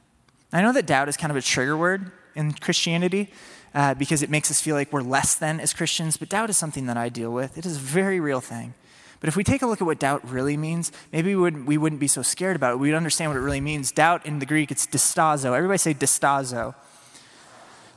I 0.53 0.61
know 0.61 0.71
that 0.75 0.85
doubt 0.85 1.09
is 1.09 1.17
kind 1.17 1.31
of 1.31 1.37
a 1.39 1.41
trigger 1.41 1.79
word 1.79 2.13
in 2.35 2.53
Christianity 2.53 3.31
uh, 3.75 3.95
because 3.95 4.23
it 4.23 4.31
makes 4.31 4.51
us 4.51 4.61
feel 4.61 4.77
like 4.77 4.93
we're 4.93 5.03
less 5.03 5.35
than 5.35 5.61
as 5.61 5.73
Christians, 5.73 6.17
but 6.17 6.29
doubt 6.29 6.51
is 6.51 6.57
something 6.57 6.87
that 6.87 6.97
I 6.97 7.09
deal 7.09 7.33
with. 7.33 7.57
It 7.57 7.67
is 7.67 7.77
a 7.77 7.81
very 7.81 8.21
real 8.21 8.41
thing. 8.41 8.75
But 9.21 9.29
if 9.29 9.37
we 9.37 9.45
take 9.45 9.63
a 9.63 9.67
look 9.67 9.81
at 9.81 9.87
what 9.87 10.01
doubt 10.01 10.29
really 10.29 10.57
means, 10.57 10.91
maybe 11.13 11.35
we 11.35 11.41
wouldn't, 11.41 11.65
we 11.65 11.79
wouldn't 11.79 12.01
be 12.01 12.09
so 12.09 12.23
scared 12.23 12.57
about 12.57 12.73
it. 12.73 12.79
We'd 12.79 12.93
understand 12.93 13.31
what 13.31 13.37
it 13.37 13.41
really 13.43 13.61
means. 13.61 13.93
Doubt 13.93 14.27
in 14.27 14.41
the 14.41 14.47
Greek, 14.47 14.73
it's 14.73 14.85
distazo. 14.85 15.57
Everybody 15.57 15.79
say 15.79 15.95
distazo. 15.95 16.75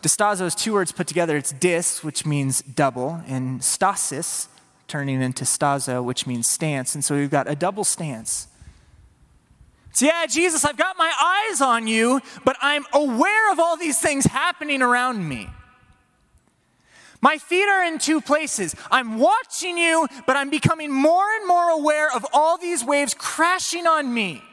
Distazo 0.04 0.42
is 0.42 0.54
two 0.54 0.74
words 0.74 0.92
put 0.92 1.08
together. 1.08 1.36
It's 1.36 1.52
dis, 1.52 2.04
which 2.04 2.28
means 2.28 2.62
double, 2.62 3.24
and 3.26 3.64
stasis, 3.64 4.50
turning 4.88 5.20
into 5.20 5.46
stazo, 5.46 6.04
which 6.04 6.28
means 6.28 6.48
stance. 6.48 6.94
And 6.94 7.04
so 7.04 7.16
we've 7.16 7.32
got 7.32 7.50
a 7.50 7.56
double 7.56 7.84
stance. 7.84 8.48
So, 9.94 10.06
yeah, 10.06 10.28
Jesus, 10.28 10.64
I've 10.64 10.78
got 10.78 10.96
my 10.98 11.50
eyes 11.50 11.60
on 11.60 11.88
you, 11.88 12.22
but 12.44 12.56
I'm 12.62 12.86
aware 12.94 13.52
of 13.52 13.60
all 13.60 13.78
these 13.78 14.00
things 14.00 14.26
happening 14.26 14.84
around 14.84 15.28
me. 15.28 15.50
My 17.26 17.40
feet 17.40 17.68
are 17.68 17.84
in 17.84 17.98
two 17.98 18.22
places. 18.22 18.76
I'm 18.92 19.18
watching 19.18 19.80
you, 19.80 20.08
but 20.28 20.36
I'm 20.36 20.52
becoming 20.52 20.92
more 20.92 21.26
and 21.40 21.48
more 21.48 21.72
aware 21.72 22.16
of 22.16 22.24
all 22.32 22.60
these 22.60 22.86
waves 22.86 23.16
crashing 23.16 23.88
on 23.88 24.14
me. 24.14 24.44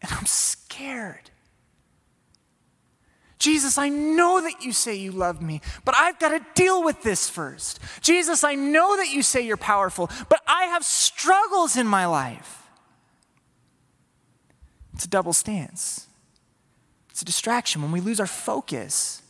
And 0.00 0.12
I'm 0.12 0.26
scared. 0.26 1.30
Jesus, 3.40 3.78
I 3.78 3.88
know 3.88 4.40
that 4.42 4.62
you 4.62 4.72
say 4.72 4.94
you 4.94 5.10
love 5.10 5.42
me, 5.42 5.60
but 5.84 5.96
I've 5.96 6.20
got 6.20 6.28
to 6.28 6.46
deal 6.54 6.84
with 6.84 7.02
this 7.02 7.28
first. 7.28 7.80
Jesus, 8.00 8.44
I 8.44 8.54
know 8.54 8.96
that 8.96 9.08
you 9.08 9.24
say 9.24 9.40
you're 9.40 9.56
powerful, 9.56 10.08
but 10.28 10.40
I 10.46 10.66
have 10.66 10.84
struggles 10.84 11.76
in 11.76 11.88
my 11.88 12.06
life. 12.06 12.62
It's 14.94 15.04
a 15.04 15.08
double 15.08 15.32
stance, 15.32 16.06
it's 17.10 17.22
a 17.22 17.24
distraction 17.24 17.82
when 17.82 17.90
we 17.90 18.00
lose 18.00 18.20
our 18.20 18.26
focus. 18.28 19.22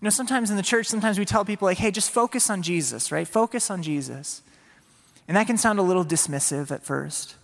You 0.00 0.06
know, 0.06 0.10
sometimes 0.10 0.50
in 0.50 0.56
the 0.56 0.62
church, 0.62 0.86
sometimes 0.86 1.18
we 1.18 1.24
tell 1.24 1.44
people, 1.44 1.66
like, 1.66 1.78
hey, 1.78 1.90
just 1.90 2.10
focus 2.10 2.50
on 2.50 2.62
Jesus, 2.62 3.10
right? 3.10 3.26
Focus 3.26 3.70
on 3.70 3.82
Jesus. 3.82 4.42
And 5.26 5.36
that 5.36 5.46
can 5.46 5.58
sound 5.58 5.78
a 5.78 5.82
little 5.82 6.04
dismissive 6.04 6.70
at 6.70 6.84
first, 6.84 7.34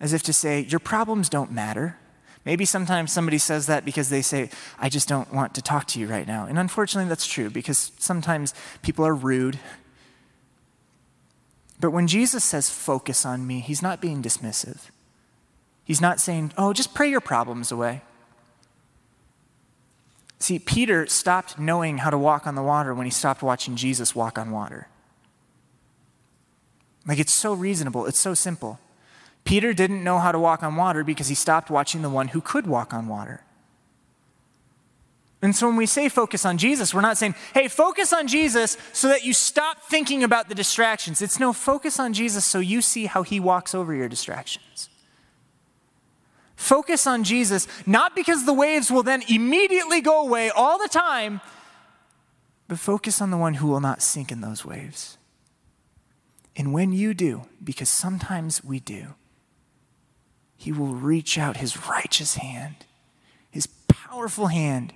as 0.00 0.12
if 0.12 0.22
to 0.24 0.32
say, 0.32 0.60
your 0.60 0.80
problems 0.80 1.28
don't 1.28 1.52
matter. 1.52 1.96
Maybe 2.44 2.64
sometimes 2.64 3.12
somebody 3.12 3.38
says 3.38 3.66
that 3.66 3.84
because 3.84 4.10
they 4.10 4.20
say, 4.20 4.50
I 4.78 4.88
just 4.88 5.08
don't 5.08 5.32
want 5.32 5.54
to 5.54 5.62
talk 5.62 5.86
to 5.88 6.00
you 6.00 6.08
right 6.08 6.26
now. 6.26 6.44
And 6.44 6.58
unfortunately, 6.58 7.08
that's 7.08 7.26
true 7.26 7.48
because 7.48 7.92
sometimes 7.98 8.52
people 8.82 9.06
are 9.06 9.14
rude. 9.14 9.58
But 11.80 11.92
when 11.92 12.06
Jesus 12.06 12.44
says, 12.44 12.68
focus 12.68 13.24
on 13.24 13.46
me, 13.46 13.60
he's 13.60 13.80
not 13.80 14.00
being 14.00 14.22
dismissive. 14.22 14.90
He's 15.84 16.00
not 16.00 16.20
saying, 16.20 16.52
oh, 16.58 16.72
just 16.72 16.94
pray 16.94 17.08
your 17.08 17.20
problems 17.20 17.70
away. 17.70 18.02
See, 20.44 20.58
Peter 20.58 21.06
stopped 21.06 21.58
knowing 21.58 21.96
how 21.96 22.10
to 22.10 22.18
walk 22.18 22.46
on 22.46 22.54
the 22.54 22.62
water 22.62 22.94
when 22.94 23.06
he 23.06 23.10
stopped 23.10 23.42
watching 23.42 23.76
Jesus 23.76 24.14
walk 24.14 24.38
on 24.38 24.50
water. 24.50 24.88
Like, 27.06 27.18
it's 27.18 27.34
so 27.34 27.54
reasonable, 27.54 28.04
it's 28.04 28.18
so 28.18 28.34
simple. 28.34 28.78
Peter 29.44 29.72
didn't 29.72 30.04
know 30.04 30.18
how 30.18 30.32
to 30.32 30.38
walk 30.38 30.62
on 30.62 30.76
water 30.76 31.02
because 31.02 31.28
he 31.28 31.34
stopped 31.34 31.70
watching 31.70 32.02
the 32.02 32.10
one 32.10 32.28
who 32.28 32.42
could 32.42 32.66
walk 32.66 32.92
on 32.92 33.08
water. 33.08 33.42
And 35.40 35.56
so 35.56 35.66
when 35.66 35.76
we 35.76 35.86
say 35.86 36.10
focus 36.10 36.44
on 36.44 36.58
Jesus, 36.58 36.92
we're 36.92 37.00
not 37.00 37.16
saying, 37.16 37.36
hey, 37.54 37.66
focus 37.68 38.12
on 38.12 38.28
Jesus 38.28 38.76
so 38.92 39.08
that 39.08 39.24
you 39.24 39.32
stop 39.32 39.84
thinking 39.84 40.22
about 40.22 40.50
the 40.50 40.54
distractions. 40.54 41.22
It's 41.22 41.40
no, 41.40 41.54
focus 41.54 41.98
on 41.98 42.12
Jesus 42.12 42.44
so 42.44 42.58
you 42.58 42.82
see 42.82 43.06
how 43.06 43.22
he 43.22 43.40
walks 43.40 43.74
over 43.74 43.94
your 43.94 44.10
distractions. 44.10 44.90
Focus 46.64 47.06
on 47.06 47.24
Jesus, 47.24 47.68
not 47.84 48.16
because 48.16 48.46
the 48.46 48.54
waves 48.54 48.90
will 48.90 49.02
then 49.02 49.22
immediately 49.28 50.00
go 50.00 50.22
away 50.22 50.48
all 50.48 50.78
the 50.78 50.88
time, 50.88 51.42
but 52.68 52.78
focus 52.78 53.20
on 53.20 53.30
the 53.30 53.36
one 53.36 53.52
who 53.52 53.66
will 53.66 53.82
not 53.82 54.00
sink 54.00 54.32
in 54.32 54.40
those 54.40 54.64
waves. 54.64 55.18
And 56.56 56.72
when 56.72 56.94
you 56.94 57.12
do, 57.12 57.42
because 57.62 57.90
sometimes 57.90 58.64
we 58.64 58.80
do, 58.80 59.08
he 60.56 60.72
will 60.72 60.94
reach 60.94 61.36
out 61.36 61.58
his 61.58 61.86
righteous 61.86 62.36
hand, 62.36 62.76
his 63.50 63.66
powerful 63.66 64.46
hand 64.46 64.94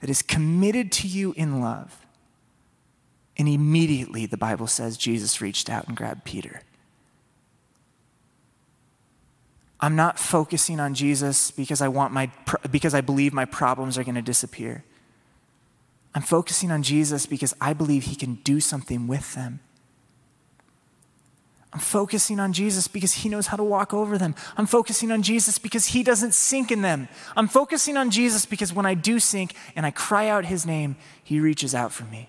that 0.00 0.08
is 0.08 0.22
committed 0.22 0.90
to 0.92 1.06
you 1.06 1.34
in 1.36 1.60
love. 1.60 2.06
And 3.36 3.46
immediately, 3.46 4.24
the 4.24 4.38
Bible 4.38 4.68
says, 4.68 4.96
Jesus 4.96 5.42
reached 5.42 5.68
out 5.68 5.86
and 5.86 5.94
grabbed 5.94 6.24
Peter. 6.24 6.62
I'm 9.80 9.96
not 9.96 10.18
focusing 10.18 10.78
on 10.78 10.94
Jesus 10.94 11.50
because 11.50 11.80
I 11.80 11.88
want 11.88 12.12
my 12.12 12.30
because 12.70 12.94
I 12.94 13.00
believe 13.00 13.32
my 13.32 13.46
problems 13.46 13.96
are 13.96 14.04
going 14.04 14.14
to 14.14 14.22
disappear. 14.22 14.84
I'm 16.14 16.22
focusing 16.22 16.70
on 16.70 16.82
Jesus 16.82 17.24
because 17.26 17.54
I 17.60 17.72
believe 17.72 18.04
he 18.04 18.16
can 18.16 18.34
do 18.44 18.60
something 18.60 19.06
with 19.06 19.34
them. 19.34 19.60
I'm 21.72 21.80
focusing 21.80 22.40
on 22.40 22.52
Jesus 22.52 22.88
because 22.88 23.12
he 23.12 23.28
knows 23.28 23.46
how 23.46 23.56
to 23.56 23.62
walk 23.62 23.94
over 23.94 24.18
them. 24.18 24.34
I'm 24.56 24.66
focusing 24.66 25.12
on 25.12 25.22
Jesus 25.22 25.56
because 25.56 25.86
he 25.86 26.02
doesn't 26.02 26.34
sink 26.34 26.72
in 26.72 26.82
them. 26.82 27.08
I'm 27.36 27.46
focusing 27.46 27.96
on 27.96 28.10
Jesus 28.10 28.44
because 28.44 28.72
when 28.72 28.86
I 28.86 28.94
do 28.94 29.20
sink 29.20 29.54
and 29.76 29.86
I 29.86 29.92
cry 29.92 30.28
out 30.28 30.46
his 30.46 30.66
name, 30.66 30.96
he 31.22 31.38
reaches 31.38 31.72
out 31.72 31.92
for 31.92 32.04
me. 32.04 32.28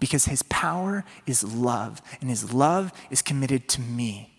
Because 0.00 0.24
his 0.24 0.42
power 0.44 1.04
is 1.26 1.44
love, 1.44 2.00
and 2.20 2.30
his 2.30 2.52
love 2.52 2.90
is 3.10 3.22
committed 3.22 3.68
to 3.68 3.80
me. 3.82 4.32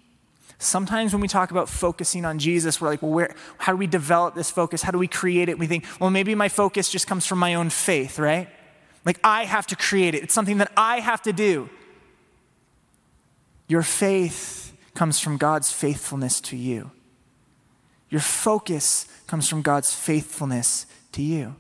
Sometimes 0.61 1.11
when 1.11 1.21
we 1.21 1.27
talk 1.27 1.49
about 1.49 1.69
focusing 1.69 2.23
on 2.23 2.37
Jesus, 2.37 2.79
we're 2.79 2.89
like, 2.89 3.01
well, 3.01 3.11
where, 3.11 3.35
how 3.57 3.71
do 3.71 3.77
we 3.77 3.87
develop 3.87 4.35
this 4.35 4.51
focus? 4.51 4.83
How 4.83 4.91
do 4.91 4.99
we 4.99 5.07
create 5.07 5.49
it? 5.49 5.57
We 5.57 5.65
think, 5.65 5.85
well, 5.99 6.11
maybe 6.11 6.35
my 6.35 6.49
focus 6.49 6.89
just 6.89 7.07
comes 7.07 7.25
from 7.25 7.39
my 7.39 7.55
own 7.55 7.71
faith, 7.71 8.19
right? 8.19 8.47
Like 9.03 9.19
I 9.23 9.45
have 9.45 9.65
to 9.67 9.75
create 9.75 10.13
it. 10.13 10.21
It's 10.21 10.35
something 10.35 10.59
that 10.59 10.71
I 10.77 10.99
have 10.99 11.23
to 11.23 11.33
do. 11.33 11.67
Your 13.67 13.81
faith 13.81 14.77
comes 14.93 15.19
from 15.19 15.37
God's 15.37 15.71
faithfulness 15.71 16.39
to 16.41 16.55
you. 16.55 16.91
Your 18.11 18.21
focus 18.21 19.07
comes 19.25 19.49
from 19.49 19.63
God's 19.63 19.95
faithfulness 19.95 20.85
to 21.13 21.23
you. 21.23 21.55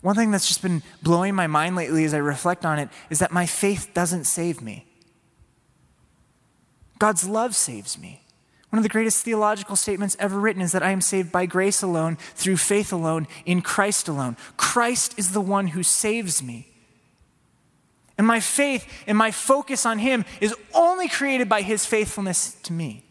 One 0.00 0.16
thing 0.16 0.32
that's 0.32 0.48
just 0.48 0.62
been 0.62 0.82
blowing 1.00 1.36
my 1.36 1.46
mind 1.46 1.76
lately 1.76 2.04
as 2.04 2.12
I 2.12 2.18
reflect 2.18 2.66
on 2.66 2.80
it 2.80 2.88
is 3.08 3.20
that 3.20 3.30
my 3.30 3.46
faith 3.46 3.90
doesn't 3.94 4.24
save 4.24 4.60
me. 4.60 4.84
God's 6.98 7.28
love 7.28 7.54
saves 7.54 7.98
me. 7.98 8.22
One 8.70 8.78
of 8.78 8.82
the 8.82 8.88
greatest 8.88 9.24
theological 9.24 9.76
statements 9.76 10.16
ever 10.18 10.38
written 10.38 10.60
is 10.60 10.72
that 10.72 10.82
I 10.82 10.90
am 10.90 11.00
saved 11.00 11.30
by 11.30 11.46
grace 11.46 11.82
alone, 11.82 12.16
through 12.34 12.56
faith 12.56 12.92
alone, 12.92 13.26
in 13.44 13.62
Christ 13.62 14.08
alone. 14.08 14.36
Christ 14.56 15.14
is 15.16 15.32
the 15.32 15.40
one 15.40 15.68
who 15.68 15.82
saves 15.82 16.42
me. 16.42 16.68
And 18.18 18.26
my 18.26 18.40
faith 18.40 18.86
and 19.06 19.16
my 19.16 19.30
focus 19.30 19.86
on 19.86 19.98
Him 19.98 20.24
is 20.40 20.54
only 20.74 21.08
created 21.08 21.48
by 21.48 21.62
His 21.62 21.86
faithfulness 21.86 22.54
to 22.64 22.72
me. 22.72 23.04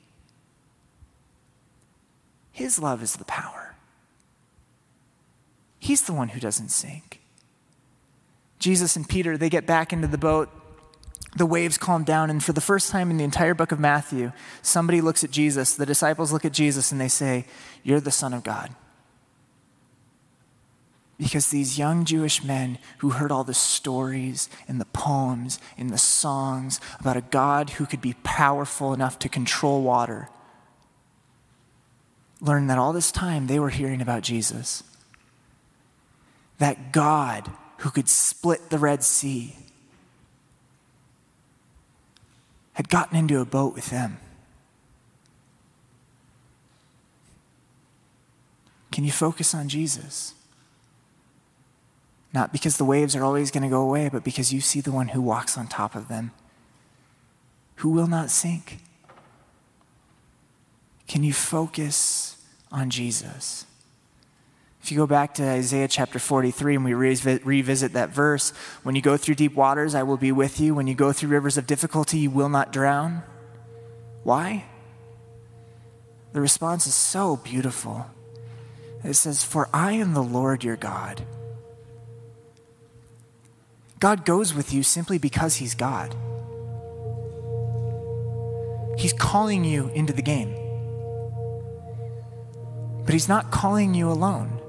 His 2.51 2.79
love 2.79 3.03
is 3.03 3.15
the 3.15 3.25
power. 3.25 3.75
He's 5.79 6.03
the 6.03 6.13
one 6.13 6.29
who 6.29 6.39
doesn't 6.39 6.69
sink. 6.69 7.21
Jesus 8.59 8.95
and 8.95 9.07
Peter, 9.07 9.37
they 9.37 9.49
get 9.49 9.67
back 9.67 9.93
into 9.93 10.07
the 10.07 10.17
boat. 10.17 10.49
The 11.35 11.45
waves 11.45 11.77
calm 11.77 12.05
down, 12.05 12.29
and 12.29 12.41
for 12.41 12.53
the 12.53 12.61
first 12.61 12.89
time 12.89 13.11
in 13.11 13.17
the 13.17 13.23
entire 13.23 13.53
book 13.53 13.73
of 13.73 13.79
Matthew, 13.79 14.31
somebody 14.61 15.01
looks 15.01 15.23
at 15.23 15.31
Jesus. 15.31 15.75
The 15.75 15.85
disciples 15.85 16.31
look 16.31 16.45
at 16.45 16.53
Jesus 16.53 16.91
and 16.91 17.01
they 17.01 17.09
say, 17.09 17.45
You're 17.83 17.99
the 17.99 18.11
Son 18.11 18.33
of 18.33 18.43
God. 18.43 18.73
Because 21.17 21.49
these 21.49 21.77
young 21.77 22.05
Jewish 22.05 22.43
men 22.43 22.77
who 22.99 23.11
heard 23.11 23.31
all 23.31 23.43
the 23.43 23.53
stories 23.53 24.49
and 24.67 24.79
the 24.79 24.85
poems 24.85 25.59
and 25.77 25.89
the 25.89 25.97
songs 25.97 26.79
about 26.99 27.17
a 27.17 27.21
God 27.21 27.71
who 27.71 27.85
could 27.85 28.01
be 28.01 28.15
powerful 28.23 28.93
enough 28.93 29.19
to 29.19 29.29
control 29.29 29.81
water 29.81 30.29
learned 32.41 32.69
that 32.69 32.77
all 32.77 32.93
this 32.93 33.11
time 33.11 33.47
they 33.47 33.59
were 33.59 33.69
hearing 33.69 34.01
about 34.01 34.23
Jesus. 34.23 34.83
That 36.59 36.91
God 36.91 37.49
who 37.79 37.89
could 37.89 38.09
split 38.09 38.69
the 38.69 38.77
Red 38.77 39.03
Sea 39.03 39.55
had 42.75 42.89
gotten 42.89 43.17
into 43.17 43.41
a 43.41 43.45
boat 43.45 43.73
with 43.73 43.89
them. 43.89 44.17
Can 48.91 49.03
you 49.03 49.11
focus 49.11 49.53
on 49.55 49.67
Jesus? 49.67 50.33
Not 52.33 52.51
because 52.51 52.77
the 52.77 52.85
waves 52.85 53.15
are 53.15 53.23
always 53.23 53.49
going 53.49 53.63
to 53.63 53.69
go 53.69 53.81
away, 53.81 54.09
but 54.09 54.23
because 54.23 54.53
you 54.53 54.59
see 54.59 54.81
the 54.81 54.91
one 54.91 55.09
who 55.09 55.21
walks 55.21 55.57
on 55.57 55.67
top 55.67 55.95
of 55.95 56.09
them, 56.09 56.31
who 57.75 57.89
will 57.89 58.07
not 58.07 58.29
sink. 58.29 58.79
Can 61.07 61.23
you 61.23 61.33
focus 61.33 62.37
on 62.71 62.89
Jesus? 62.89 63.65
If 64.85 64.91
you 64.91 64.97
go 64.97 65.07
back 65.07 65.33
to 65.35 65.43
Isaiah 65.43 65.87
chapter 65.87 66.19
43 66.19 66.75
and 66.75 66.85
we 66.85 66.93
revisit 66.93 67.93
that 67.93 68.11
verse, 68.11 68.51
when 68.83 68.93
you 68.93 69.01
go 69.01 69.17
through 69.17 69.33
deep 69.33 69.55
waters, 69.55 69.95
I 69.95 70.03
will 70.03 70.15
be 70.15 70.31
with 70.31 70.59
you. 70.59 70.75
When 70.75 70.85
you 70.85 70.93
go 70.93 71.11
through 71.11 71.29
rivers 71.29 71.57
of 71.57 71.65
difficulty, 71.65 72.19
you 72.19 72.29
will 72.29 72.49
not 72.49 72.71
drown. 72.71 73.23
Why? 74.21 74.65
The 76.33 76.39
response 76.39 76.85
is 76.85 76.93
so 76.93 77.37
beautiful. 77.37 78.05
It 79.03 79.15
says, 79.15 79.43
For 79.43 79.69
I 79.73 79.93
am 79.93 80.13
the 80.13 80.21
Lord 80.21 80.63
your 80.63 80.75
God 80.75 81.25
God 83.99 84.23
goes 84.23 84.53
with 84.53 84.71
you 84.71 84.83
simply 84.83 85.17
because 85.17 85.55
He's 85.55 85.73
God. 85.73 86.15
He's 88.99 89.13
calling 89.13 89.65
you 89.65 89.87
into 89.95 90.13
the 90.13 90.21
game. 90.21 90.53
But 93.03 93.13
He's 93.13 93.27
not 93.27 93.49
calling 93.49 93.95
you 93.95 94.11
alone. 94.11 94.61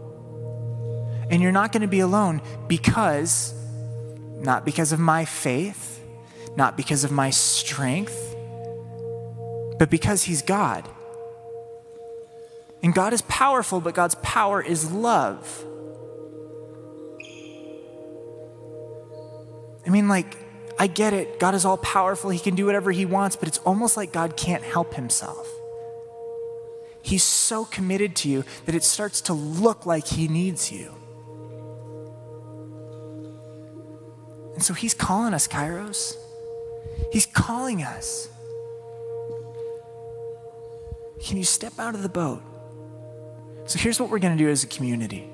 And 1.31 1.43
you're 1.43 1.53
not 1.53 1.73
going 1.73 1.83
to 1.83 1.89
be 1.89 2.01
alone 2.01 2.41
because, 2.69 3.53
not 4.39 4.65
because 4.65 4.93
of 4.93 5.01
my 5.01 5.25
faith, 5.25 6.01
not 6.57 6.77
because 6.77 7.05
of 7.05 7.11
my 7.11 7.31
strength, 7.31 8.35
but 9.79 9.91
because 9.91 10.23
He's 10.23 10.43
God. 10.43 10.89
And 12.83 12.95
God 12.95 13.13
is 13.13 13.23
powerful, 13.23 13.81
but 13.81 13.95
God's 13.95 14.15
power 14.17 14.63
is 14.63 14.93
love. 14.93 15.65
I 19.87 19.91
mean, 19.91 20.09
like, 20.09 20.37
I 20.79 20.87
get 20.89 21.13
it. 21.13 21.39
God 21.39 21.55
is 21.55 21.65
all 21.65 21.79
powerful. 21.79 22.31
He 22.31 22.39
can 22.39 22.55
do 22.55 22.67
whatever 22.67 22.93
he 22.93 23.07
wants, 23.07 23.37
but 23.37 23.49
it's 23.49 23.59
almost 23.59 23.97
like 23.97 24.13
God 24.13 24.37
can't 24.37 24.63
help 24.63 24.95
himself. 24.95 25.49
He's 27.03 27.23
so 27.23 27.65
committed 27.65 28.17
to 28.17 28.29
you 28.29 28.45
that 28.67 28.75
it 28.75 28.83
starts 28.83 29.21
to 29.23 29.33
look 29.33 29.87
like 29.87 30.07
he 30.07 30.29
needs 30.29 30.73
you. 30.73 30.93
And 34.57 34.65
so 34.65 34.73
he's 34.73 34.95
calling 34.95 35.35
us, 35.35 35.47
Kairos. 35.47 36.17
He's 37.13 37.27
calling 37.27 37.83
us. 37.83 38.31
Can 41.23 41.37
you 41.37 41.45
step 41.45 41.79
out 41.79 41.95
of 41.95 42.03
the 42.03 42.09
boat? 42.09 42.43
So 43.67 43.79
here's 43.79 44.01
what 44.01 44.09
we're 44.09 44.19
going 44.19 44.37
to 44.37 44.43
do 44.43 44.49
as 44.49 44.65
a 44.65 44.67
community 44.67 45.29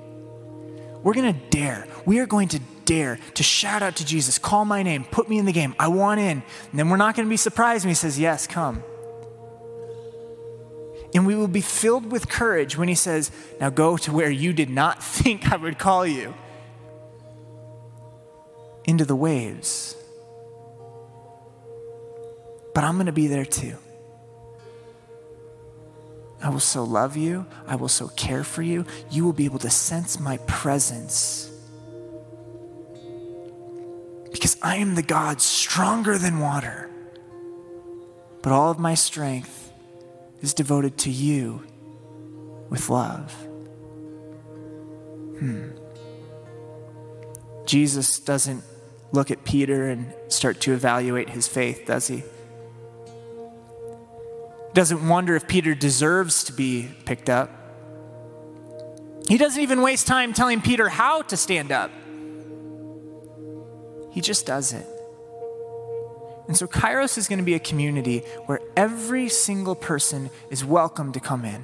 we're 1.03 1.13
going 1.13 1.33
to 1.33 1.39
dare. 1.49 1.87
We 2.05 2.19
are 2.19 2.25
going 2.25 2.49
to 2.49 2.59
dare 2.85 3.19
to 3.35 3.43
shout 3.43 3.81
out 3.81 3.97
to 3.97 4.05
Jesus, 4.05 4.37
call 4.37 4.65
my 4.65 4.83
name, 4.83 5.05
put 5.05 5.29
me 5.29 5.37
in 5.37 5.45
the 5.45 5.51
game. 5.51 5.73
I 5.79 5.87
want 5.87 6.19
in. 6.19 6.43
And 6.71 6.79
then 6.79 6.89
we're 6.89 6.97
not 6.97 7.15
going 7.15 7.25
to 7.25 7.29
be 7.29 7.37
surprised 7.37 7.85
when 7.85 7.89
he 7.89 7.95
says, 7.95 8.19
Yes, 8.19 8.45
come. 8.45 8.83
And 11.15 11.25
we 11.25 11.35
will 11.35 11.47
be 11.47 11.61
filled 11.61 12.11
with 12.11 12.27
courage 12.27 12.77
when 12.77 12.89
he 12.89 12.95
says, 12.95 13.31
Now 13.61 13.69
go 13.69 13.95
to 13.97 14.11
where 14.11 14.29
you 14.29 14.51
did 14.51 14.69
not 14.69 15.01
think 15.13 15.49
I 15.49 15.55
would 15.55 15.79
call 15.79 16.05
you 16.05 16.33
into 18.85 19.05
the 19.05 19.15
waves. 19.15 19.95
But 22.73 22.83
I'm 22.83 22.95
going 22.95 23.05
to 23.05 23.11
be 23.11 23.27
there 23.27 23.45
too. 23.45 23.77
I 26.41 26.49
will 26.49 26.59
so 26.59 26.83
love 26.83 27.15
you. 27.15 27.45
I 27.67 27.75
will 27.75 27.87
so 27.87 28.09
care 28.09 28.43
for 28.43 28.61
you. 28.61 28.85
You 29.09 29.23
will 29.23 29.33
be 29.33 29.45
able 29.45 29.59
to 29.59 29.69
sense 29.69 30.19
my 30.19 30.37
presence. 30.39 31.49
Because 34.31 34.57
I 34.61 34.77
am 34.77 34.95
the 34.95 35.03
God 35.03 35.39
stronger 35.39 36.17
than 36.17 36.39
water. 36.39 36.89
But 38.41 38.51
all 38.51 38.71
of 38.71 38.79
my 38.79 38.93
strength 38.95 39.71
is 40.41 40.53
devoted 40.53 40.97
to 40.99 41.09
you 41.09 41.63
with 42.69 42.89
love. 42.89 43.31
Hmm. 45.39 45.69
Jesus 47.65 48.19
doesn't 48.19 48.63
look 49.13 49.31
at 49.31 49.45
Peter 49.45 49.87
and 49.87 50.13
start 50.27 50.59
to 50.61 50.73
evaluate 50.73 51.29
his 51.29 51.47
faith, 51.47 51.85
does 51.85 52.07
he? 52.07 52.23
doesn't 54.73 55.07
wonder 55.07 55.35
if 55.35 55.47
Peter 55.47 55.75
deserves 55.75 56.43
to 56.45 56.53
be 56.53 56.89
picked 57.05 57.29
up. 57.29 57.49
He 59.27 59.37
doesn't 59.37 59.61
even 59.61 59.81
waste 59.81 60.07
time 60.07 60.33
telling 60.33 60.61
Peter 60.61 60.89
how 60.89 61.21
to 61.23 61.37
stand 61.37 61.71
up. 61.71 61.91
He 64.11 64.19
just 64.21 64.45
does 64.45 64.73
it. 64.73 64.85
And 66.47 66.57
so 66.57 66.67
Kairos 66.67 67.17
is 67.17 67.27
going 67.27 67.39
to 67.39 67.45
be 67.45 67.53
a 67.53 67.59
community 67.59 68.19
where 68.47 68.59
every 68.75 69.29
single 69.29 69.75
person 69.75 70.29
is 70.49 70.65
welcome 70.65 71.11
to 71.13 71.19
come 71.19 71.45
in. 71.45 71.61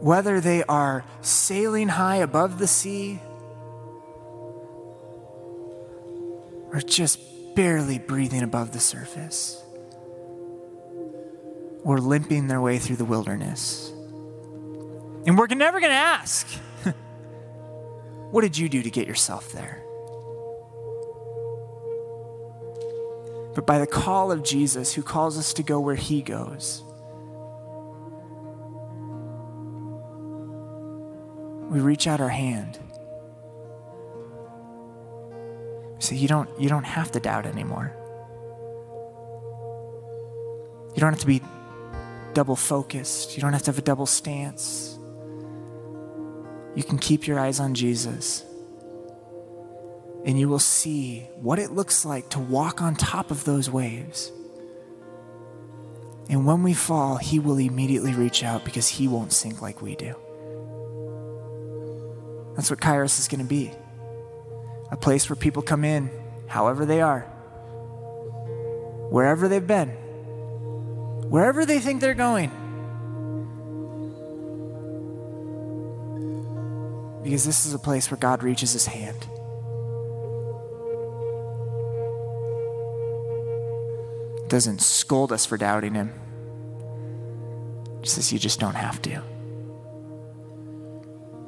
Whether 0.00 0.40
they 0.40 0.64
are 0.64 1.04
sailing 1.20 1.88
high 1.88 2.16
above 2.16 2.58
the 2.58 2.66
sea 2.66 3.20
or 6.72 6.80
just 6.80 7.20
barely 7.54 7.98
breathing 7.98 8.42
above 8.42 8.72
the 8.72 8.80
surface 8.80 9.62
or 11.82 11.98
limping 11.98 12.46
their 12.46 12.60
way 12.60 12.78
through 12.78 12.96
the 12.96 13.04
wilderness. 13.04 13.90
And 15.26 15.36
we're 15.36 15.46
never 15.48 15.80
going 15.80 15.90
to 15.90 15.96
ask, 15.96 16.46
What 18.30 18.42
did 18.42 18.56
you 18.56 18.68
do 18.68 18.82
to 18.82 18.90
get 18.90 19.08
yourself 19.08 19.52
there? 19.52 19.84
But 23.54 23.66
by 23.66 23.78
the 23.78 23.86
call 23.86 24.30
of 24.30 24.44
Jesus, 24.44 24.94
who 24.94 25.02
calls 25.02 25.36
us 25.36 25.52
to 25.54 25.62
go 25.62 25.80
where 25.80 25.96
he 25.96 26.22
goes, 26.22 26.84
we 31.70 31.80
reach 31.80 32.06
out 32.06 32.20
our 32.20 32.28
hand. 32.28 32.78
Say, 36.00 36.16
you 36.16 36.28
don't, 36.28 36.48
you 36.58 36.68
don't 36.68 36.84
have 36.84 37.12
to 37.12 37.20
doubt 37.20 37.44
anymore. 37.44 37.94
You 40.94 41.00
don't 41.00 41.12
have 41.12 41.20
to 41.20 41.26
be 41.26 41.42
double 42.32 42.56
focused. 42.56 43.36
You 43.36 43.42
don't 43.42 43.52
have 43.52 43.62
to 43.62 43.70
have 43.70 43.78
a 43.78 43.82
double 43.82 44.06
stance. 44.06 44.98
You 46.74 46.82
can 46.82 46.98
keep 46.98 47.26
your 47.26 47.38
eyes 47.38 47.60
on 47.60 47.74
Jesus. 47.74 48.44
And 50.24 50.38
you 50.38 50.48
will 50.48 50.58
see 50.58 51.28
what 51.36 51.58
it 51.58 51.70
looks 51.70 52.04
like 52.04 52.30
to 52.30 52.38
walk 52.38 52.80
on 52.80 52.94
top 52.94 53.30
of 53.30 53.44
those 53.44 53.70
waves. 53.70 54.32
And 56.30 56.46
when 56.46 56.62
we 56.62 56.72
fall, 56.72 57.16
He 57.16 57.38
will 57.38 57.58
immediately 57.58 58.14
reach 58.14 58.42
out 58.42 58.64
because 58.64 58.88
He 58.88 59.06
won't 59.06 59.32
sink 59.32 59.60
like 59.60 59.82
we 59.82 59.96
do. 59.96 60.14
That's 62.56 62.70
what 62.70 62.80
Kairos 62.80 63.18
is 63.18 63.28
going 63.28 63.40
to 63.40 63.46
be 63.46 63.72
a 64.90 64.96
place 64.96 65.28
where 65.28 65.36
people 65.36 65.62
come 65.62 65.84
in, 65.84 66.10
however 66.48 66.84
they 66.84 67.00
are, 67.00 67.20
wherever 69.10 69.48
they've 69.48 69.66
been 69.66 69.96
wherever 71.30 71.64
they 71.64 71.78
think 71.78 72.00
they're 72.00 72.12
going. 72.12 72.50
Because 77.22 77.44
this 77.44 77.66
is 77.66 77.72
a 77.72 77.78
place 77.78 78.10
where 78.10 78.18
God 78.18 78.42
reaches 78.42 78.72
his 78.72 78.86
hand. 78.86 79.26
Doesn't 84.48 84.80
scold 84.80 85.32
us 85.32 85.46
for 85.46 85.56
doubting 85.56 85.94
him. 85.94 86.12
Says, 88.02 88.32
You 88.32 88.38
just 88.38 88.58
don't 88.58 88.74
have 88.74 89.00
to. 89.02 89.22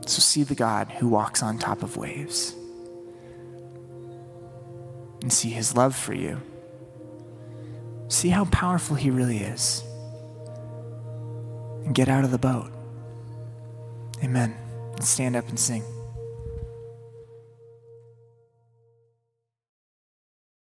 So 0.06 0.20
see 0.20 0.44
the 0.44 0.54
God 0.54 0.88
who 0.92 1.08
walks 1.08 1.42
on 1.42 1.58
top 1.58 1.82
of 1.82 1.96
waves. 1.96 2.54
And 5.22 5.32
see 5.32 5.48
his 5.50 5.74
love 5.76 5.96
for 5.96 6.12
you. 6.12 6.40
See 8.08 8.28
how 8.28 8.44
powerful 8.46 8.96
he 8.96 9.10
really 9.10 9.38
is. 9.38 9.82
And 11.84 11.94
get 11.94 12.08
out 12.08 12.24
of 12.24 12.30
the 12.30 12.38
boat. 12.38 12.70
Amen. 14.22 14.54
Let's 14.92 15.08
stand 15.08 15.34
up 15.34 15.48
and 15.48 15.58
sing. 15.58 15.82